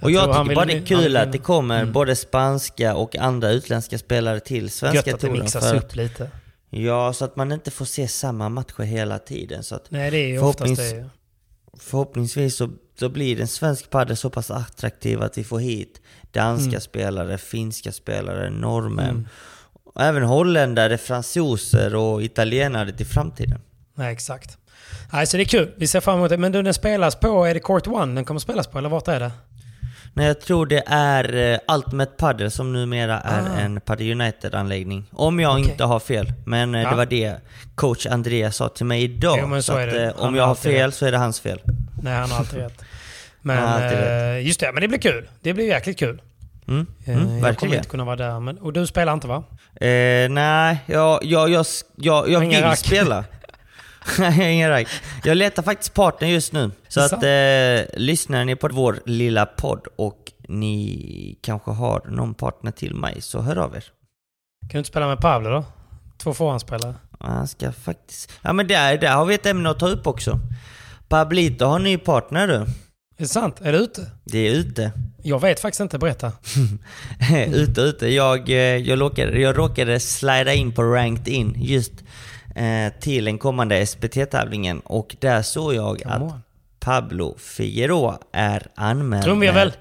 Jag 0.00 0.04
Och 0.04 0.10
jag 0.10 0.32
han 0.34 0.44
tycker 0.44 0.54
bara 0.54 0.64
det 0.64 0.72
är 0.76 0.86
kul 0.86 1.16
att 1.16 1.32
det 1.32 1.38
kommer 1.38 1.80
Mm. 1.80 1.92
både 1.92 2.16
spanska 2.16 2.94
och 2.96 3.16
andra 3.16 3.50
utländska 3.50 3.98
spelare 3.98 4.40
till 4.40 4.70
svenska 4.70 4.96
Gött 4.96 5.14
att 5.14 5.20
det 5.20 5.26
touren. 5.26 5.42
mixas 5.42 5.72
upp 5.72 5.96
lite. 5.96 6.30
Ja, 6.70 7.12
så 7.12 7.24
att 7.24 7.36
man 7.36 7.52
inte 7.52 7.70
får 7.70 7.84
se 7.84 8.08
samma 8.08 8.48
matcher 8.48 8.82
hela 8.82 9.18
tiden. 9.18 9.62
Så 9.62 9.74
att 9.74 9.90
Nej, 9.90 10.10
det 10.10 10.16
är 10.18 10.26
ju 10.28 10.38
oftast 10.38 10.70
Förhoppnings- 10.72 10.94
det. 10.94 11.10
förhoppningsvis 11.80 12.56
så, 12.56 12.70
så 12.98 13.08
blir 13.08 13.40
en 13.40 13.48
svensk 13.48 13.90
padel 13.90 14.16
så 14.16 14.30
pass 14.30 14.50
attraktiv 14.50 15.22
att 15.22 15.38
vi 15.38 15.44
får 15.44 15.58
hit 15.58 16.00
danska 16.32 16.68
Mm. 16.68 16.80
spelare, 16.80 17.38
finska 17.38 17.92
spelare, 17.92 18.50
norrmän. 18.50 19.28
Och 19.84 20.02
även 20.02 20.22
holländare, 20.22 20.98
fransoser 20.98 21.94
och 21.94 22.22
italienare 22.22 22.92
till 22.92 23.06
framtiden. 23.06 23.60
Nej, 23.94 24.12
exakt. 24.12 24.56
Nej, 25.12 25.26
så 25.26 25.36
det 25.36 25.42
är 25.42 25.44
kul. 25.44 25.72
Vi 25.76 25.86
ser 25.86 26.00
fram 26.00 26.16
emot 26.18 26.30
det. 26.30 26.38
Men 26.38 26.52
du, 26.52 26.62
den 26.62 26.74
spelas 26.74 27.14
på, 27.20 27.44
är 27.44 27.54
det 27.54 27.60
Court 27.60 27.86
One 27.86 28.14
den 28.14 28.24
kommer 28.24 28.40
spelas 28.40 28.66
på, 28.66 28.78
eller 28.78 28.88
vart 28.88 29.08
är 29.08 29.20
det? 29.20 29.32
Nej, 30.14 30.26
jag 30.26 30.40
tror 30.40 30.66
det 30.66 30.82
är 30.86 31.52
eh, 31.68 31.74
Ultimate 31.76 32.12
Padel 32.18 32.50
som 32.50 32.72
numera 32.72 33.20
är 33.20 33.42
Ah. 33.42 33.60
en 33.60 33.80
Padel 33.80 34.20
United-anläggning. 34.20 35.04
Om 35.12 35.40
jag 35.40 35.52
Okej. 35.52 35.70
inte 35.70 35.84
har 35.84 36.00
fel. 36.00 36.32
Men 36.46 36.74
eh, 36.74 36.82
Ja. 36.82 36.90
det 36.90 36.96
var 36.96 37.06
det 37.06 37.34
coach 37.74 38.06
Andreas 38.06 38.56
sa 38.56 38.68
till 38.68 38.86
mig 38.86 39.02
idag. 39.02 39.38
Jo, 39.42 39.62
så 39.62 39.76
är 39.76 39.88
att, 40.08 40.16
eh, 40.16 40.22
om 40.24 40.34
jag 40.34 40.46
har 40.46 40.54
fel 40.54 40.86
rätt. 40.86 40.94
så 40.94 41.06
är 41.06 41.12
det 41.12 41.18
hans 41.18 41.40
fel. 41.40 41.60
Nej, 42.02 42.12
han 42.14 42.30
har 42.30 42.38
alltid 42.38 42.58
rätt. 42.58 42.82
Men 43.42 43.58
alltid 43.64 43.98
eh, 43.98 44.46
just 44.46 44.60
det, 44.60 44.72
men 44.72 44.80
det 44.82 44.88
blir 44.88 44.98
kul. 44.98 45.28
Det 45.40 45.52
blir 45.54 45.66
jäkligt 45.66 45.98
kul. 45.98 46.22
Mm, 46.68 46.86
mm, 47.06 47.18
jag 47.18 47.28
kommer 47.28 47.40
verkligen. 47.40 47.74
inte 47.76 47.88
kunna 47.88 48.04
vara 48.04 48.16
där. 48.16 48.40
Men, 48.40 48.58
och 48.58 48.72
du 48.72 48.86
spelar 48.86 49.12
inte 49.12 49.26
va? 49.26 49.44
Eh, 49.80 50.28
nej, 50.30 50.78
jag, 50.86 51.24
jag, 51.24 51.50
jag, 51.50 51.66
jag, 51.96 52.28
jag 52.30 52.40
vill 52.40 52.60
rack. 52.62 52.78
spela. 52.78 53.24
Nej, 54.18 54.52
ingen 54.52 54.68
rack. 54.68 54.88
Jag 55.24 55.36
letar 55.36 55.62
faktiskt 55.62 55.94
partner 55.94 56.28
just 56.28 56.52
nu. 56.52 56.70
Så 56.88 57.00
att 57.00 57.12
eh, 57.12 58.00
lyssnar 58.00 58.44
ni 58.44 58.56
på 58.56 58.68
vår 58.72 59.00
lilla 59.06 59.46
podd 59.46 59.86
och 59.96 60.32
ni 60.48 61.38
kanske 61.40 61.70
har 61.70 62.02
någon 62.08 62.34
partner 62.34 62.70
till 62.70 62.94
mig 62.94 63.20
så 63.20 63.40
hör 63.40 63.56
av 63.56 63.76
er. 63.76 63.84
Kan 64.60 64.68
du 64.72 64.78
inte 64.78 64.88
spela 64.88 65.06
med 65.06 65.18
Pablo 65.18 65.50
då? 65.50 65.64
Två 66.18 66.34
förhandsspelare. 66.34 66.94
Han 67.20 67.48
ska 67.48 67.72
faktiskt... 67.72 68.32
Ja 68.42 68.52
men 68.52 68.66
där, 68.66 68.98
där 68.98 69.12
har 69.12 69.24
vi 69.24 69.34
ett 69.34 69.46
ämne 69.46 69.70
att 69.70 69.78
ta 69.78 69.88
upp 69.88 70.06
också. 70.06 70.40
Pablito 71.08 71.64
har 71.64 71.76
en 71.76 71.82
ny 71.82 71.98
partner 71.98 72.46
du. 72.46 72.54
Är 72.54 72.66
det 73.16 73.28
sant? 73.28 73.56
Är 73.60 73.72
det 73.72 73.78
ute? 73.78 74.10
Det 74.24 74.38
är 74.38 74.52
ute. 74.52 74.92
Jag 75.22 75.40
vet 75.40 75.60
faktiskt 75.60 75.80
inte. 75.80 75.98
Berätta. 75.98 76.32
ute, 77.46 77.80
ute. 77.80 78.08
Jag, 78.08 78.48
eh, 78.48 78.56
jag, 78.56 79.00
råkade, 79.00 79.40
jag 79.40 79.58
råkade 79.58 80.00
slida 80.00 80.54
in 80.54 80.72
på 80.72 80.82
Ranked 80.82 81.28
In 81.28 81.54
just 81.58 81.92
till 83.00 83.24
den 83.24 83.38
kommande 83.38 83.86
SPT-tävlingen 83.86 84.80
och 84.80 85.16
där 85.20 85.42
såg 85.42 85.74
jag 85.74 86.00
Come 86.02 86.14
att 86.14 86.22
on. 86.22 86.40
Pablo 86.80 87.36
Figueroa 87.38 88.18
är 88.32 88.66
anmäld 88.74 89.24
Trumvirvel. 89.24 89.72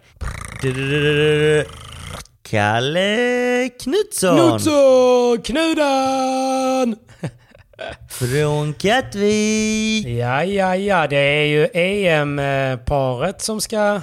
Kalle 2.44 3.70
Knutsson 3.80 4.38
Knutsson! 4.38 5.42
Knudan! 5.44 6.96
från 8.10 8.74
Kattvik. 8.74 10.08
Ja, 10.08 10.44
ja, 10.44 10.76
ja. 10.76 11.08
Det 11.08 11.18
är 11.18 11.46
ju 11.46 11.68
EM-paret 11.74 13.42
som 13.42 13.62
ska 13.62 14.02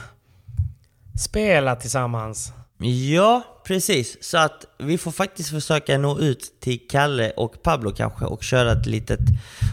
spela 1.21 1.77
tillsammans. 1.77 2.53
Ja, 2.79 3.43
precis. 3.67 4.25
Så 4.25 4.39
att 4.39 4.65
vi 4.79 4.99
får 4.99 5.11
faktiskt 5.11 5.51
försöka 5.51 5.99
nå 5.99 6.19
ut 6.19 6.61
till 6.61 6.89
Kalle 6.89 7.31
och 7.31 7.63
Pablo 7.63 7.91
kanske 7.91 8.25
och 8.25 8.43
köra 8.43 8.73
ett 8.73 8.87
litet 8.87 9.21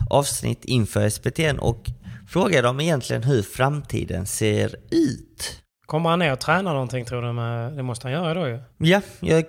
avsnitt 0.10 0.66
inför 0.66 1.10
SPT'n 1.10 1.58
och 1.58 1.86
fråga 2.30 2.62
dem 2.62 2.80
egentligen 2.80 3.24
hur 3.24 3.42
framtiden 3.42 4.26
ser 4.26 4.76
ut. 4.92 5.60
Kommer 5.86 6.10
han 6.10 6.20
ner 6.20 6.34
och 6.34 6.40
träna 6.40 6.74
någonting 6.74 7.06
tror 7.06 7.22
du? 7.22 7.34
Med, 7.34 7.74
det 7.74 7.84
måste 7.84 8.08
han 8.08 8.14
göra 8.14 8.34
då 8.34 8.48
ju. 8.48 8.60
Ja, 8.78 9.02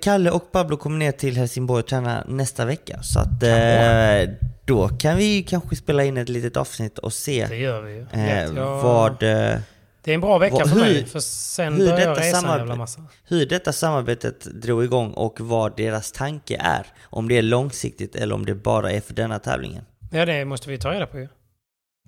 Kalle 0.02 0.30
och 0.30 0.52
Pablo 0.52 0.76
kommer 0.76 0.98
ner 0.98 1.12
till 1.12 1.36
Helsingborg 1.36 1.80
och 1.80 1.86
träna 1.86 2.24
nästa 2.28 2.64
vecka. 2.64 3.02
Så 3.02 3.20
att 3.20 3.42
eh, 3.42 4.34
då 4.64 4.88
kan 4.88 5.16
vi 5.16 5.42
kanske 5.42 5.76
spela 5.76 6.04
in 6.04 6.16
ett 6.16 6.28
litet 6.28 6.56
avsnitt 6.56 6.98
och 6.98 7.12
se 7.12 7.40
eh, 7.42 8.52
vad, 8.82 9.22
eh, 9.22 9.56
Det 10.04 10.10
är 10.10 10.14
en 10.14 10.20
bra 10.20 10.38
vecka 10.38 10.56
för 10.64 10.74
hur- 10.74 10.80
mig. 10.80 11.06
För 11.06 11.20
sen 11.20 11.72
hur 11.72 11.78
börjar 11.90 11.98
jag 12.00 12.08
detta 12.16 12.20
resa 12.20 12.52
en 12.52 12.58
jävla 12.58 12.76
massa. 12.76 13.00
hur 13.28 13.46
detta 13.46 13.72
samarbetet 13.72 14.44
drog 14.44 14.84
igång 14.84 15.12
och 15.12 15.40
vad 15.40 15.76
deras 15.76 16.12
tanke 16.12 16.56
är. 16.60 16.86
Om 17.04 17.28
det 17.28 17.38
är 17.38 17.42
långsiktigt 17.42 18.14
eller 18.16 18.34
om 18.34 18.46
det 18.46 18.54
bara 18.54 18.90
är 18.92 19.00
för 19.00 19.14
denna 19.14 19.38
tävlingen. 19.38 19.84
Ja, 20.12 20.24
det 20.24 20.44
måste 20.44 20.70
vi 20.70 20.78
ta 20.78 20.90
reda 20.92 21.06
på 21.06 21.18
ju. 21.18 21.28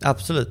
Absolut. 0.05 0.49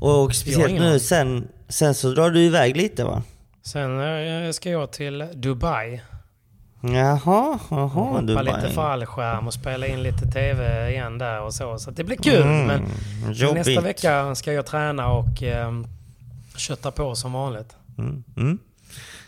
Och 0.00 0.34
speciellt 0.34 0.72
nu 0.80 0.98
sen, 0.98 1.48
sen 1.68 1.94
så 1.94 2.10
drar 2.10 2.30
du 2.30 2.40
iväg 2.40 2.76
lite 2.76 3.04
va? 3.04 3.22
Sen 3.64 4.00
eh, 4.46 4.50
ska 4.50 4.70
jag 4.70 4.90
till 4.92 5.24
Dubai. 5.34 6.00
Jaha, 6.82 7.58
jaha 7.70 7.86
Hoppa 7.86 8.20
Dubai. 8.20 8.44
lite 8.44 8.68
fallskärm 8.74 9.46
och 9.46 9.54
spela 9.54 9.86
in 9.86 10.02
lite 10.02 10.26
TV 10.32 10.90
igen 10.90 11.18
där 11.18 11.40
och 11.40 11.54
så. 11.54 11.78
Så 11.78 11.90
det 11.90 12.04
blir 12.04 12.16
kul. 12.16 12.42
Mm, 12.42 12.66
Men 12.66 13.32
jobbigt. 13.32 13.66
nästa 13.66 13.80
vecka 13.80 14.34
ska 14.34 14.52
jag 14.52 14.66
träna 14.66 15.08
och 15.12 15.42
eh, 15.42 15.70
kötta 16.56 16.90
på 16.90 17.14
som 17.14 17.32
vanligt. 17.32 17.76
Mm, 17.98 18.24
mm. 18.36 18.58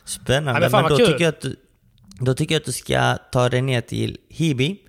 Spännande. 0.04 0.60
Ja, 0.62 0.68
men 0.70 0.82
men 0.82 0.90
då 0.90 0.96
kul. 0.96 1.06
tycker, 1.06 1.24
jag 1.24 1.34
att 1.34 1.40
du, 1.40 1.56
då 2.20 2.34
tycker 2.34 2.54
jag 2.54 2.60
att 2.60 2.66
du 2.66 2.72
ska 2.72 3.16
ta 3.32 3.48
dig 3.48 3.62
ner 3.62 3.80
till 3.80 4.18
Hibi. 4.28 4.80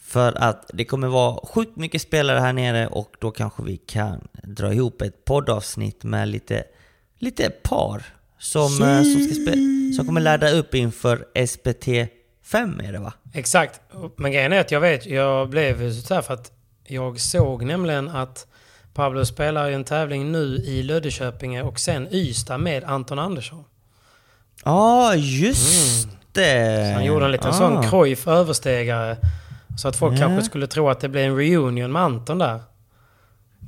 För 0.00 0.32
att 0.32 0.70
det 0.74 0.84
kommer 0.84 1.08
vara 1.08 1.46
sjukt 1.46 1.76
mycket 1.76 2.02
spelare 2.02 2.40
här 2.40 2.52
nere 2.52 2.86
och 2.86 3.16
då 3.20 3.30
kanske 3.30 3.62
vi 3.62 3.76
kan 3.76 4.28
dra 4.42 4.72
ihop 4.72 5.02
ett 5.02 5.24
poddavsnitt 5.24 6.04
med 6.04 6.28
lite, 6.28 6.64
lite 7.18 7.50
par 7.50 8.02
som, 8.38 8.82
eh, 8.82 9.02
som, 9.02 9.24
ska 9.24 9.34
spe- 9.34 9.92
som 9.92 10.06
kommer 10.06 10.20
ladda 10.20 10.50
upp 10.50 10.74
inför 10.74 11.46
SPT 11.46 12.12
5 12.44 12.80
är 12.80 12.92
det 12.92 12.98
va? 12.98 13.12
Exakt. 13.34 13.80
Men 14.16 14.32
grejen 14.32 14.52
är 14.52 14.60
att 14.60 14.70
jag 14.70 14.80
vet, 14.80 15.06
jag 15.06 15.48
blev 15.48 15.92
så 15.92 16.14
här 16.14 16.22
för 16.22 16.34
att 16.34 16.52
jag 16.86 17.20
såg 17.20 17.64
nämligen 17.64 18.08
att 18.08 18.46
Pablo 18.98 19.24
spelar 19.24 19.68
ju 19.68 19.74
en 19.74 19.84
tävling 19.84 20.32
nu 20.32 20.56
i 20.56 20.82
Löddeköpinge 20.82 21.62
och 21.62 21.80
sen 21.80 22.08
Ystad 22.10 22.58
med 22.58 22.84
Anton 22.84 23.18
Andersson. 23.18 23.64
Ja, 24.64 24.72
ah, 24.72 25.14
just 25.14 26.08
det! 26.32 26.60
Mm. 26.60 26.88
Så 26.88 26.94
han 26.94 27.04
gjorde 27.04 27.24
en 27.24 27.32
liten 27.32 27.50
ah. 27.50 27.52
sån 27.52 27.90
Cruyff 27.90 28.28
överstegare. 28.28 29.16
Så 29.78 29.88
att 29.88 29.96
folk 29.96 30.14
Ja. 30.14 30.18
kanske 30.18 30.44
skulle 30.44 30.66
tro 30.66 30.88
att 30.88 31.00
det 31.00 31.08
blir 31.08 31.22
en 31.22 31.36
reunion 31.36 31.92
med 31.92 32.02
Anton 32.02 32.38
där. 32.38 32.60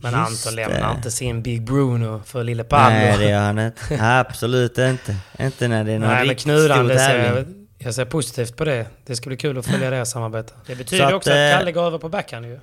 Men 0.02 0.12
Just 0.12 0.46
Anton 0.46 0.56
det. 0.56 0.68
lämnar 0.68 0.94
inte 0.94 1.10
sin 1.10 1.42
Big 1.42 1.62
Bruno 1.64 2.22
för 2.24 2.44
lille 2.44 2.64
Pablo. 2.64 2.88
Nej, 2.90 3.18
det 3.18 3.30
gör 3.30 3.40
han 3.40 3.58
inte. 3.58 3.98
Absolut 4.00 4.78
inte. 4.78 5.16
Inte 5.38 5.68
när 5.68 5.84
det 5.84 5.92
är 5.92 5.98
någon 5.98 6.08
Nej, 6.08 6.18
men 6.18 6.28
riktigt 6.28 6.44
Knudan, 6.44 6.78
stor 6.78 6.88
det 6.88 6.98
ser, 6.98 7.06
tävling. 7.06 7.54
jag, 7.78 7.86
jag 7.86 7.94
ser 7.94 8.04
positivt 8.04 8.56
på 8.56 8.64
det. 8.64 8.86
Det 9.06 9.16
ska 9.16 9.28
bli 9.30 9.36
kul 9.36 9.58
att 9.58 9.66
följa 9.66 9.90
deras 9.90 10.10
samarbete. 10.10 10.52
Det 10.66 10.74
betyder 10.76 11.04
att, 11.04 11.12
också 11.12 11.30
att 11.30 11.36
eh, 11.36 11.58
Kalle 11.58 11.72
går 11.72 11.82
över 11.82 11.98
på 11.98 12.08
backhand 12.08 12.46
ju. 12.46 12.60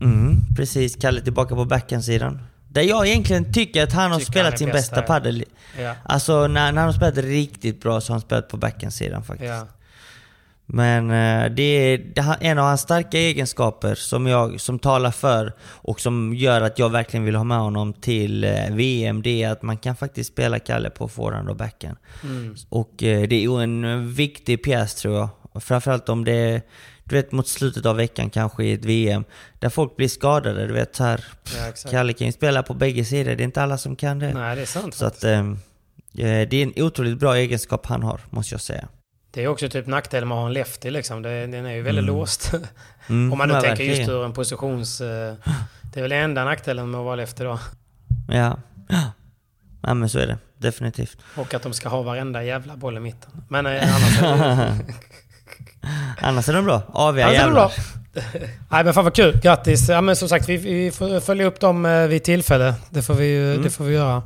Mm, 0.00 0.36
precis. 0.56 0.96
Kalle 0.96 1.20
tillbaka 1.20 1.54
på 1.54 1.64
backhandsidan. 1.64 2.40
Där 2.68 2.82
jag 2.82 3.08
egentligen 3.08 3.52
tycker 3.52 3.82
att 3.82 3.92
han 3.92 4.12
har 4.12 4.18
Tycker 4.18 4.32
spelat 4.32 4.46
han 4.46 4.52
är 4.52 4.58
sin 4.58 4.68
bäst 4.68 4.90
bästa 4.90 5.02
padel. 5.02 5.44
Ja. 5.78 5.94
Alltså 6.04 6.46
när, 6.46 6.72
när 6.72 6.80
han 6.82 6.88
har 6.88 6.92
spelat 6.92 7.18
riktigt 7.18 7.80
bra 7.80 8.00
så 8.00 8.12
har 8.12 8.14
han 8.14 8.20
spelat 8.20 8.48
på 8.48 8.56
backhandsidan 8.56 9.24
faktiskt. 9.24 9.50
Ja. 9.50 9.66
Men 10.66 11.10
eh, 11.10 11.50
det 11.50 11.62
är 11.62 11.98
är 12.16 12.36
en 12.40 12.58
av 12.58 12.64
hans 12.64 12.80
starka 12.80 13.18
egenskaper 13.18 13.94
som, 13.94 14.26
jag, 14.26 14.60
som 14.60 14.78
talar 14.78 15.10
för 15.10 15.52
och 15.62 16.00
som 16.00 16.34
gör 16.34 16.60
att 16.60 16.78
jag 16.78 16.90
verkligen 16.90 17.24
vill 17.24 17.34
ha 17.34 17.44
med 17.44 17.58
honom 17.58 17.92
till 17.92 18.44
eh, 18.44 18.70
VM. 18.70 19.22
Det 19.22 19.42
är 19.42 19.50
att 19.50 19.62
man 19.62 19.76
kan 19.76 19.96
faktiskt 19.96 20.32
spela 20.32 20.58
Kalle 20.58 20.90
på 20.90 21.08
forehand 21.08 21.48
och 21.48 21.56
backhand. 21.56 21.96
Mm. 22.22 22.54
Och 22.68 23.02
eh, 23.02 23.28
det 23.28 23.44
är 23.44 23.62
en 23.62 24.12
viktig 24.12 24.64
pjäs 24.64 24.94
tror 24.94 25.14
jag. 25.14 25.28
Framförallt 25.62 26.08
om 26.08 26.24
det, 26.24 26.62
du 27.08 27.14
vet 27.16 27.32
mot 27.32 27.48
slutet 27.48 27.86
av 27.86 27.96
veckan 27.96 28.30
kanske 28.30 28.64
i 28.64 28.72
ett 28.72 28.84
VM, 28.84 29.24
där 29.58 29.68
folk 29.68 29.96
blir 29.96 30.08
skadade. 30.08 30.66
Du 30.66 30.72
vet 30.72 30.96
så 30.96 31.04
här, 31.04 31.24
Ja, 31.58 31.66
exakt. 31.68 31.90
Kalle 31.92 32.12
kan 32.12 32.26
ju 32.26 32.32
spela 32.32 32.62
på 32.62 32.74
bägge 32.74 33.04
sidor, 33.04 33.34
det 33.36 33.42
är 33.42 33.44
inte 33.44 33.62
alla 33.62 33.78
som 33.78 33.96
kan 33.96 34.18
det. 34.18 34.34
Nej, 34.34 34.56
det 34.56 34.62
är 34.62 34.66
sant. 34.66 34.94
Så 34.94 35.06
att 35.06 35.24
eh, 35.24 35.38
eh, 35.40 35.44
det 36.14 36.54
är 36.54 36.62
en 36.62 36.72
otroligt 36.76 37.18
bra 37.18 37.36
egenskap 37.36 37.86
han 37.86 38.02
har, 38.02 38.20
måste 38.30 38.54
jag 38.54 38.60
säga. 38.60 38.88
Det 39.30 39.44
är 39.44 39.48
också 39.48 39.68
typ 39.68 39.86
nackdelen 39.86 40.28
med 40.28 40.36
att 40.36 40.40
ha 40.40 40.46
en 40.46 40.52
lefty 40.52 40.90
liksom. 40.90 41.22
Det, 41.22 41.46
den 41.46 41.66
är 41.66 41.72
ju 41.74 41.82
väldigt 41.82 42.04
låst. 42.04 42.52
Mm, 43.08 43.32
Om 43.32 43.38
man 43.38 43.48
nu 43.48 43.54
ja, 43.54 43.60
tänker 43.60 43.84
just 43.84 43.98
verkligen. 44.00 44.20
ur 44.20 44.24
en 44.24 44.32
positions... 44.32 45.00
eh, 45.00 45.34
Det 45.92 46.00
är 46.00 46.02
väl 46.02 46.12
enda 46.12 46.44
nackdelen 46.44 46.90
med 46.90 46.98
att 47.00 47.04
vara 47.04 47.16
lefty 47.16 47.44
då. 47.44 47.58
Ja. 48.28 48.58
ja, 49.82 49.94
men 49.94 50.08
så 50.08 50.18
är 50.18 50.26
det. 50.26 50.38
Definitivt. 50.58 51.18
Och 51.36 51.54
att 51.54 51.62
de 51.62 51.72
ska 51.72 51.88
ha 51.88 52.02
varenda 52.02 52.44
jävla 52.44 52.76
boll 52.76 52.96
i 52.96 53.00
mitten. 53.00 53.30
Men 53.48 53.66
eh, 53.66 53.94
annars 53.96 54.22
är 54.22 54.36
det, 54.36 54.76
Annars 56.22 56.48
är 56.48 56.52
de 56.52 56.64
bra. 56.64 56.82
Aviga 56.92 57.24
annars 57.26 57.36
jävlar. 57.38 57.54
bra. 57.54 57.70
Nej 58.70 58.84
men 58.84 58.94
fan 58.94 59.04
vad 59.04 59.14
kul. 59.14 59.40
Grattis. 59.42 59.88
Ja 59.88 60.00
men 60.00 60.16
som 60.16 60.28
sagt 60.28 60.48
vi, 60.48 60.56
vi 60.56 60.90
får 60.90 61.20
följa 61.20 61.46
upp 61.46 61.60
dem 61.60 61.86
eh, 61.86 62.06
vid 62.06 62.24
tillfälle. 62.24 62.74
Det 62.90 63.02
får 63.02 63.14
vi 63.14 63.26
ju 63.26 63.62
det 63.62 63.70
får 63.70 63.84
vi 63.84 63.94
göra. 63.94 64.22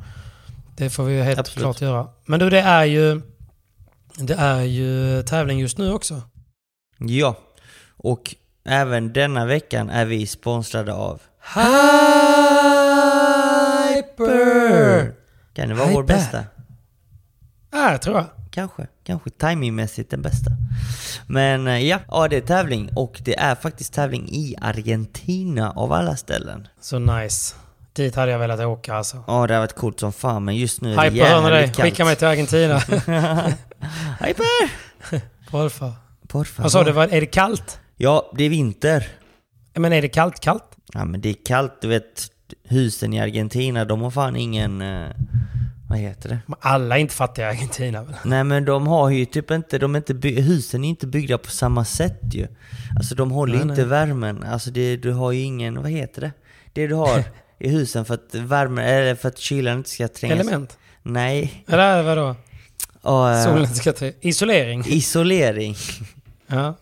Det 0.77 0.91
får 0.91 1.05
vi 1.05 1.15
ju 1.17 1.23
helt 1.23 1.39
Absolut. 1.39 1.63
klart 1.63 1.81
göra. 1.81 2.07
Men 2.27 2.41
du 2.41 2.51
det 2.51 2.61
är 2.61 2.85
ju... 2.85 3.21
Det 4.17 4.35
är 4.35 4.61
ju 4.61 5.23
tävling 5.23 5.59
just 5.59 5.79
nu 5.79 5.93
också. 5.93 6.23
Ja. 6.99 7.35
Och 7.97 8.35
även 8.65 9.13
denna 9.13 9.47
veckan 9.47 9.91
är 9.91 10.05
vi 10.05 10.27
sponsrade 10.27 10.93
av 10.93 11.21
Hyper! 13.95 15.15
Kan 15.55 15.69
det 15.69 15.75
vara 15.75 15.89
vår 15.89 16.03
Hyper. 16.03 16.15
bästa? 16.15 16.45
Ja, 17.71 17.99
tror 17.99 18.17
jag. 18.17 18.27
Kanske. 18.51 18.87
Kanske 19.05 19.31
timingmässigt 19.31 20.11
den 20.11 20.23
bästa. 20.23 20.51
Men 21.27 21.67
eh, 21.67 21.79
ja, 21.89 21.99
ja, 22.09 22.29
det 22.29 22.37
är 22.37 22.41
tävling. 22.41 22.91
Och 22.97 23.21
det 23.25 23.39
är 23.39 23.55
faktiskt 23.55 23.93
tävling 23.95 24.29
i 24.29 24.57
Argentina 24.61 25.71
av 25.71 25.93
alla 25.93 26.17
ställen. 26.17 26.69
Så 26.81 26.99
nice. 26.99 27.55
Dit 27.93 28.17
hade 28.17 28.33
jag 28.33 28.39
velat 28.39 28.61
åka 28.61 28.95
alltså. 28.95 29.25
Ja, 29.27 29.47
det 29.47 29.55
har 29.55 29.61
varit 29.61 29.77
coolt 29.77 30.01
som 30.01 30.13
fan, 30.13 30.45
men 30.45 30.57
just 30.57 30.81
nu 30.81 30.93
är 30.95 30.97
det 30.97 31.11
Hyper, 31.11 31.27
hör 31.27 31.43
ni 31.43 31.51
dig? 31.51 31.59
jävligt 31.59 31.77
kallt. 31.77 31.91
Skicka 31.91 32.05
mig 32.05 32.17
till 32.17 32.27
Argentina. 32.27 32.79
Hyper! 34.21 34.71
Porfa. 35.51 35.93
Por 36.29 36.45
favor. 36.45 36.63
Vad 36.63 36.73
sa 36.73 36.85
du? 36.85 37.17
Är 37.17 37.21
det 37.21 37.27
kallt? 37.27 37.81
Ja, 37.97 38.33
det 38.37 38.45
är 38.45 38.49
vinter. 38.49 39.09
Men 39.75 39.93
är 39.93 40.03
det 40.03 40.09
kallt, 40.09 40.41
kallt? 40.41 40.65
Ja, 40.93 41.05
men 41.05 41.21
det 41.21 41.29
är 41.29 41.37
kallt. 41.47 41.73
Du 41.81 41.89
vet, 41.89 42.27
husen 42.65 43.13
i 43.13 43.21
Argentina, 43.21 43.85
de 43.85 44.01
har 44.01 44.11
fan 44.11 44.37
ingen... 44.37 44.83
Vad 45.91 45.99
heter 45.99 46.29
det? 46.29 46.39
Alla 46.61 46.97
är 46.97 47.01
inte 47.01 47.15
fattiga 47.15 47.47
i 47.47 47.49
Argentina 47.57 48.03
väl? 48.03 48.15
Nej 48.25 48.45
men 48.45 48.65
de 48.65 48.87
har 48.87 49.11
ju 49.11 49.25
typ 49.25 49.51
inte, 49.51 49.79
de 49.79 49.95
är 49.95 49.99
inte 49.99 50.15
by- 50.15 50.41
husen 50.41 50.85
är 50.85 50.89
inte 50.89 51.07
byggda 51.07 51.39
på 51.39 51.51
samma 51.51 51.85
sätt 51.85 52.21
ju. 52.31 52.47
Alltså 52.97 53.15
de 53.15 53.31
håller 53.31 53.53
Nej, 53.53 53.63
inte 53.63 53.75
nej. 53.75 53.85
värmen. 53.85 54.43
Alltså 54.45 54.71
det, 54.71 54.97
du 54.97 55.13
har 55.13 55.33
ju 55.33 55.41
ingen, 55.41 55.83
vad 55.83 55.91
heter 55.91 56.21
det? 56.21 56.33
Det 56.73 56.87
du 56.87 56.95
har 56.95 57.25
i 57.59 57.69
husen 57.69 58.05
för 58.05 58.15
att 58.15 58.35
värmen, 58.35 58.85
eller 58.85 59.15
för 59.15 59.29
att 59.29 59.39
kylan 59.39 59.77
inte 59.77 59.91
ska 59.91 60.09
trängas. 60.09 60.41
Element? 60.41 60.79
Nej. 61.03 61.65
Eller 61.69 62.03
vadå? 62.03 62.37
Och, 63.03 63.31
eh, 63.31 63.45
Solen 63.45 63.67
ska 63.69 63.93
till... 63.93 64.13
Isolering? 64.21 64.85
Isolering. 64.87 65.77
Ja. 66.47 66.75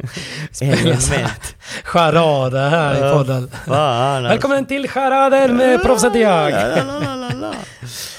Element. 0.60 1.54
charader 1.84 2.68
här 2.70 2.96
i 2.96 3.12
podden. 3.12 3.50
Fan 3.66 3.76
alltså. 4.16 4.28
Välkommen 4.28 4.66
till 4.66 4.88
charader 4.88 5.48
med 5.52 5.82
proffset 5.82 6.14
jag. 6.14 6.52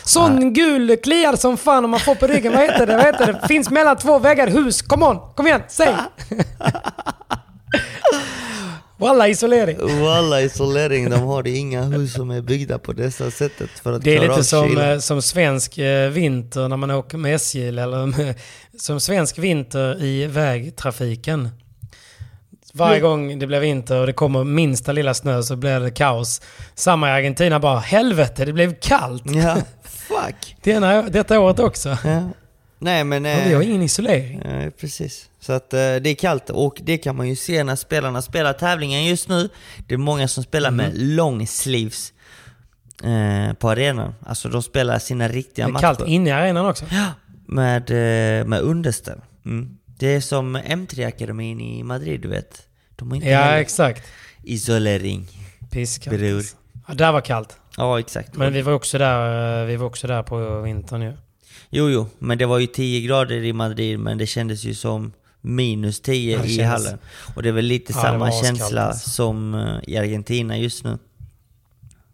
Sån 0.03 0.53
gul 0.53 0.97
kliar 1.03 1.35
som 1.35 1.57
fan 1.57 1.85
om 1.85 1.91
man 1.91 1.99
får 1.99 2.15
på 2.15 2.27
ryggen. 2.27 2.53
Vad 2.53 2.61
heter 2.61 2.87
det? 2.87 2.95
Vad 2.95 3.05
heter 3.05 3.33
det? 3.33 3.47
Finns 3.47 3.69
mellan 3.69 3.97
två 3.97 4.19
väggar. 4.19 4.47
Hus. 4.47 4.81
Kom 4.81 5.03
on. 5.03 5.19
Kom 5.35 5.47
igen. 5.47 5.61
Säg. 5.67 5.95
Walla 8.97 9.27
isolering. 9.27 10.01
Walla 10.01 10.41
isolering, 10.41 11.09
de 11.09 11.21
har 11.21 11.47
inga 11.47 11.83
hus 11.83 12.13
som 12.13 12.31
är 12.31 12.41
byggda 12.41 12.79
på 12.79 12.93
detta 12.93 13.31
sättet 13.31 13.69
för 13.69 13.93
att 13.93 14.03
Det 14.03 14.15
är 14.15 14.21
lite 14.29 14.43
som, 14.43 14.77
eh, 14.77 14.97
som 14.99 15.21
svensk 15.21 15.77
eh, 15.77 16.09
vinter 16.09 16.67
när 16.67 16.77
man 16.77 16.91
åker 16.91 17.17
med 17.17 17.35
SJ 17.35 17.67
eller 17.67 18.05
med, 18.05 18.35
som 18.77 18.99
svensk 18.99 19.37
vinter 19.37 20.03
i 20.03 20.25
vägtrafiken. 20.25 21.49
Varje 22.75 22.99
gång 22.99 23.39
det 23.39 23.47
blir 23.47 23.59
vinter 23.59 23.97
och 23.99 24.05
det 24.07 24.13
kommer 24.13 24.43
minsta 24.43 24.91
lilla 24.91 25.13
snö 25.13 25.43
så 25.43 25.55
blir 25.55 25.79
det 25.79 25.91
kaos. 25.91 26.41
Samma 26.75 27.09
i 27.09 27.11
Argentina 27.11 27.59
bara 27.59 27.79
helvete 27.79 28.45
det 28.45 28.53
blev 28.53 28.75
kallt. 28.81 29.23
Ja, 29.25 29.57
fuck. 29.83 30.55
Denna, 30.63 31.01
detta 31.01 31.39
året 31.39 31.59
också. 31.59 31.97
Ja. 32.03 32.29
Nej 32.79 33.03
men... 33.03 33.25
Eh, 33.25 33.47
vi 33.47 33.53
har 33.53 33.61
ingen 33.61 33.81
isolering. 33.81 34.41
Ja, 34.45 34.71
precis. 34.79 35.29
Så 35.39 35.53
att 35.53 35.73
eh, 35.73 35.77
det 35.79 36.09
är 36.09 36.15
kallt 36.15 36.49
och 36.49 36.77
det 36.83 36.97
kan 36.97 37.15
man 37.15 37.27
ju 37.29 37.35
se 37.35 37.63
när 37.63 37.75
spelarna 37.75 38.21
spelar 38.21 38.53
tävlingen 38.53 39.05
just 39.05 39.29
nu. 39.29 39.49
Det 39.87 39.93
är 39.93 39.97
många 39.97 40.27
som 40.27 40.43
spelar 40.43 40.71
Mhm. 40.71 40.77
med 40.77 40.91
long 40.97 41.47
sleeves 41.47 42.13
eh, 43.03 43.53
på 43.53 43.69
arenan. 43.69 44.15
Alltså 44.25 44.49
de 44.49 44.63
spelar 44.63 44.99
sina 44.99 45.27
riktiga 45.27 45.65
Det 45.65 45.69
är 45.69 45.73
matcher. 45.73 45.81
kallt 45.81 46.07
inne 46.07 46.29
i 46.29 46.33
arenan 46.33 46.65
också. 46.65 46.85
Med, 47.47 47.89
eh, 47.91 48.45
med 48.45 48.61
underställ. 48.61 49.19
Mm. 49.45 49.77
Det 49.99 50.07
är 50.15 50.21
som 50.21 50.57
M3-akademin 50.57 51.61
i 51.61 51.83
Madrid, 51.83 52.21
du 52.21 52.27
vet. 52.27 52.61
De 52.95 53.09
har 53.09 53.15
inte 53.15 53.27
Ja 53.29 53.57
exakt. 53.57 54.03
isolering. 54.43 55.27
Piskallt. 55.71 56.19
Bror. 56.19 56.35
alltså. 56.35 56.55
Ja, 56.87 56.93
där 56.93 57.11
var 57.11 57.21
kallt. 57.21 57.57
Ja, 57.77 57.99
exakt. 57.99 58.35
Men 58.35 58.53
vi 58.53 58.61
var 58.61 58.73
också 58.73 58.97
där, 58.97 59.61
eh, 59.61 59.65
vi 59.67 59.75
var 59.75 59.85
också 59.87 60.07
där 60.07 60.23
på 60.23 60.61
vintern 60.61 61.01
ju. 61.01 61.13
Jo, 61.69 61.89
jo, 61.89 62.07
men 62.19 62.37
det 62.37 62.45
var 62.45 62.59
ju 62.59 62.67
10 62.67 63.07
grader 63.07 63.43
i 63.43 63.53
Madrid, 63.53 63.99
men 63.99 64.17
det 64.17 64.27
kändes 64.27 64.63
ju 64.63 64.73
som 64.73 65.13
minus 65.41 66.01
10 66.01 66.37
Ja, 66.37 66.43
i 66.45 66.55
kändes- 66.55 66.65
hallen. 66.85 66.99
Och 67.35 67.43
det 67.43 67.49
är 67.49 67.53
väl 67.53 67.65
lite 67.65 67.93
Ja, 67.95 68.01
samma 68.01 68.31
känsla 68.31 68.81
alltså. 68.81 69.09
som 69.09 69.53
eh, 69.53 69.89
i 69.93 69.97
Argentina 69.97 70.57
just 70.57 70.83
nu. 70.83 70.97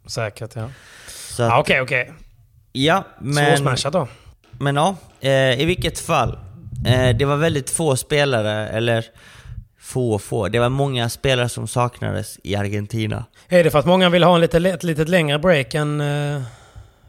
Säkert 0.08 0.56
ja. 0.56 0.70
Så 1.08 1.44
att, 1.44 1.50
Ja, 1.50 1.60
Okej, 1.60 1.82
okej. 1.82 2.14
ja, 2.72 3.06
men, 3.22 3.46
Svårsmashat 3.58 3.94
då. 3.94 4.08
men 4.52 4.76
ja, 4.76 4.96
eh, 5.22 5.62
i 5.62 5.66
vilket 5.66 6.00
fall. 6.00 6.40
Eh, 6.86 7.16
det 7.18 7.26
var 7.26 7.38
väldigt 7.38 7.70
få 7.70 7.96
spelare, 7.96 8.68
eller 8.70 9.06
få 9.80 10.20
få. 10.20 10.48
Det 10.48 10.60
var 10.60 10.70
många 10.70 11.10
spelare 11.10 11.50
som 11.50 11.68
saknades 11.68 12.40
i 12.44 12.56
Argentina. 12.56 13.26
Är 13.50 13.64
det 13.64 13.72
för 13.72 13.80
att 13.80 13.86
många 13.86 14.10
vill 14.10 14.24
ha 14.24 14.36
en 14.36 14.42
lite, 14.42 14.58
ett 14.58 14.84
litet 14.84 15.10
längre 15.10 15.40
break 15.40 15.74
än, 15.74 16.02
eh, 16.02 16.42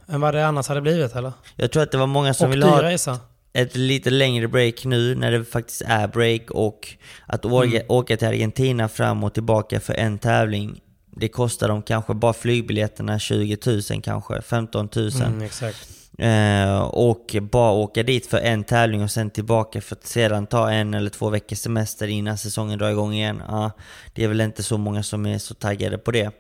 än 0.09 0.21
vad 0.21 0.35
det 0.35 0.47
annars 0.47 0.69
hade 0.69 0.81
blivit 0.81 1.17
eller? 1.17 1.33
Jag 1.57 1.73
tror 1.73 1.83
att 1.83 1.93
det 1.93 1.99
var 1.99 2.07
många 2.07 2.35
som 2.35 2.47
Och 2.47 2.53
ville 2.53 2.67
ha 2.67 2.83
resa. 2.83 3.19
ett 3.53 3.77
lite 3.77 4.11
längre 4.11 4.49
break 4.49 4.85
nu 4.85 5.15
när 5.15 5.33
det 5.33 5.45
faktiskt 5.45 5.83
är 5.87 6.09
break 6.09 6.51
och 6.51 6.89
att 7.27 7.45
åka, 7.45 7.67
Mm. 7.67 7.83
åka 7.89 8.17
till 8.17 8.29
Argentina 8.29 8.89
fram 8.89 9.25
och 9.25 9.35
tillbaka 9.35 9.81
för 9.81 9.95
en 9.95 10.19
tävling 10.19 10.81
det 11.17 11.29
kostar 11.29 11.69
dem 11.69 11.83
kanske 11.83 12.15
bara 12.15 12.33
flygbiljetterna 12.33 13.19
20 13.19 13.57
000 13.67 14.03
kanske, 14.03 14.43
15 14.43 14.89
000. 14.97 15.11
Mm, 15.27 15.43
exakt. 15.43 15.89
Eh, 16.19 16.81
och 16.83 17.37
bara 17.43 17.71
åka 17.73 18.03
dit 18.03 18.27
för 18.27 18.39
en 18.39 18.65
tävling 18.65 19.03
och 19.03 19.11
sen 19.11 19.31
tillbaka 19.31 19.81
för 19.81 19.97
att 19.97 20.07
sedan 20.07 20.47
ta 20.47 20.71
en 20.71 20.95
eller 20.95 21.11
två 21.11 21.31
veckors 21.31 21.59
semester 21.59 22.07
innan 22.09 22.39
säsongen 22.39 22.79
drar 22.79 22.91
igång 22.91 23.13
igen. 23.13 23.43
Ja, 23.49 23.71
det 24.15 24.25
är 24.25 24.29
väl 24.29 24.41
inte 24.41 24.63
så 24.63 24.79
många 24.79 25.03
som 25.03 25.27
är 25.27 25.39
så 25.39 25.55
taggade 25.55 25.99
på 25.99 26.11
det. 26.11 26.31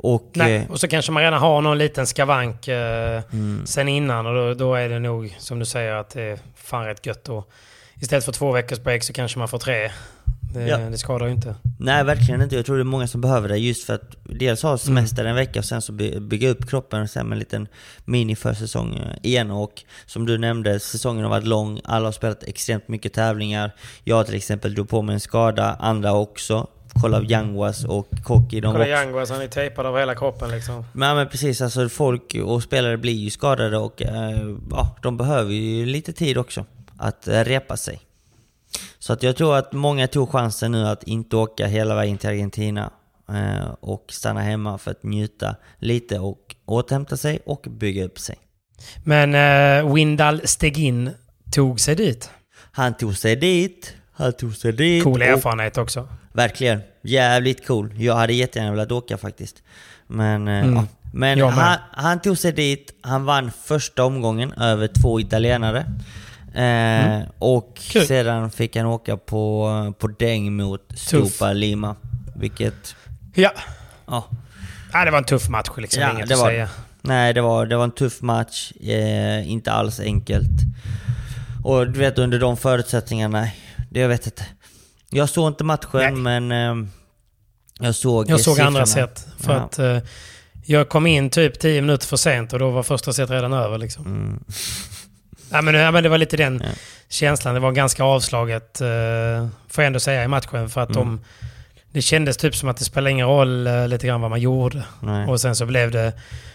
Och, 0.00 0.30
Nej, 0.34 0.56
eh, 0.56 0.70
och 0.70 0.80
så 0.80 0.88
kanske 0.88 1.12
man 1.12 1.22
redan 1.22 1.40
har 1.40 1.60
någon 1.60 1.78
liten 1.78 2.06
skavank 2.06 2.68
eh, 2.68 3.22
Mm. 3.32 3.66
sen 3.66 3.88
innan 3.88 4.26
och 4.26 4.34
då, 4.34 4.54
då 4.54 4.74
är 4.74 4.88
det 4.88 4.98
nog 4.98 5.36
som 5.38 5.58
du 5.58 5.64
säger 5.64 5.92
att 5.94 6.10
det 6.10 6.22
är 6.22 6.38
fan 6.56 6.86
rätt 6.86 7.06
gött 7.06 7.24
då. 7.24 7.44
Istället 8.00 8.24
för 8.24 8.32
två 8.32 8.52
veckors 8.52 8.80
break 8.80 9.02
så 9.02 9.12
kanske 9.12 9.38
man 9.38 9.48
får 9.48 9.58
tre. 9.58 9.90
Det, 10.52 10.66
Ja. 10.68 10.76
det 10.78 10.98
skadar 10.98 11.26
ju 11.26 11.32
inte. 11.32 11.54
Nej, 11.78 12.04
verkligen 12.04 12.42
inte. 12.42 12.56
Jag 12.56 12.66
tror 12.66 12.76
det 12.76 12.82
är 12.82 12.84
många 12.84 13.06
som 13.06 13.20
behöver 13.20 13.48
det 13.48 13.56
just 13.58 13.84
för 13.84 13.94
att 13.94 14.16
dels 14.24 14.62
ha 14.62 14.78
semester 14.78 15.22
Mm. 15.22 15.30
en 15.30 15.36
vecka 15.36 15.58
och 15.58 15.64
sen 15.64 15.82
så 15.82 15.92
by- 15.92 16.20
bygga 16.20 16.48
upp 16.48 16.68
kroppen 16.70 17.02
och 17.02 17.10
sen 17.10 17.26
med 17.26 17.32
en 17.36 17.38
liten 17.38 17.68
mini-försäsong 18.04 18.94
eh, 18.96 19.16
igen. 19.30 19.50
Och 19.50 19.82
som 20.06 20.26
du 20.26 20.38
nämnde, 20.38 20.80
säsongen 20.80 21.22
har 21.22 21.30
varit 21.30 21.46
lång. 21.46 21.80
Alla 21.84 22.04
har 22.06 22.12
spelat 22.12 22.42
extremt 22.42 22.88
mycket 22.88 23.12
tävlingar. 23.12 23.74
Jag 24.04 24.26
till 24.26 24.34
exempel 24.34 24.74
drog 24.74 24.88
på 24.88 25.02
mig 25.02 25.12
en 25.14 25.20
skada, 25.20 25.76
andra 25.80 26.12
också. 26.12 26.66
Kolla 27.02 27.22
Yanguas 27.22 27.84
och 27.84 28.08
Koki. 28.24 28.60
Kolla 28.60 28.98
alltså 29.20 29.34
han 29.34 29.42
är 29.42 29.48
tejpad 29.48 29.86
över 29.86 29.98
hela 29.98 30.14
kroppen 30.14 30.50
liksom. 30.50 30.84
men, 30.92 31.16
men 31.16 31.28
precis, 31.28 31.60
alltså 31.60 31.88
folk 31.88 32.36
och 32.44 32.62
spelare 32.62 32.96
blir 32.96 33.12
ju 33.12 33.30
skadade 33.30 33.78
och 33.78 34.02
eh, 34.02 34.40
ja, 34.70 34.96
de 35.02 35.16
behöver 35.16 35.52
ju 35.52 35.86
lite 35.86 36.12
tid 36.12 36.38
också 36.38 36.64
att 36.98 37.28
eh, 37.28 37.44
repa 37.44 37.76
sig. 37.76 38.00
Så 38.98 39.12
att 39.12 39.22
jag 39.22 39.36
tror 39.36 39.56
att 39.56 39.72
många 39.72 40.06
tog 40.08 40.30
chansen 40.30 40.72
nu 40.72 40.86
att 40.86 41.02
inte 41.02 41.36
åka 41.36 41.66
hela 41.66 41.94
vägen 41.94 42.18
till 42.18 42.28
Argentina 42.28 42.90
eh, 43.28 43.68
och 43.80 44.04
stanna 44.08 44.40
hemma 44.40 44.78
för 44.78 44.90
att 44.90 45.02
njuta 45.02 45.56
lite 45.78 46.18
och 46.18 46.56
återhämta 46.66 47.16
sig 47.16 47.38
och 47.46 47.66
bygga 47.70 48.04
upp 48.04 48.18
sig. 48.18 48.36
Men 49.04 49.34
eh, 49.34 49.94
Windal 49.94 50.40
Stegin 50.44 51.10
tog 51.52 51.80
sig 51.80 51.94
dit. 51.96 52.30
Han 52.72 52.94
tog 52.96 53.16
sig 53.16 53.36
dit, 53.36 53.94
han 54.12 54.32
tog 54.32 54.56
sig 54.56 54.72
dit. 54.72 55.04
Cool 55.04 55.22
erfarenhet 55.22 55.78
också. 55.78 56.08
Verkligen. 56.32 56.80
Jävligt 57.02 57.66
cool. 57.66 57.94
Jag 57.98 58.14
hade 58.16 58.32
jättegärna 58.32 58.70
velat 58.70 58.92
åka 58.92 59.18
faktiskt. 59.18 59.62
Men, 60.06 60.48
eh, 60.48 60.58
Mm. 60.64 60.74
ja. 60.74 60.84
Men 61.12 61.40
han, 61.40 61.78
han 61.92 62.20
tog 62.20 62.38
sig 62.38 62.52
dit, 62.52 62.94
han 63.00 63.24
vann 63.24 63.50
första 63.64 64.04
omgången 64.04 64.52
över 64.52 64.88
två 65.02 65.20
italienare. 65.20 65.86
Eh, 66.54 67.22
Och 67.38 67.76
Kul. 67.90 68.06
sedan 68.06 68.50
fick 68.50 68.76
han 68.76 68.86
åka 68.86 69.16
på, 69.16 69.94
på 69.98 70.06
däng 70.08 70.56
mot 70.56 70.80
Stupa 70.94 71.52
Lima. 71.52 71.96
Vilket, 72.36 72.96
Ja. 73.34 73.52
ja. 74.06 74.28
ja, 74.92 75.04
det 75.04 75.10
var 75.10 75.18
en 75.18 75.24
tuff 75.24 75.48
match 75.48 75.68
liksom. 75.76 76.02
Ja, 76.02 76.12
Inget 76.12 76.32
att 76.32 76.38
var 76.38 76.48
säga. 76.48 76.68
Nej, 77.02 77.34
det 77.34 77.40
var, 77.40 77.66
det 77.66 77.76
var 77.76 77.84
en 77.84 77.90
tuff 77.90 78.22
match. 78.22 78.72
Eh, 78.80 79.50
inte 79.50 79.72
alls 79.72 80.00
enkelt. 80.00 80.50
Och 81.64 81.86
du 81.90 81.98
vet 81.98 82.18
under 82.18 82.38
de 82.38 82.56
förutsättningarna, 82.56 83.48
det 83.90 84.00
jag 84.00 84.08
vet 84.08 84.26
inte. 84.26 84.46
Jag 85.10 85.28
såg 85.28 85.48
inte 85.48 85.64
matchen 85.64 86.22
men 86.22 86.52
eh, 86.52 86.88
jag 87.80 87.94
såg 87.94 88.30
Jag 88.30 88.40
såg 88.40 88.54
siffrorna. 88.56 88.66
andra 88.66 88.86
set. 88.86 89.26
För 89.38 89.52
Ja. 89.54 89.58
att 89.60 89.78
eh, 89.78 89.98
jag 90.66 90.88
kom 90.88 91.06
in 91.06 91.30
typ 91.30 91.60
10 91.60 91.80
minuter 91.80 92.06
för 92.06 92.16
sent 92.16 92.52
och 92.52 92.58
då 92.58 92.70
var 92.70 92.82
första 92.82 93.12
set 93.12 93.30
redan 93.30 93.52
över. 93.52 93.78
Liksom. 93.78 94.06
Mm. 94.06 94.44
Ja, 95.50 95.62
men, 95.62 95.74
ja, 95.74 95.90
men 95.90 96.02
det 96.02 96.08
var 96.08 96.18
lite 96.18 96.36
den 96.36 96.60
Ja. 96.64 96.70
känslan. 97.08 97.54
Det 97.54 97.60
var 97.60 97.72
ganska 97.72 98.04
avslaget, 98.04 98.80
eh, 98.80 99.48
får 99.68 99.84
jag 99.84 99.86
ändå 99.86 100.00
säga, 100.00 100.24
i 100.24 100.28
matchen. 100.28 100.68
För 100.70 100.80
att 100.80 100.90
Mm. 100.96 101.00
de, 101.02 101.20
det 101.92 102.02
kändes 102.02 102.36
typ 102.36 102.56
som 102.56 102.68
att 102.68 102.76
det 102.76 102.84
spelade 102.84 103.10
ingen 103.10 103.26
roll 103.26 103.66
eh, 103.66 103.88
lite 103.88 104.06
grann 104.06 104.20
vad 104.20 104.30
man 104.30 104.40
gjorde. 104.40 104.82
Nej. 105.00 105.26
Och 105.26 105.40
sen 105.40 105.56
så 105.56 105.66
blev 105.66 105.90
det, 105.90 106.12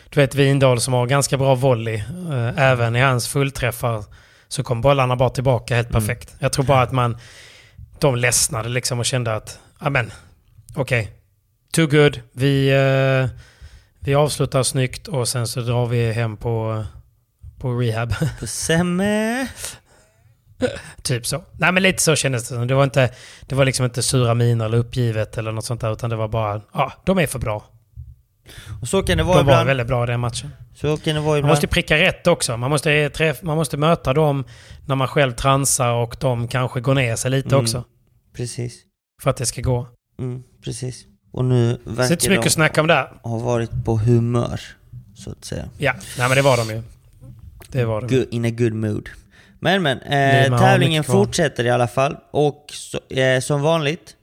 du 0.10 0.20
vet 0.20 0.36
Vindal 0.36 0.82
som 0.82 0.94
har 0.94 1.06
ganska 1.08 1.38
bra 1.38 1.56
volley. 1.56 1.96
Eh, 2.32 2.58
även 2.64 2.96
i 2.96 3.00
hans 3.02 3.28
fullträffar 3.28 4.04
så 4.48 4.64
kom 4.64 4.82
bollarna 4.82 5.16
bara 5.16 5.30
tillbaka 5.30 5.76
helt 5.76 5.90
Mm. 5.90 6.02
perfekt. 6.02 6.36
Jag 6.40 6.54
tror 6.54 6.66
bara 6.66 6.82
att 6.82 6.92
man, 6.92 7.18
de 8.00 8.16
ledsnade 8.16 8.70
liksom 8.70 9.00
och 9.00 9.06
kände 9.06 9.36
att, 9.36 9.60
men, 9.80 10.12
okej. 10.76 11.12
Too 11.74 11.88
good. 11.88 12.20
Vi, 12.32 12.70
eh, 12.70 13.38
vi 14.00 14.16
avslutar 14.16 14.64
snyggt 14.64 15.08
och 15.08 15.28
sen 15.28 15.48
så 15.48 15.62
drar 15.62 15.86
vi 15.86 16.12
hem 16.14 16.38
på, 16.38 16.86
på 17.64 17.74
rehab. 17.82 18.14
På 18.40 18.48
Semme. 18.48 19.48
typ 21.02 21.26
så. 21.28 21.44
Nej 21.58 21.72
men 21.72 21.84
lite 21.84 22.04
så 22.04 22.16
kändes 22.16 22.50
det. 22.50 22.66
Det 22.66 22.74
var, 22.76 22.84
inte, 22.84 23.10
det 23.48 23.56
var 23.56 23.66
liksom 23.66 23.86
inte 23.86 24.04
sura 24.04 24.34
miner 24.34 24.66
eller 24.66 24.78
uppgivet 24.78 25.38
eller 25.38 25.52
något 25.52 25.66
sånt 25.66 25.82
där. 25.82 25.94
Utan 25.94 26.10
det 26.10 26.16
var 26.16 26.28
bara, 26.28 26.62
ja, 26.74 26.94
de 27.06 27.20
är 27.20 27.28
för 27.28 27.40
bra. 27.40 27.64
Och 28.82 28.88
så 28.88 29.04
kan 29.04 29.18
det 29.18 29.24
vara 29.24 29.38
De 29.38 29.46
var 29.46 29.54
ibland. 29.54 29.68
väldigt 29.68 29.88
bra 29.88 30.04
i 30.04 30.08
den 30.08 30.20
matchen. 30.20 30.50
Så 30.76 30.98
kan 30.98 31.16
det 31.16 31.22
vara 31.22 31.30
Man 31.32 31.38
ibland. 31.38 31.52
måste 31.52 31.68
pricka 31.68 31.98
rätt 31.98 32.28
också. 32.28 32.58
Man 32.58 32.70
måste, 32.70 33.10
träff, 33.10 33.42
man 33.42 33.58
måste 33.58 33.78
möta 33.78 34.14
dem 34.14 34.44
när 34.86 34.96
man 34.96 35.08
själv 35.08 35.32
transar 35.32 35.92
och 35.94 36.16
de 36.20 36.48
kanske 36.48 36.82
går 36.82 36.94
ner 36.94 37.16
sig 37.16 37.32
lite 37.32 37.50
Mm. 37.50 37.60
också. 37.62 37.84
Precis. 38.36 38.74
För 39.22 39.30
att 39.30 39.38
det 39.38 39.46
ska 39.46 39.62
gå. 39.62 39.88
Mm, 40.20 40.44
precis. 40.64 41.06
Och 41.32 41.46
nu 41.46 41.80
Så 41.86 41.90
det 41.90 42.04
är 42.04 42.12
inte 42.12 42.24
så 42.24 42.30
verkar 42.30 42.30
mycket 42.30 42.44
de 42.44 42.48
att 42.48 42.54
snacka 42.54 42.82
om 42.82 42.88
där. 42.88 43.12
ha 43.24 43.38
varit 43.40 43.86
på 43.86 43.98
humör, 43.98 44.62
så 45.16 45.32
att 45.32 45.46
säga. 45.46 45.66
Ja, 45.78 45.94
nej 46.18 46.28
men 46.28 46.36
det 46.36 46.42
var 46.42 46.58
de 46.58 46.70
ju. 46.70 46.82
Det 47.74 47.86
var 47.86 48.02
de. 48.02 48.16
Good, 48.16 48.28
in 48.32 48.46
a 48.46 48.50
good 48.50 48.74
mood. 48.74 49.10
Men 49.60 49.84
men, 49.84 50.00
eh, 50.02 50.60
tävlingen 50.60 51.04
fortsätter 51.04 51.64
i 51.66 51.70
alla 51.70 51.88
fall. 51.88 52.18
Och 52.32 52.66
så, 52.72 53.00
eh, 53.16 53.40
som 53.40 53.62
vanligt, 53.62 54.16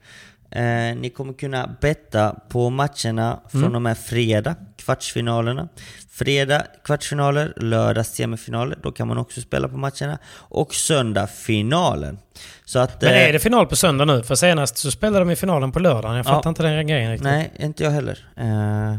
eh, 0.50 0.62
ni 0.96 1.12
kommer 1.16 1.32
kunna 1.32 1.76
betta 1.80 2.36
på 2.48 2.70
matcherna 2.70 3.40
från 3.50 3.62
Mm. 3.62 3.74
och 3.74 3.82
med 3.82 3.98
fredag, 3.98 4.54
kvartsfinalerna. 4.76 5.68
Fredag 6.10 6.62
kvartsfinaler, 6.84 7.52
lördag 7.56 8.06
semifinaler, 8.06 8.78
då 8.82 8.92
kan 8.92 9.08
man 9.08 9.18
också 9.18 9.40
spela 9.40 9.68
på 9.68 9.76
matcherna. 9.76 10.18
Och 10.34 10.74
söndag 10.74 11.26
finalen. 11.26 12.18
Så 12.64 12.78
att... 12.78 13.02
Men 13.02 13.10
eh, 13.14 13.28
är 13.28 13.32
det 13.32 13.38
final 13.38 13.66
på 13.66 13.76
söndag 13.76 14.04
nu? 14.04 14.22
För 14.22 14.34
senast 14.34 14.78
så 14.78 14.90
spelade 14.90 15.18
de 15.18 15.30
i 15.30 15.36
finalen 15.36 15.72
på 15.72 15.78
lördagen. 15.78 16.16
Jag 16.16 16.26
Ja. 16.26 16.30
fattar 16.30 16.50
inte 16.50 16.62
den 16.62 16.86
grejen 16.86 17.10
riktigt. 17.10 17.24
Nej, 17.24 17.52
inte 17.58 17.84
jag 17.84 17.90
heller. 17.90 18.18
Eh, 18.36 18.96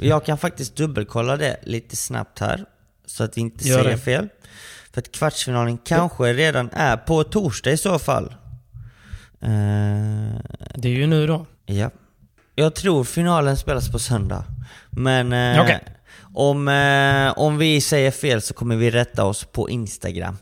jag 0.00 0.24
kan 0.24 0.38
faktiskt 0.38 0.76
dubbelkolla 0.76 1.36
det 1.36 1.56
lite 1.62 1.96
snabbt 1.96 2.38
här. 2.38 2.64
Så 3.12 3.24
att 3.24 3.36
vi 3.36 3.40
inte 3.40 3.68
Gör 3.68 3.78
säger 3.82 3.90
det. 3.90 3.98
fel. 4.02 4.28
För 4.92 5.00
att 5.00 5.12
kvartsfinalen 5.12 5.78
kanske 5.78 6.32
redan 6.32 6.70
är 6.72 6.96
på 6.96 7.24
torsdag 7.24 7.70
i 7.72 7.76
så 7.76 7.98
fall. 7.98 8.34
Eh, 9.40 10.40
Det 10.74 10.88
är 10.88 10.92
ju 10.92 11.06
nu 11.06 11.26
då. 11.26 11.46
ja. 11.66 11.90
Jag 12.54 12.74
tror 12.74 13.04
finalen 13.04 13.56
spelas 13.56 13.90
på 13.92 13.98
söndag. 13.98 14.44
Men 14.90 15.32
eh, 15.32 15.62
Okej. 15.62 15.80
om, 16.34 16.68
eh, 16.68 17.38
om 17.38 17.58
vi 17.58 17.80
säger 17.80 18.10
fel 18.10 18.42
så 18.42 18.54
kommer 18.54 18.76
vi 18.76 18.90
rätta 18.90 19.24
oss 19.24 19.44
på 19.44 19.70
Instagram. 19.70 20.36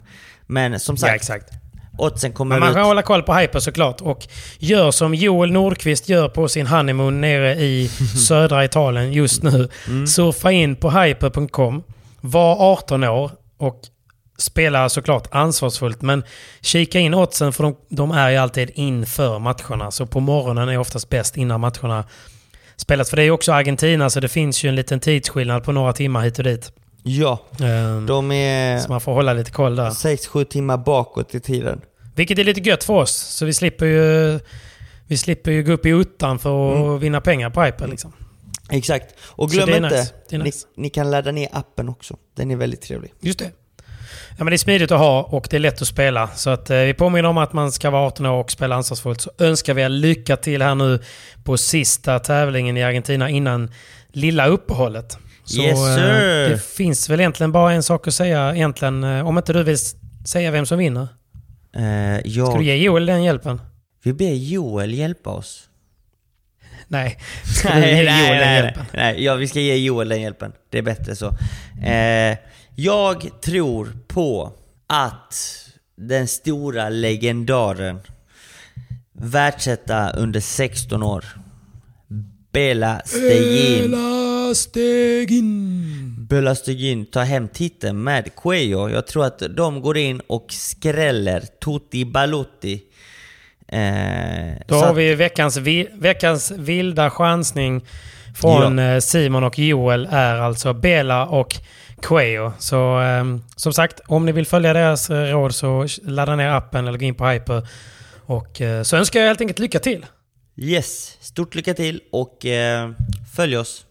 Men 0.47 0.81
som 0.81 0.95
Ja, 0.95 1.01
sagt, 1.01 1.15
exakt. 1.15 1.49
oddsen 1.99 2.33
kommer 2.33 2.55
Men 2.55 2.61
man 2.61 2.69
ut. 2.69 2.75
kan 2.77 2.85
hålla 2.85 3.03
koll 3.03 3.23
på 3.23 3.35
Hyper 3.35 3.59
såklart. 3.61 4.01
Och 4.01 4.27
gör 4.59 4.91
som 4.91 5.15
Joel 5.15 5.53
Nordqvist 5.53 6.09
gör 6.09 6.29
på 6.29 6.49
sin 6.49 6.67
honeymoon 6.67 7.21
nere 7.21 7.55
i 7.55 7.89
södra 8.29 8.65
Italien 8.65 9.13
just 9.13 9.43
nu. 9.43 9.69
Mm. 9.89 10.07
Surfa 10.07 10.53
in 10.53 10.77
på 10.77 10.91
hyper.com. 10.91 11.83
Var 12.21 12.73
18 12.73 13.05
år 13.05 13.31
och 13.59 13.81
spela 14.39 14.89
såklart 14.89 15.29
ansvarsfullt. 15.31 16.03
Men 16.03 16.23
kika 16.61 16.99
in 16.99 17.15
oddsen 17.15 17.53
för 17.53 17.63
de, 17.65 17.77
de 17.89 18.11
är 18.11 18.31
ju 18.31 18.37
alltid 18.37 18.71
inför 18.75 19.39
matcherna. 19.39 19.91
Så 19.91 20.07
på 20.07 20.21
morgonen 20.21 20.69
är 20.69 20.79
oftast 20.79 21.09
bäst 21.09 21.37
innan 21.37 21.61
matcherna 21.61 22.05
spelas. 22.77 23.11
För 23.11 23.17
det 23.17 23.23
är 23.23 23.25
ju 23.25 23.31
också 23.31 23.53
Argentina 23.53 24.11
så 24.11 24.21
det 24.21 24.29
finns 24.29 24.65
ju 24.65 24.69
en 24.69 24.75
liten 24.77 25.01
tidsskillnad 25.01 25.65
på 25.65 25.73
några 25.73 25.93
timmar 25.93 26.21
hit 26.23 26.39
och 26.39 26.45
dit. 26.45 26.73
Ja, 27.03 27.39
Ehm, 27.61 28.07
de 28.07 28.33
är 28.33 28.79
Så 28.79 28.89
man 28.93 29.01
får 29.01 29.13
hålla 29.13 29.33
lite 29.33 29.51
koll 29.51 29.77
där. 29.77 29.91
6-7 29.91 30.45
timmar 30.45 30.77
bakåt 30.79 31.35
i 31.35 31.41
tiden. 31.41 31.81
Vilket 32.15 32.39
är 32.39 32.45
lite 32.45 32.61
gött 32.61 32.85
för 32.85 32.95
oss. 32.95 33.13
Så 33.13 33.45
vi 33.47 33.55
slipper 33.55 33.87
ju, 33.87 34.41
vi 35.07 35.17
slipper 35.17 35.51
ju 35.51 35.63
gå 35.63 35.73
upp 35.73 35.87
i 35.87 35.89
uttan 35.89 36.39
för 36.39 36.73
att 36.73 36.77
Mm. 36.79 36.99
vinna 36.99 37.21
pengar 37.21 37.51
på 37.51 37.63
Hyper. 37.63 37.87
Liksom. 37.89 38.13
Exakt. 38.71 39.15
Och 39.21 39.51
glöm 39.51 39.69
inte, 39.85 39.89
nice. 40.01 40.39
Nice. 40.39 40.67
ni, 40.77 40.83
ni 40.83 40.91
kan 40.91 41.11
ladda 41.11 41.33
ner 41.33 41.49
appen 41.53 41.89
också. 41.89 42.17
Den 42.37 42.51
är 42.51 42.57
väldigt 42.57 42.81
trevlig. 42.83 43.13
Just 43.21 43.39
det. 43.39 43.51
Ja, 44.39 44.45
men 44.45 44.47
det 44.47 44.55
är 44.55 44.59
smidigt 44.59 44.91
att 44.91 44.99
ha 44.99 45.23
och 45.23 45.47
det 45.51 45.57
är 45.57 45.61
lätt 45.61 45.83
att 45.83 45.89
spela. 45.89 46.29
Så 46.29 46.51
att, 46.51 46.71
eh, 46.71 46.77
vi 46.79 46.95
påminner 46.95 47.29
om 47.29 47.39
att 47.39 47.53
man 47.53 47.73
ska 47.73 47.91
vara 47.91 48.03
18 48.07 48.27
år 48.27 48.41
och 48.45 48.51
spela 48.51 48.75
ansvarsfullt. 48.77 49.21
Så 49.21 49.31
önskar 49.39 49.75
vi 49.75 49.83
er 49.83 49.89
lycka 49.89 50.37
till 50.37 50.63
här 50.63 50.75
nu 50.75 50.99
på 51.45 51.57
sista 51.57 52.19
tävlingen 52.19 52.77
i 52.77 52.83
Argentina 52.83 53.31
innan 53.31 53.71
lilla 54.13 54.47
uppehållet. 54.47 55.19
Så 55.45 55.63
Yes, 55.63 55.79
eh, 55.79 55.95
sir. 55.97 56.49
det 56.49 56.63
finns 56.63 57.11
väl 57.11 57.21
egentligen 57.21 57.53
bara 57.53 57.73
en 57.73 57.83
sak 57.83 58.09
att 58.09 58.15
säga 58.15 58.55
egentligen. 58.55 59.05
eh, 59.05 59.27
Om 59.29 59.39
inte 59.39 59.53
du 59.53 59.63
vill 59.63 59.79
säga 60.27 60.51
vem 60.51 60.67
som 60.67 60.79
vinner. 60.79 61.09
Eh, 61.77 62.21
Ska 62.21 62.29
jag, 62.31 62.59
du 62.59 62.65
ge 62.65 62.77
Joel 62.77 63.07
den 63.07 63.23
hjälpen? 63.25 63.61
Vi 64.03 64.13
ber 64.13 64.33
Joel 64.33 64.95
hjälpa 64.95 65.31
oss. 65.31 65.65
Nej. 66.89 67.19
Ska 67.45 67.75
du 67.75 67.81
ge 67.81 68.03
Joel 68.03 68.05
nej, 68.05 68.55
hjälpen? 68.55 68.85
nej. 68.93 69.25
Ja, 69.25 69.35
vi 69.35 69.49
ska 69.49 69.61
ge 69.61 69.77
Joel 69.77 70.09
den 70.09 70.21
hjälpen. 70.21 70.53
Det 70.71 70.79
är 70.79 70.83
bättre 70.83 71.17
så. 71.17 71.27
Eh, 71.85 72.37
jag 72.77 73.41
tror 73.43 73.93
på 74.09 74.53
att 74.87 75.35
den 75.97 76.29
stora 76.29 76.89
legendaren, 76.89 78.01
världsetta 79.13 80.11
under 80.11 80.41
16 80.41 81.03
år, 81.03 81.25
Bela 82.53 83.03
Stegin. 83.05 83.91
Bela 86.29 86.55
Stegin 86.55 87.07
tar 87.07 87.25
hem 87.25 87.49
titeln 87.49 88.03
med 88.03 88.35
Cuello. 88.37 88.89
Jag 88.89 89.07
tror 89.07 89.25
att 89.25 89.43
de 89.57 89.81
går 89.81 89.97
in 89.99 90.21
och 90.27 90.47
skräller 90.53 91.41
Tutti 91.41 92.05
Balutti. 92.05 92.83
Eh, 93.73 94.55
Då 94.67 94.75
har 94.75 94.91
att- 94.91 94.97
vi 94.97 95.15
veckans, 95.15 95.57
vi, 95.57 95.89
veckans 95.95 96.51
vilda 96.51 97.11
chansning 97.11 97.85
från 98.41 98.79
eh, 98.79 98.99
Simon 98.99 99.45
och 99.45 99.59
Joel 99.59 100.09
är 100.11 100.37
alltså 100.37 100.73
Bela 100.73 101.27
och 101.27 101.55
Queo. 102.03 102.53
Så 102.59 103.01
eh, 103.01 103.25
som 103.57 103.73
sagt, 103.73 104.01
om 104.07 104.27
ni 104.27 104.33
vill 104.33 104.47
följa 104.47 104.73
deras 104.73 105.11
eh, 105.11 105.17
råd 105.33 105.55
så 105.55 105.87
ladda 106.03 106.37
ner 106.37 106.49
appen 106.49 106.89
eller 106.89 106.99
gå 106.99 107.05
in 107.05 107.15
på 107.15 107.27
Hyper. 107.29 107.69
Och 108.27 108.61
eh, 108.61 108.83
så 108.83 108.97
önskar 108.97 109.21
jag 109.21 109.27
helt 109.27 109.41
enkelt 109.41 109.59
lycka 109.59 109.79
till. 109.79 110.07
Yes, 110.57 111.17
stort 111.21 111.55
lycka 111.55 111.75
till 111.75 112.01
och 112.13 112.47
eh, 112.47 112.91
följ 113.37 113.57
oss 113.57 113.85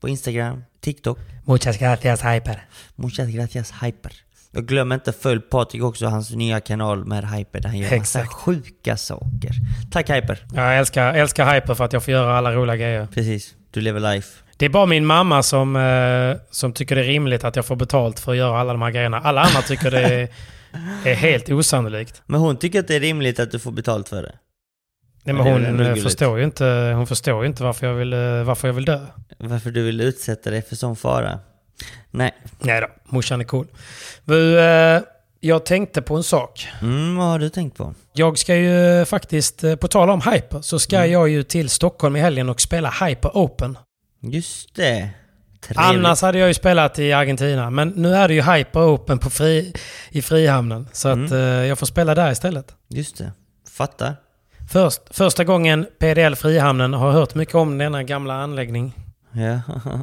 på 0.00 0.08
Instagram, 0.08 0.64
TikTok. 0.80 1.18
Muchas 1.44 1.78
gracias 1.78 2.22
Hyper. 2.24 2.64
Muchas 2.96 3.28
gracias 3.28 3.72
Hyper. 3.82 4.12
Och 4.56 4.66
glöm 4.66 4.92
inte 4.92 5.12
följ 5.12 5.40
Patrik 5.40 5.82
också, 5.82 6.06
hans 6.06 6.30
nya 6.30 6.60
kanal 6.60 7.04
med 7.04 7.30
Hyper 7.30 7.60
där 7.60 7.68
han 7.68 7.78
gör 7.78 7.84
massa 7.84 7.96
Exakt. 7.96 8.32
sjuka 8.32 8.96
saker. 8.96 9.50
Tack 9.90 10.10
Hyper. 10.10 10.38
Jag 10.54 10.78
älskar, 10.78 11.14
älskar 11.14 11.54
Hyper 11.54 11.74
för 11.74 11.84
att 11.84 11.92
jag 11.92 12.04
får 12.04 12.12
göra 12.12 12.38
alla 12.38 12.52
roliga 12.52 12.76
grejer. 12.76 13.08
Precis, 13.14 13.54
du 13.70 13.80
lever 13.80 14.00
life. 14.00 14.42
Det 14.56 14.64
är 14.64 14.70
bara 14.70 14.86
min 14.86 15.06
mamma 15.06 15.42
som, 15.42 15.76
eh, 15.76 16.36
som 16.50 16.72
tycker 16.72 16.96
det 16.96 17.02
är 17.02 17.06
rimligt 17.06 17.44
att 17.44 17.56
jag 17.56 17.66
får 17.66 17.76
betalt 17.76 18.20
för 18.20 18.32
att 18.32 18.38
göra 18.38 18.60
alla 18.60 18.72
de 18.72 18.82
här 18.82 18.90
grejerna. 18.90 19.20
Alla 19.20 19.40
andra 19.40 19.62
tycker 19.62 19.90
det 19.90 20.00
är, 20.00 20.28
är 21.04 21.14
helt 21.14 21.50
osannolikt. 21.50 22.22
Men 22.26 22.40
hon 22.40 22.56
tycker 22.56 22.80
att 22.80 22.88
det 22.88 22.96
är 22.96 23.00
rimligt 23.00 23.40
att 23.40 23.50
du 23.50 23.58
får 23.58 23.72
betalt 23.72 24.08
för 24.08 24.22
det. 24.22 24.34
Nej, 25.24 25.34
men 25.34 25.46
hon, 25.46 25.80
eh, 25.80 25.94
förstår 25.94 26.38
ju 26.38 26.44
inte, 26.44 26.92
hon 26.96 27.06
förstår 27.06 27.42
ju 27.42 27.48
inte 27.48 27.62
varför 27.62 27.86
jag 27.86 27.94
vill, 27.94 28.12
eh, 28.12 28.42
varför 28.42 28.68
jag 28.68 28.72
vill 28.74 28.84
dö. 28.84 29.00
Varför 29.38 29.70
du 29.70 29.82
vill 29.82 30.00
utsätta 30.00 30.50
dig 30.50 30.62
för 30.62 30.76
sån 30.76 30.96
fara. 30.96 31.38
Nej. 32.10 32.34
Nej 32.58 32.80
då, 32.80 32.86
morsan 33.04 33.40
är 33.40 33.44
cool. 33.44 33.66
Du, 34.24 34.60
eh, 34.60 35.00
jag 35.40 35.64
tänkte 35.66 36.02
på 36.02 36.16
en 36.16 36.22
sak. 36.22 36.68
Mm, 36.82 37.16
vad 37.16 37.26
har 37.26 37.38
du 37.38 37.48
tänkt 37.48 37.76
på? 37.76 37.94
Jag 38.12 38.38
ska 38.38 38.56
ju 38.56 39.04
faktiskt, 39.04 39.64
eh, 39.64 39.76
på 39.76 39.88
tal 39.88 40.10
om 40.10 40.20
Hyper, 40.32 40.60
så 40.60 40.78
ska 40.78 40.96
Mm. 40.96 41.12
jag 41.12 41.28
ju 41.28 41.42
till 41.42 41.68
Stockholm 41.68 42.16
i 42.16 42.20
helgen 42.20 42.48
och 42.48 42.60
spela 42.60 42.90
Hyper 42.90 43.30
Open. 43.34 43.78
Just 44.20 44.74
det. 44.74 45.10
Trevligt. 45.60 45.78
Annars 45.78 46.22
hade 46.22 46.38
jag 46.38 46.48
ju 46.48 46.54
spelat 46.54 46.98
i 46.98 47.12
Argentina. 47.12 47.70
Men 47.70 47.88
nu 47.88 48.14
är 48.14 48.28
det 48.28 48.34
ju 48.34 48.42
Hyper 48.42 48.94
Open 48.94 49.18
på 49.18 49.30
fri, 49.30 49.72
i 50.10 50.22
Frihamnen. 50.22 50.88
Så 50.92 51.08
att 51.08 51.30
eh, 51.32 51.38
jag 51.38 51.78
får 51.78 51.86
spela 51.86 52.14
där 52.14 52.32
istället. 52.32 52.74
Just 52.88 53.18
det. 53.18 53.32
Fattar. 53.70 54.16
Först, 54.72 55.00
första 55.10 55.44
gången 55.44 55.86
PDL 55.98 56.34
Frihamnen 56.34 56.92
har 56.94 57.12
hört 57.12 57.34
mycket 57.34 57.54
om 57.54 57.78
denna 57.78 58.02
gamla 58.02 58.34
anläggning. 58.34 58.92
Ja. 59.32 59.60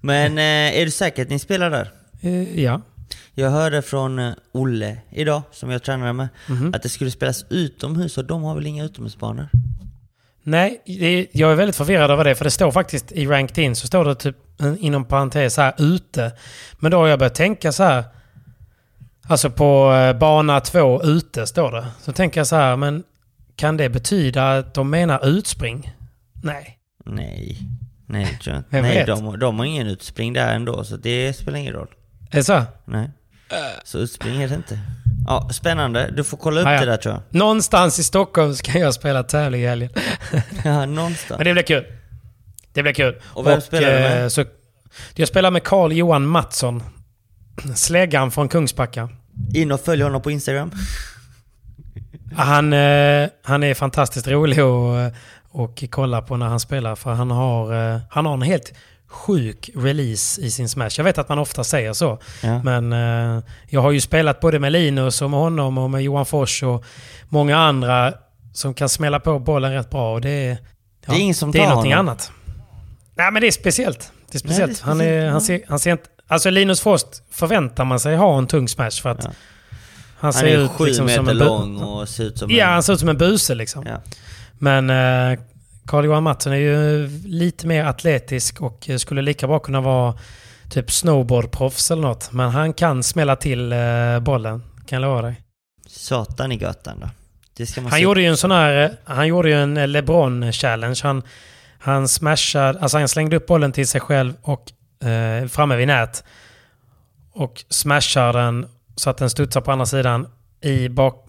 Men 0.00 0.38
eh, 0.38 0.78
är 0.80 0.84
du 0.84 0.90
säker 0.90 1.22
att 1.22 1.28
ni 1.30 1.38
spelar 1.38 1.70
där? 1.70 1.90
Eh, 2.20 2.60
ja. 2.64 2.80
Jag 3.34 3.50
hörde 3.50 3.82
från 3.82 4.18
eh, 4.18 4.32
Olle 4.52 4.98
idag, 5.10 5.42
som 5.52 5.70
jag 5.70 5.82
tränade 5.82 6.12
med, 6.12 6.28
Mhm. 6.48 6.74
att 6.74 6.82
det 6.82 6.88
skulle 6.88 7.10
spelas 7.10 7.44
utomhus 7.50 8.18
och 8.18 8.24
de 8.24 8.42
har 8.42 8.54
väl 8.54 8.66
inga 8.66 8.84
utomhusbanor? 8.84 9.48
Nej, 10.42 10.82
det, 10.86 11.26
jag 11.32 11.52
är 11.52 11.54
väldigt 11.54 11.76
förvirrad 11.76 12.10
över 12.10 12.24
det. 12.24 12.34
För 12.34 12.44
det 12.44 12.50
står 12.50 12.70
faktiskt 12.70 13.12
i 13.12 13.26
Ranked 13.26 13.58
In 13.64 13.76
så 13.76 13.86
står 13.86 14.04
det 14.04 14.14
typ 14.14 14.36
inom 14.78 15.04
parentes 15.04 15.56
här 15.56 15.74
ute. 15.78 16.32
Men 16.78 16.90
då 16.90 16.96
har 16.98 17.06
jag 17.06 17.18
börjat 17.18 17.34
tänka 17.34 17.72
så 17.72 17.82
här. 17.82 18.04
Alltså 19.28 19.50
på 19.50 19.92
bana 20.20 20.60
2 20.60 21.02
ute 21.02 21.46
står 21.46 21.72
det. 21.72 21.86
Så 22.02 22.12
tänker 22.12 22.40
jag 22.40 22.46
så 22.46 22.56
här, 22.56 22.76
men 22.76 23.02
kan 23.56 23.76
det 23.76 23.88
betyda 23.88 24.58
att 24.58 24.74
de 24.74 24.90
menar 24.90 25.26
utspring? 25.28 25.92
Nej. 26.42 26.78
Nej. 27.04 27.58
Nej, 28.10 28.24
det 28.32 28.44
tror 28.44 28.54
jag 28.54 28.60
inte. 28.60 28.68
Vem 28.70 28.82
Nej, 28.82 28.94
vet? 28.94 29.06
de, 29.06 29.38
de 29.38 29.58
har 29.58 29.66
ingen 29.66 29.86
utspring 29.86 30.32
där 30.32 30.54
ändå, 30.54 30.84
så 30.84 30.96
det 30.96 31.32
spelar 31.32 31.58
ingen 31.58 31.72
roll. 31.72 31.88
Är 32.30 32.36
det 32.36 32.44
så? 32.44 32.62
Nej. 32.84 33.10
Så 33.84 33.98
utspring 33.98 34.42
är 34.42 34.48
det 34.48 34.54
inte. 34.54 34.78
Ja, 35.26 35.48
spännande. 35.52 36.10
Du 36.16 36.24
får 36.24 36.36
kolla 36.36 36.60
upp 36.60 36.66
Ah, 36.66 36.72
ja. 36.74 36.80
det 36.80 36.86
där 36.86 36.96
tror 36.96 37.14
jag. 37.14 37.22
Någonstans 37.38 37.98
i 37.98 38.02
Stockholm 38.04 38.54
ska 38.54 38.78
jag 38.78 38.94
spela 38.94 39.22
tävling 39.22 39.60
i 39.62 39.66
helgen. 39.66 39.90
Ja, 40.64 40.86
någonstans. 40.86 41.38
Men 41.38 41.44
det 41.46 41.52
blir 41.52 41.62
kul. 41.62 41.84
Det 42.72 42.82
blir 42.82 42.92
kul. 42.92 43.14
Och 43.24 43.46
vem 43.46 43.60
spelar 43.60 43.88
du 43.88 43.94
med? 43.94 44.22
eh, 44.22 44.28
Så, 44.28 44.44
jag 45.14 45.28
spelar 45.28 45.50
med 45.50 45.62
Carl 45.62 45.92
Johan 45.92 46.26
Mattsson. 46.26 46.82
Släggan 47.74 48.30
från 48.30 48.48
Kungsbacka. 48.48 49.08
In 49.54 49.72
och 49.72 49.80
följ 49.80 50.02
honom 50.02 50.22
på 50.22 50.30
Instagram. 50.30 50.72
Han, 52.36 52.72
eh, 52.72 53.28
han 53.44 53.62
är 53.62 53.74
fantastiskt 53.74 54.28
rolig 54.28 54.60
att 54.60 55.14
och 55.58 55.84
kolla 55.90 56.22
på 56.22 56.36
när 56.36 56.46
han 56.46 56.60
spelar. 56.60 56.94
För 56.96 57.12
han 57.12 57.30
har, 57.30 57.92
eh, 57.94 58.00
han 58.10 58.26
har 58.26 58.34
en 58.34 58.42
helt 58.42 58.72
sjuk 59.08 59.70
release 59.76 60.40
i 60.40 60.50
sin 60.50 60.68
smash. 60.68 60.90
Jag 60.96 61.04
vet 61.04 61.18
att 61.18 61.28
man 61.28 61.38
ofta 61.38 61.64
säger 61.64 61.92
så. 61.92 62.18
Ja. 62.42 62.62
Men 62.62 62.92
eh, 62.92 63.42
jag 63.68 63.80
har 63.80 63.90
ju 63.90 64.00
spelat 64.00 64.40
både 64.40 64.58
med 64.58 64.72
Linus 64.72 65.22
och 65.22 65.30
med 65.30 65.40
honom 65.40 65.78
och 65.78 65.90
med 65.90 66.02
Johan 66.02 66.26
Fors 66.26 66.62
och 66.62 66.84
många 67.28 67.58
andra 67.58 68.12
som 68.52 68.74
kan 68.74 68.88
smälla 68.88 69.20
på 69.20 69.38
bollen 69.38 69.72
rätt 69.72 69.90
bra. 69.90 70.14
Och 70.14 70.20
det, 70.20 70.30
är- 70.30 70.50
ja, 71.06 71.12
Det 71.12 71.12
är 71.12 71.20
ingen 71.20 71.34
som 71.34 71.50
det 71.52 71.58
är 71.58 71.68
någonting 71.68 71.92
honom. 71.92 72.08
annat. 72.08 72.30
Nej 73.14 73.32
men 73.32 73.40
det 73.42 73.46
är 73.48 73.52
speciellt. 73.52 74.12
Det 74.30 74.36
är 74.36 74.38
speciellt. 74.38 74.76
speciellt, 74.76 74.80
Han, 74.98 75.00
är, 75.00 75.24
ja. 75.24 75.30
han, 75.32 75.40
ser, 75.40 75.60
han 75.68 75.78
ser 75.78 75.92
inte... 75.92 76.04
Alltså 76.30 76.50
Linus 76.50 76.80
Frost 76.80 77.22
förväntar 77.30 77.84
man 77.84 78.00
sig 78.00 78.16
ha 78.16 78.38
en 78.38 78.46
tung 78.46 78.68
smash 78.68 78.90
för 79.02 79.08
att 79.10 79.24
Ja. 79.24 79.30
han 79.30 79.34
Han 80.18 80.32
ser 80.32 80.46
är 80.46 80.58
ut 80.58 80.70
sju 80.70 80.84
liksom 80.84 81.08
som 81.08 81.24
meter 81.24 81.36
en 81.40 81.42
bu- 81.42 81.44
lång 81.48 81.76
och 81.82 82.08
ser 82.08 82.24
ut 82.24 82.38
som 82.38 82.50
Ja, 82.50 82.66
en... 82.66 82.72
han 82.72 82.82
ser 82.82 82.92
ut 82.92 83.00
som 83.00 83.08
en 83.08 83.18
buse 83.18 83.54
liksom. 83.54 83.86
Men 84.58 84.90
eh, 84.90 85.38
Carl-Johan 85.86 86.22
Mattsson 86.22 86.52
är 86.52 86.56
ju 86.56 87.08
lite 87.24 87.66
mer 87.66 87.84
atletisk 87.84 88.60
och 88.60 88.90
skulle 88.98 89.22
lika 89.22 89.46
bra 89.46 89.58
kunna 89.58 89.80
vara 89.80 90.14
typ 90.70 90.90
snowboardproffs 90.90 91.90
eller 91.90 92.02
något. 92.02 92.32
Men 92.32 92.50
han 92.50 92.72
kan 92.72 93.02
smälla 93.02 93.36
till 93.36 93.72
eh, 93.72 94.20
bollen, 94.20 94.62
kan 94.86 95.02
jag 95.02 95.08
lova 95.08 95.22
dig. 95.22 95.42
Satan 95.86 96.52
i 96.52 96.56
göttan 96.56 97.00
då. 97.00 97.08
Han 97.82 97.90
se. 97.90 97.98
gjorde 97.98 98.20
ju 98.20 98.26
en 98.26 98.36
sån 98.36 98.50
här, 98.50 98.96
han 99.04 99.26
gjorde 99.26 99.48
ju 99.48 99.54
en 99.54 99.76
eh, 99.76 99.86
LeBron-challenge. 99.86 101.00
Han, 101.02 101.22
han 101.78 102.08
smashade, 102.08 102.78
alltså 102.80 102.98
han 102.98 103.08
slängde 103.08 103.36
upp 103.36 103.46
bollen 103.46 103.72
till 103.72 103.88
sig 103.88 104.00
själv 104.00 104.34
och 104.42 104.72
eh, 105.08 105.46
framme 105.46 105.76
vid 105.76 105.88
nät. 105.88 106.24
Och 107.32 107.64
smashar 107.68 108.32
den 108.32 108.66
så 108.96 109.10
att 109.10 109.18
den 109.18 109.30
studsar 109.30 109.60
på 109.60 109.72
andra 109.72 109.86
sidan 109.86 110.26
i, 110.60 110.88
bak, 110.88 111.26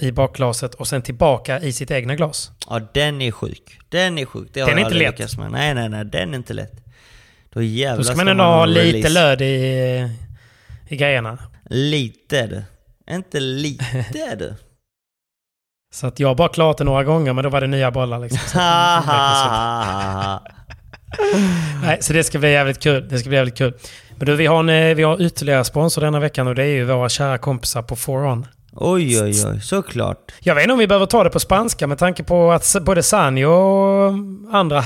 i 0.00 0.12
bakglaset 0.12 0.74
och 0.74 0.88
sen 0.88 1.02
tillbaka 1.02 1.60
i 1.60 1.72
sitt 1.72 1.90
egna 1.90 2.14
glas. 2.16 2.50
Ja, 2.70 2.80
den 2.94 3.22
är 3.22 3.30
sjuk. 3.30 3.78
Den 3.88 4.18
är 4.18 4.24
sjuk. 4.26 4.48
Det 4.52 4.60
har 4.60 4.68
Den 4.68 4.78
är 4.78 4.82
jag 4.82 4.92
inte 4.92 5.22
lätt. 5.24 5.38
med. 5.38 5.50
Nej, 5.52 5.74
nej, 5.74 5.88
nej. 5.88 6.04
Den 6.04 6.32
är 6.32 6.36
inte 6.36 6.54
lätt. 6.54 6.72
Då 7.52 7.62
jävlar 7.62 7.96
Då 7.96 8.04
ska 8.04 8.16
man 8.16 8.28
ändå 8.28 8.44
ha 8.44 8.64
lite 8.66 8.86
release. 8.86 9.08
löd 9.08 9.42
i, 9.42 10.08
i 10.88 10.96
grejerna. 10.96 11.38
Lite 11.70 12.46
det. 12.46 12.64
Inte 13.10 13.40
lite 13.40 14.06
det. 14.38 14.54
Så 15.94 16.06
att 16.06 16.20
jag 16.20 16.28
har 16.28 16.34
bara 16.34 16.48
klarat 16.48 16.78
det 16.78 16.84
några 16.84 17.04
gånger 17.04 17.32
men 17.32 17.44
då 17.44 17.50
var 17.50 17.60
det 17.60 17.66
nya 17.66 17.90
bollar 17.90 18.18
liksom. 18.18 18.38
Så. 18.46 18.58
Nej, 21.82 21.98
så 22.00 22.12
det 22.12 22.24
ska 22.24 22.38
bli 22.38 22.52
jävligt 22.52 22.82
kul. 22.82 23.08
Det 23.08 23.18
ska 23.18 23.28
bli 23.28 23.36
jävligt 23.36 23.58
kul. 23.58 23.74
Men 24.16 24.26
du, 24.26 24.36
vi 24.36 24.46
har, 24.46 24.60
en, 24.60 24.68
eh, 24.68 24.94
vi 24.94 25.02
har 25.02 25.22
ytterligare 25.22 25.64
sponsor 25.64 26.02
denna 26.02 26.20
veckan 26.20 26.48
och 26.48 26.54
det 26.54 26.62
är 26.62 26.66
ju 26.66 26.84
våra 26.84 27.08
kära 27.08 27.38
kompisar 27.38 27.82
på 27.82 27.96
Foron. 27.96 28.46
Oj, 28.76 29.20
oj, 29.22 29.44
oj. 29.46 29.60
Såklart. 29.60 30.32
Jag 30.40 30.54
vet 30.54 30.62
inte 30.62 30.72
om 30.72 30.78
vi 30.78 30.86
behöver 30.86 31.06
ta 31.06 31.24
det 31.24 31.30
på 31.30 31.40
spanska 31.40 31.86
med 31.86 31.98
tanke 31.98 32.22
på 32.22 32.52
att 32.52 32.76
både 32.80 33.02
Sanjo 33.02 33.50
och 33.50 34.14
andra 34.52 34.84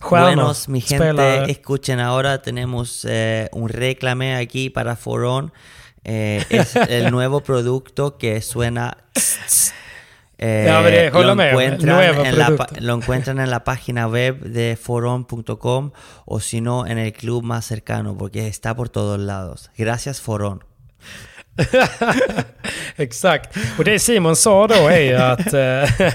stjärnor 0.00 0.36
Buenos, 0.36 0.68
mi 0.68 0.80
gente, 0.80 0.96
spelar... 0.96 1.50
escuchen 1.50 2.00
ahora, 2.00 2.38
tenemos 2.38 3.04
eh, 3.04 3.48
un 3.52 3.68
reclame 3.68 4.36
aquí 4.36 4.70
para 4.70 4.96
Foron. 4.96 5.50
Eh, 6.04 6.44
es 6.50 6.76
el 6.88 7.10
nuevo 7.10 7.40
producto 7.40 8.18
que 8.18 8.40
suena... 8.40 8.96
Eh, 10.38 10.64
Ja, 10.66 10.82
det 10.82 11.10
lo, 11.12 11.32
encuentran 11.40 12.26
en 12.26 12.38
la, 12.38 12.68
lo 12.80 12.94
encuentran 12.94 13.38
en 13.38 13.48
la 13.48 13.62
página 13.62 14.08
web 14.08 14.40
de 14.40 14.76
foron.com 14.76 15.92
o 16.24 16.40
si 16.40 16.60
no 16.60 16.84
en 16.84 16.98
el 16.98 17.12
club 17.12 17.44
más 17.44 17.64
cercano 17.64 18.16
porque 18.18 18.48
está 18.48 18.74
por 18.74 18.88
todos 18.88 19.20
lados. 19.20 19.70
Gracias 19.76 20.20
Foron. 20.20 20.64
Exakt. 22.96 23.56
Och 23.78 23.84
det 23.84 23.98
Simon 23.98 24.36
sa 24.36 24.66
då 24.66 24.74
är 24.88 25.00
ju 25.00 25.14
att, 25.14 25.54
eh, 25.54 26.12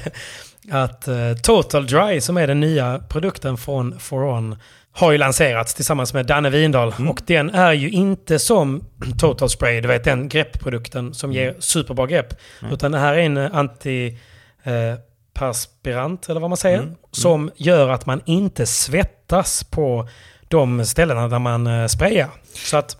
att 0.84 1.08
eh, 1.08 1.34
Total 1.44 1.86
Dry, 1.86 2.22
som 2.22 2.38
är 2.38 2.48
den 2.48 2.60
nya 2.60 3.00
produkten 3.10 3.58
från 3.58 4.00
Foron, 4.00 4.58
har 4.92 5.12
ju 5.12 5.18
lanserats 5.18 5.74
tillsammans 5.74 6.14
med 6.14 6.26
Danne 6.26 6.50
Windahl. 6.50 6.94
Och 7.10 7.22
den 7.26 7.50
är 7.50 7.74
ju 7.74 7.90
inte 7.90 8.40
som 8.40 8.84
Total 9.20 9.50
Spray, 9.50 9.82
du 9.82 9.88
vet 9.88 10.04
den 10.04 10.30
greppprodukten 10.30 11.14
som 11.14 11.34
ger 11.34 11.56
superbra 11.60 12.06
grepp. 12.06 12.34
Utan 12.72 12.92
det 12.92 13.00
här 13.00 13.14
är 13.14 13.20
en 13.20 13.38
anti... 13.38 14.18
Eh, 14.64 15.00
perspirant, 15.34 16.30
eller 16.30 16.40
vad 16.40 16.50
man 16.50 16.58
säger, 16.58 16.92
som 17.12 17.52
gör 17.56 17.90
att 17.90 18.06
man 18.06 18.22
inte 18.26 18.66
svettas 18.66 19.64
på 19.64 20.10
de 20.48 20.86
ställena 20.86 21.28
där 21.28 21.40
man 21.40 21.90
sprayar. 21.90 22.30
Så 22.54 22.78
att 22.78 22.98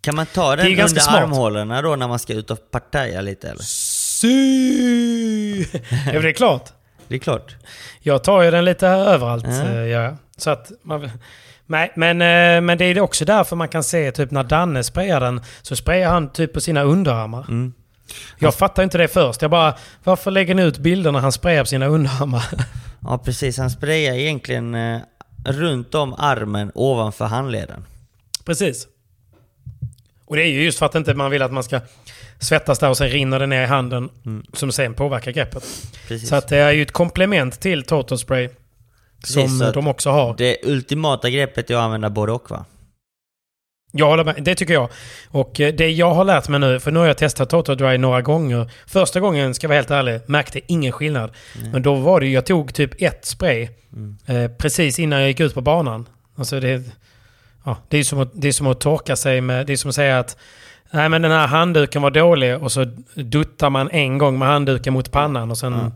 Kan 0.00 0.16
man 0.16 0.26
ta 0.26 0.56
den 0.56 0.66
under 0.66 0.86
smart. 0.86 1.22
armhålorna 1.22 1.82
då 1.82 1.96
när 1.96 2.08
man 2.08 2.18
ska 2.18 2.34
ut 2.34 2.50
och 2.50 2.70
partaja 2.70 3.20
lite 3.20 3.48
eller? 3.48 3.62
Sy! 3.62 4.30
Ja, 6.12 6.20
det 6.20 6.28
är 6.28 6.32
klart. 6.32 6.68
Det 7.08 7.14
är 7.14 7.18
klart. 7.18 7.56
Jag 8.00 8.24
tar 8.24 8.42
ju 8.42 8.50
den 8.50 8.64
lite 8.64 8.88
överallt. 8.88 9.44
Ja. 9.46 9.72
gör 9.72 10.02
jag. 10.02 10.16
Så 10.36 10.50
att 10.50 10.72
man, 10.82 11.10
nej, 11.66 11.92
men, 11.96 12.22
eh, 12.22 12.60
men 12.60 12.78
det 12.78 12.84
är 12.84 13.00
också 13.00 13.24
därför 13.24 13.56
man 13.56 13.68
kan 13.68 13.84
se 13.84 14.12
typ 14.12 14.30
när 14.30 14.44
Danne 14.44 14.84
sprayar 14.84 15.20
den 15.20 15.40
så 15.62 15.76
sprayar 15.76 16.10
han 16.10 16.32
typ 16.32 16.52
på 16.52 16.60
sina 16.60 16.82
underarmar. 16.82 17.44
Mm. 17.48 17.72
Jag 18.38 18.54
fattar 18.54 18.82
inte 18.82 18.98
det 18.98 19.08
först. 19.08 19.42
Jag 19.42 19.50
bara, 19.50 19.74
varför 20.04 20.30
lägger 20.30 20.54
ni 20.54 20.62
ut 20.62 20.78
bilder 20.78 21.12
när 21.12 21.20
han 21.20 21.32
sprayar 21.32 21.62
på 21.62 21.66
sina 21.66 21.86
underarmar? 21.86 22.44
Ja 23.02 23.18
precis, 23.18 23.58
han 23.58 23.70
sprayar 23.70 24.14
egentligen 24.14 24.74
eh, 24.74 25.00
runt 25.44 25.94
om 25.94 26.14
armen 26.18 26.72
ovanför 26.74 27.24
handleden. 27.24 27.84
Precis. 28.44 28.86
Och 30.30 30.36
det 30.36 30.42
är 30.42 30.46
ju 30.46 30.64
just 30.64 30.78
för 30.78 30.86
att 30.86 30.94
inte 30.94 31.14
man 31.14 31.30
vill 31.30 31.42
att 31.42 31.52
man 31.52 31.62
ska 31.62 31.80
svettas 32.38 32.78
där 32.78 32.88
och 32.88 32.96
sen 32.96 33.08
rinner 33.08 33.38
det 33.38 33.46
ner 33.46 33.62
i 33.62 33.66
handen 33.66 34.10
som 34.52 34.72
sen 34.72 34.94
påverkar 34.94 35.32
greppet. 35.32 35.64
Precis. 36.08 36.28
Så 36.28 36.36
att 36.36 36.48
det 36.48 36.56
är 36.56 36.72
ju 36.72 36.82
ett 36.82 36.92
komplement 36.92 37.60
till 37.60 37.82
Total 37.82 38.18
Spray. 38.18 38.48
Som 39.24 39.42
Precis, 39.42 39.72
de 39.74 39.86
också 39.86 40.10
har. 40.10 40.34
Det 40.36 40.56
ultimata 40.62 41.30
greppet 41.30 41.70
är 41.70 41.74
att 41.74 41.80
använda 41.80 42.10
både 42.10 42.32
och 42.32 42.50
va? 42.50 42.64
Jag 43.92 44.06
håller 44.06 44.24
med, 44.24 44.34
det 44.38 44.54
tycker 44.54 44.74
jag. 44.74 44.88
Och 45.28 45.60
eh, 45.60 45.74
det 45.74 45.90
jag 45.90 46.14
har 46.14 46.24
lärt 46.24 46.48
mig 46.48 46.60
nu, 46.60 46.80
för 46.80 46.90
nu 46.90 46.98
har 46.98 47.06
jag 47.06 47.18
testat 47.18 47.50
Total 47.50 47.76
Dry 47.76 47.98
några 47.98 48.22
gånger. 48.22 48.70
Första 48.86 49.20
gången, 49.20 49.54
ska 49.54 49.64
jag 49.64 49.68
vara 49.68 49.76
helt 49.78 49.90
ärlig, 49.90 50.20
märkte 50.26 50.60
ingen 50.66 50.92
skillnad. 50.92 51.30
Men 51.72 51.82
då 51.82 51.94
var 51.94 52.20
det 52.20 52.26
ju, 52.26 52.32
jag 52.32 52.46
tog 52.46 52.74
typ 52.74 53.02
ett 53.02 53.24
spray 53.24 53.68
eh, 54.26 54.50
precis 54.58 54.98
innan 54.98 55.20
jag 55.20 55.28
gick 55.28 55.40
ut 55.40 55.54
på 55.54 55.60
banan. 55.60 56.08
Alltså 56.36 56.60
det, 56.60 56.82
ja, 57.64 57.76
det, 57.88 57.98
är 57.98 58.04
som 58.04 58.20
att, 58.20 58.30
det 58.32 58.48
är 58.48 58.52
som 58.52 58.66
att 58.66 58.80
torka 58.80 59.16
sig 59.16 59.40
med, 59.40 59.66
det 59.66 59.72
är 59.72 59.76
som 59.76 59.88
att 59.88 59.94
säga 59.94 60.18
att 60.18 60.36
nej 60.90 61.08
men 61.08 61.22
den 61.22 61.30
här 61.30 61.46
handduken 61.46 62.02
var 62.02 62.10
dålig 62.10 62.62
och 62.62 62.72
så 62.72 62.84
duttar 63.14 63.70
man 63.70 63.90
en 63.90 64.18
gång 64.18 64.38
med 64.38 64.48
handduken 64.48 64.92
mot 64.92 65.10
pannan 65.10 65.50
och 65.50 65.58
sen 65.58 65.92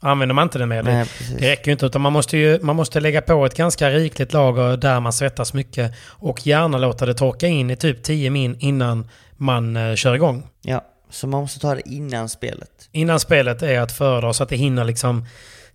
använder 0.00 0.34
man 0.34 0.42
inte 0.42 0.58
den 0.58 0.68
mer. 0.68 0.82
Det, 0.82 0.92
Nej, 0.92 1.06
det 1.38 1.50
räcker 1.50 1.66
ju 1.66 1.72
inte 1.72 1.86
utan 1.86 2.00
man 2.00 2.12
måste, 2.12 2.36
ju, 2.36 2.58
man 2.62 2.76
måste 2.76 3.00
lägga 3.00 3.22
på 3.22 3.46
ett 3.46 3.54
ganska 3.54 3.90
rikligt 3.90 4.32
lager 4.32 4.76
där 4.76 5.00
man 5.00 5.12
svettas 5.12 5.54
mycket 5.54 5.94
och 6.08 6.46
gärna 6.46 6.78
låta 6.78 7.06
det 7.06 7.14
torka 7.14 7.46
in 7.46 7.70
i 7.70 7.76
typ 7.76 8.02
10 8.02 8.30
min 8.30 8.56
innan 8.58 9.08
man 9.36 9.76
eh, 9.76 9.94
kör 9.94 10.14
igång. 10.14 10.46
Ja, 10.62 10.84
Så 11.10 11.26
man 11.26 11.40
måste 11.40 11.60
ta 11.60 11.74
det 11.74 11.88
innan 11.88 12.28
spelet. 12.28 12.88
Innan 12.92 13.20
spelet 13.20 13.62
är 13.62 13.80
att 13.80 13.92
föredra 13.92 14.32
så 14.32 14.42
att 14.42 14.48
det 14.48 14.56
hinner 14.56 14.84
liksom 14.84 15.26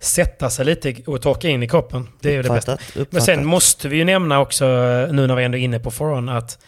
sätta 0.02 0.50
sig 0.50 0.64
lite 0.64 0.94
och 1.06 1.22
torka 1.22 1.48
in 1.48 1.62
i 1.62 1.68
kroppen. 1.68 2.08
Det 2.20 2.28
är 2.28 2.32
ju 2.32 2.42
det 2.42 2.48
bästa. 2.48 2.72
Uppfattat, 2.72 3.12
Men 3.12 3.22
sen 3.22 3.46
måste 3.46 3.88
vi 3.88 3.96
ju 3.96 4.04
nämna 4.04 4.40
också, 4.40 4.64
nu 5.10 5.26
när 5.26 5.36
vi 5.36 5.44
ändå 5.44 5.58
är 5.58 5.62
inne 5.62 5.78
på 5.78 5.90
Foron, 5.90 6.28
att 6.28 6.58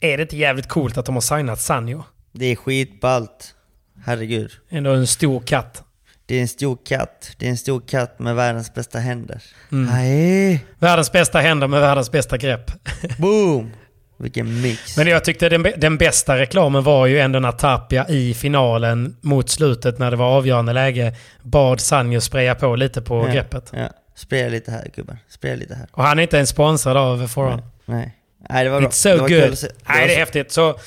är 0.00 0.16
det 0.16 0.22
inte 0.22 0.36
jävligt 0.36 0.68
coolt 0.68 0.98
att 0.98 1.06
de 1.06 1.14
har 1.14 1.20
signat 1.20 1.60
Sanjo? 1.60 2.04
Det 2.32 2.46
är 2.46 2.56
skitballt. 2.56 3.54
Herregud. 4.04 4.50
Ändå 4.70 4.90
en 4.90 5.06
stor 5.06 5.40
katt. 5.40 5.82
Det 6.26 6.36
är 6.36 6.40
en 6.40 6.48
stor 6.48 6.78
katt. 6.84 7.34
Det 7.38 7.46
är 7.46 7.50
en 7.50 7.58
stor 7.58 7.80
katt 7.80 8.18
med 8.18 8.34
världens 8.34 8.74
bästa 8.74 8.98
händer. 8.98 9.42
Mm. 9.72 9.90
Nej. 9.90 10.66
Världens 10.78 11.12
bästa 11.12 11.38
händer 11.38 11.68
med 11.68 11.80
världens 11.80 12.10
bästa 12.10 12.36
grepp. 12.36 12.70
Boom! 13.18 13.70
Vilken 14.22 14.60
mix. 14.60 14.96
Men 14.96 15.06
jag 15.06 15.24
tyckte 15.24 15.48
den, 15.48 15.66
den 15.76 15.98
bästa 15.98 16.38
reklamen 16.38 16.82
var 16.82 17.06
ju 17.06 17.20
ändå 17.20 17.38
när 17.38 17.52
Tapia 17.52 18.08
i 18.08 18.34
finalen 18.34 19.16
mot 19.20 19.50
slutet 19.50 19.98
när 19.98 20.10
det 20.10 20.16
var 20.16 20.26
avgörande 20.26 20.72
läge 20.72 21.14
bad 21.42 21.80
Sanjo 21.80 22.20
spraya 22.20 22.54
på 22.54 22.76
lite 22.76 23.02
på 23.02 23.26
ja, 23.26 23.32
greppet. 23.32 23.72
Ja. 23.76 23.88
Spraya 24.14 24.48
lite 24.48 24.70
här 24.70 24.90
gubbar. 24.94 25.18
Spraya 25.28 25.56
lite 25.56 25.74
här. 25.74 25.86
Och 25.90 26.04
han 26.04 26.18
är 26.18 26.22
inte 26.22 26.36
ens 26.36 26.50
sponsrad 26.50 26.96
av 26.96 27.28
Foron. 27.28 27.62
Nej. 27.84 28.16
Nej, 28.50 28.64
det 28.64 28.70
var 28.70 28.80
bra. 28.80 28.88
It's 28.88 28.92
so 28.92 29.08
det 29.08 29.16
var 29.16 29.28
kul 29.28 29.48
good. 29.48 29.58
se. 29.58 29.68
Nej, 29.88 30.06
det 30.06 30.14
är 30.14 30.18
häftigt. 30.18 30.52
Så 30.52 30.78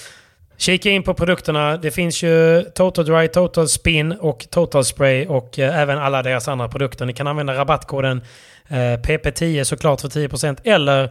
kika 0.57 0.89
in 0.89 1.03
på 1.03 1.13
produkterna. 1.13 1.77
Det 1.77 1.91
finns 1.91 2.23
ju 2.23 2.63
Total 2.63 3.05
Dry, 3.05 3.27
Total 3.27 3.67
Spin 3.67 4.11
och 4.11 4.47
Total 4.49 4.85
Spray 4.85 5.27
och 5.27 5.59
eh, 5.59 5.79
även 5.79 5.97
alla 5.97 6.23
deras 6.23 6.47
andra 6.47 6.67
produkter. 6.67 7.05
Ni 7.05 7.13
kan 7.13 7.27
använda 7.27 7.53
rabattkoden 7.53 8.21
eh, 8.67 8.75
PP10 8.75 9.63
såklart 9.63 10.01
för 10.01 10.07
10% 10.07 10.57
eller 10.63 11.09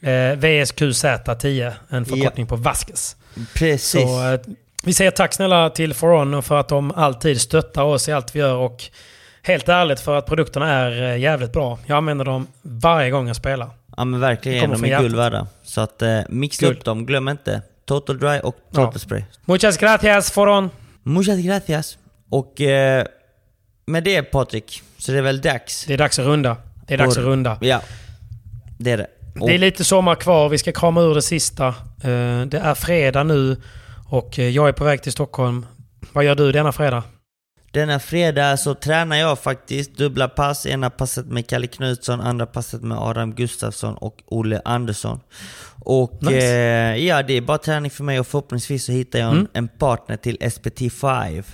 eh, 0.00 0.08
VSQZ10, 0.10 1.72
en 1.88 2.04
förkortning 2.04 2.46
på 2.46 2.56
Vaskes. 2.56 3.16
Precis. 3.54 4.02
Så 4.02 4.32
eh, 4.32 4.40
vi 4.82 4.92
säger 4.94 5.10
tack 5.10 5.32
snälla 5.34 5.70
till 5.70 5.94
Foron 5.94 6.42
för 6.42 6.60
att 6.60 6.68
de 6.68 6.90
alltid 6.90 7.40
stöttar 7.40 7.82
oss 7.82 8.08
i 8.08 8.12
allt 8.12 8.34
vi 8.36 8.38
gör 8.38 8.54
och 8.54 8.84
helt 9.42 9.68
ärligt 9.68 10.00
för 10.00 10.16
att 10.18 10.26
produkterna 10.26 10.68
är 10.72 11.02
eh, 11.02 11.18
jävligt 11.18 11.52
bra. 11.52 11.78
Jag 11.86 11.96
använder 11.96 12.24
dem 12.24 12.46
varje 12.62 13.10
gång 13.10 13.26
jag 13.26 13.36
spelar. 13.36 13.70
Ja 13.96 14.04
men 14.04 14.20
verkligen, 14.20 14.70
de 14.70 14.84
är 14.84 15.00
guld 15.00 15.16
värda. 15.16 15.46
Så 15.62 15.80
att 15.80 16.02
eh, 16.02 16.20
mixa 16.28 16.66
upp 16.66 16.84
dem, 16.84 17.06
glöm 17.06 17.28
inte. 17.28 17.62
Total 17.84 18.18
Dry 18.18 18.40
och 18.40 18.56
Total 18.70 18.90
Ja. 18.92 18.98
Spray. 18.98 19.22
Muchas 19.44 19.78
gracias 19.78 20.30
Foron! 20.30 20.70
Muchas 21.02 21.38
gracias. 21.38 21.98
Och 22.30 22.60
eh, 22.60 23.06
med 23.86 24.04
det 24.04 24.22
Patrik, 24.22 24.82
så 24.98 25.12
det 25.12 25.18
är 25.18 25.22
väl 25.22 25.40
dags? 25.40 25.84
Det 25.86 25.94
är 25.94 25.98
dags 25.98 26.18
att 26.18 26.26
runda. 26.26 26.56
Det 26.86 26.94
är 26.94 26.98
dags 26.98 27.18
att 27.18 27.24
runda. 27.24 27.58
Ja. 27.60 27.80
Det 28.78 28.90
är 28.90 28.96
det. 28.96 29.06
Det 29.46 29.54
är 29.54 29.58
lite 29.58 29.84
sommar 29.84 30.14
kvar. 30.14 30.48
Vi 30.48 30.58
ska 30.58 30.72
krama 30.72 31.00
ur 31.00 31.14
det 31.14 31.22
sista. 31.22 31.66
Eh, 31.68 32.42
Det 32.46 32.58
är 32.62 32.74
fredag 32.74 33.22
nu 33.24 33.56
och 34.08 34.38
eh, 34.38 34.48
jag 34.48 34.68
är 34.68 34.72
på 34.72 34.84
väg 34.84 35.02
till 35.02 35.12
Stockholm. 35.12 35.66
Vad 36.12 36.24
gör 36.24 36.34
du 36.34 36.52
denna 36.52 36.72
fredag? 36.72 37.02
Denna 37.72 37.98
fredag 38.00 38.56
så 38.56 38.74
tränar 38.74 39.16
jag 39.16 39.38
faktiskt 39.38 39.96
dubbla 39.96 40.28
pass. 40.28 40.66
Ena 40.66 40.90
passet 40.90 41.26
med 41.26 41.46
Kalle 41.46 41.66
Knutsson, 41.66 42.20
andra 42.20 42.46
passet 42.46 42.82
med 42.82 42.98
Adam 42.98 43.34
Gustafsson 43.34 43.94
och 43.94 44.22
Olle 44.26 44.60
Andersson. 44.64 45.20
Och 45.82 46.18
Nice. 46.22 46.36
eh, 46.36 46.96
ja, 47.06 47.22
det 47.22 47.34
är 47.36 47.40
bara 47.40 47.58
träning 47.58 47.90
för 47.90 48.04
mig 48.04 48.20
och 48.20 48.26
förhoppningsvis 48.26 48.84
så 48.84 48.92
hittar 48.92 49.18
jag 49.18 49.28
en, 49.28 49.34
Mm. 49.36 49.48
en 49.52 49.68
partner 49.68 50.16
till 50.16 50.36
SPT5. 50.40 51.44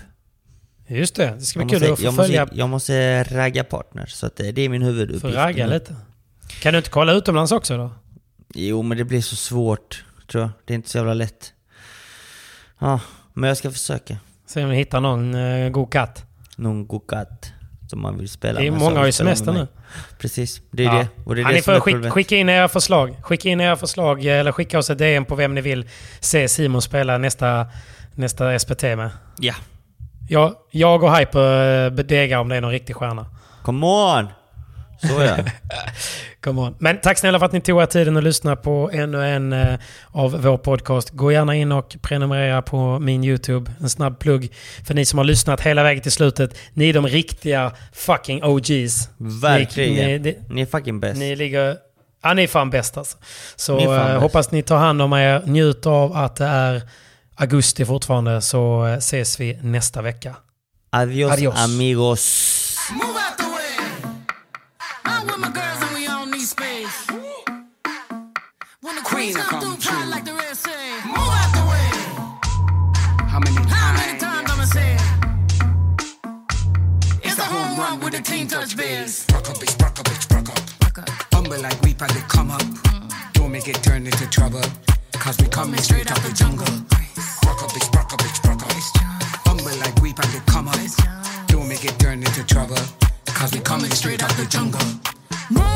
Just 0.89 1.15
det, 1.15 1.35
det 1.39 1.41
ska 1.41 1.65
bli 1.65 1.79
kul 1.79 1.93
att 1.93 2.01
få 2.01 2.13
följa 2.13 2.41
måste, 2.45 2.59
jag 2.59 2.69
måste 2.69 3.23
ragga 3.25 3.65
partner, 3.65 4.07
så 4.07 4.29
det 4.37 4.59
är 4.63 4.69
min 4.69 4.83
huvuduppgift. 4.83 5.21
för 5.23 5.33
ragga 5.33 5.67
lite. 5.67 5.95
Kan 6.63 6.73
du 6.73 6.79
inte 6.79 6.91
kolla 6.91 7.13
utomlands 7.13 7.53
också 7.53 7.77
då? 7.77 7.91
Jo, 8.55 8.83
men 8.83 8.99
det 8.99 9.05
blir 9.05 9.21
så 9.21 9.37
svårt, 9.37 10.05
tror 10.31 10.43
jag. 10.43 10.51
Det 10.65 10.73
är 10.73 10.77
inte 10.77 10.89
så 10.91 10.99
jävla 10.99 11.15
lätt. 11.15 11.53
Ja, 12.79 13.01
men 13.35 13.49
jag 13.49 13.57
ska 13.57 13.71
försöka. 13.71 14.17
Se 14.47 14.65
om 14.65 14.71
vi 14.71 14.77
hittar 14.77 15.01
någon 15.01 15.35
uh, 15.35 15.71
god 15.71 15.93
katt. 15.93 16.25
Någon 16.57 16.87
god 16.87 17.07
katt 17.09 17.53
som 17.91 18.01
man 18.03 18.19
vill 18.19 18.29
spela 18.29 18.61
Det 18.61 18.67
är 18.67 18.71
med. 18.71 18.81
många 18.81 18.99
har 18.99 19.07
ju 19.07 19.13
semester 19.13 19.53
nu. 19.53 19.67
Precis, 20.19 20.61
det 20.71 20.83
är 20.85 20.87
Ja. 20.87 20.93
det. 20.99 21.09
Och 21.25 21.35
det 21.35 21.41
är 21.41 21.43
Ja, 21.43 21.49
det 21.49 21.55
ni 21.55 21.63
får 21.63 21.81
skick, 21.81 22.13
skicka 22.13 22.37
in 22.37 22.49
era 22.49 22.69
förslag. 22.69 23.17
Skicka 23.23 23.49
in 23.49 23.61
era 23.61 23.77
förslag 23.77 24.27
eh, 24.27 24.33
eller 24.41 24.53
skicka 24.53 24.79
oss 24.79 24.91
ett 24.91 24.99
DM 24.99 25.25
på 25.25 25.35
vem 25.35 25.55
ni 25.55 25.61
vill 25.61 25.89
se 26.21 26.49
Simon 26.49 26.83
spela 26.83 27.19
nästa, 27.19 27.67
nästa 28.15 28.59
SPT 28.59 28.83
med. 28.83 29.11
Ja. 29.39 29.55
Jag, 30.29 30.55
jag 30.71 31.03
och 31.03 31.17
Hyper 31.17 31.87
eh, 31.87 31.91
degar 31.93 32.39
om 32.39 32.49
det 32.49 32.57
är 32.57 32.61
någon 32.61 32.71
riktig 32.71 32.97
stjärna. 32.97 33.27
Come 33.63 33.87
on! 33.87 34.29
Så 35.01 35.23
ja. 35.23 35.37
Come 36.41 36.61
on. 36.61 36.75
Men 36.79 37.01
tack 37.01 37.19
snälla 37.19 37.39
för 37.39 37.47
att 37.47 37.53
ni 37.53 37.61
tog 37.61 37.83
er 37.83 37.87
tiden 37.87 38.17
att 38.17 38.25
lyssna 38.25 38.57
på 38.57 38.91
ännu 38.93 39.27
en 39.27 39.53
eh, 39.53 39.79
av 40.13 40.43
vår 40.43 40.59
podcast. 40.59 41.11
Gå 41.11 41.33
gärna 41.33 41.55
in 41.55 41.73
och 41.73 41.97
prenumerera 42.03 42.63
på 42.63 42.99
min 42.99 43.25
YouTube. 43.25 43.73
En 43.81 43.89
snabb 43.91 44.19
plugg 44.19 44.53
för 44.87 44.95
ni 44.95 45.05
som 45.05 45.19
har 45.19 45.25
lyssnat 45.25 45.61
hela 45.61 45.83
vägen 45.83 46.03
till 46.03 46.13
slutet. 46.13 46.59
Ni 46.75 46.89
är 46.89 46.93
de 46.95 47.07
riktiga 47.07 47.73
fucking 47.93 48.45
OGs. 48.45 49.09
Verkligen. 49.17 50.07
Ni, 50.07 50.19
ni, 50.19 50.39
Ni 50.49 50.61
är 50.61 50.67
fucking 50.67 51.01
bäst. 51.01 51.19
ni 51.19 51.37
ligger... 51.37 51.77
Ja, 52.23 52.35
ni 52.35 52.43
är 52.43 52.47
fan 52.49 52.71
bäst 52.71 52.97
alltså. 52.97 53.19
Så 53.57 53.77
Ni 53.77 53.85
eh, 53.85 54.19
hoppas 54.21 54.51
ni 54.51 54.63
tar 54.63 54.77
hand 54.79 55.03
om 55.03 55.13
er. 55.13 55.43
Njut 55.47 55.87
av 55.87 56.17
att 56.17 56.37
det 56.37 56.45
är 56.45 56.83
augusti 57.35 57.85
fortfarande 57.85 58.41
så 58.41 58.87
eh, 58.87 58.97
ses 58.97 59.41
vi 59.41 59.59
nästa 59.63 60.03
vecka. 60.03 60.37
Adios, 60.91 61.33
Adios. 61.33 61.65
amigos. 61.65 62.53
I'm 65.09 65.27
with 65.27 65.39
my 65.39 65.51
girls 65.51 65.83
and 65.83 65.95
we 65.95 66.07
all 66.07 66.27
need 66.27 66.41
space. 66.41 67.07
When 68.81 68.95
the 68.97 69.03
queen 69.03 69.35
come 69.35 69.61
through, 69.61 69.77
cry 69.79 70.05
like 70.07 70.25
the 70.25 70.35
rest 70.35 70.63
say. 70.65 70.87
Move 71.07 71.17
out 71.41 71.51
the 71.59 71.65
way. 71.73 71.89
How 73.33 73.39
many 73.39 73.57
How 73.57 73.65
times? 73.75 74.01
many 74.01 74.19
times 74.19 74.51
I'ma 74.51 74.65
say 74.65 74.95
it? 74.95 75.03
It's 77.25 77.39
a 77.39 77.45
home 77.45 77.79
run 77.79 78.01
with 78.01 78.13
the 78.15 78.23
team 78.23 78.49
touch 78.49 78.77
bears. 78.77 79.27
Sprock 79.27 79.49
up, 79.51 79.57
sprock 79.57 79.99
up, 80.01 80.07
sprock 80.07 80.49
up. 80.49 81.09
Humble 81.35 81.61
like 81.61 81.81
we 81.83 81.93
they 81.93 82.21
come 82.29 82.51
up. 82.51 82.63
Don't 83.35 83.53
make 83.53 83.69
it 83.69 83.83
turn 83.83 84.07
into 84.07 84.27
trouble. 84.29 84.63
Cause 85.13 85.37
we 85.41 85.49
coming 85.49 85.81
straight 85.81 86.11
out 86.11 86.19
the 86.23 86.33
jungle. 86.33 86.67
Sprock 87.17 87.63
up, 87.63 87.71
sprock 87.71 88.13
up, 88.13 88.21
sprock 88.39 88.63
up. 88.63 88.73
Humble 89.47 89.77
like 89.81 90.01
we 90.03 90.13
they 90.13 90.41
come 90.47 90.69
up. 90.69 90.77
Don't 91.47 91.69
make 91.69 91.85
it 91.85 91.99
turn 91.99 92.19
into 92.23 92.45
trouble. 92.45 92.77
Cause 93.37 93.53
we 93.53 93.61
coming 93.61 93.91
straight 93.91 94.23
out 94.23 94.31
the 94.31 94.47
jungle. 94.47 95.76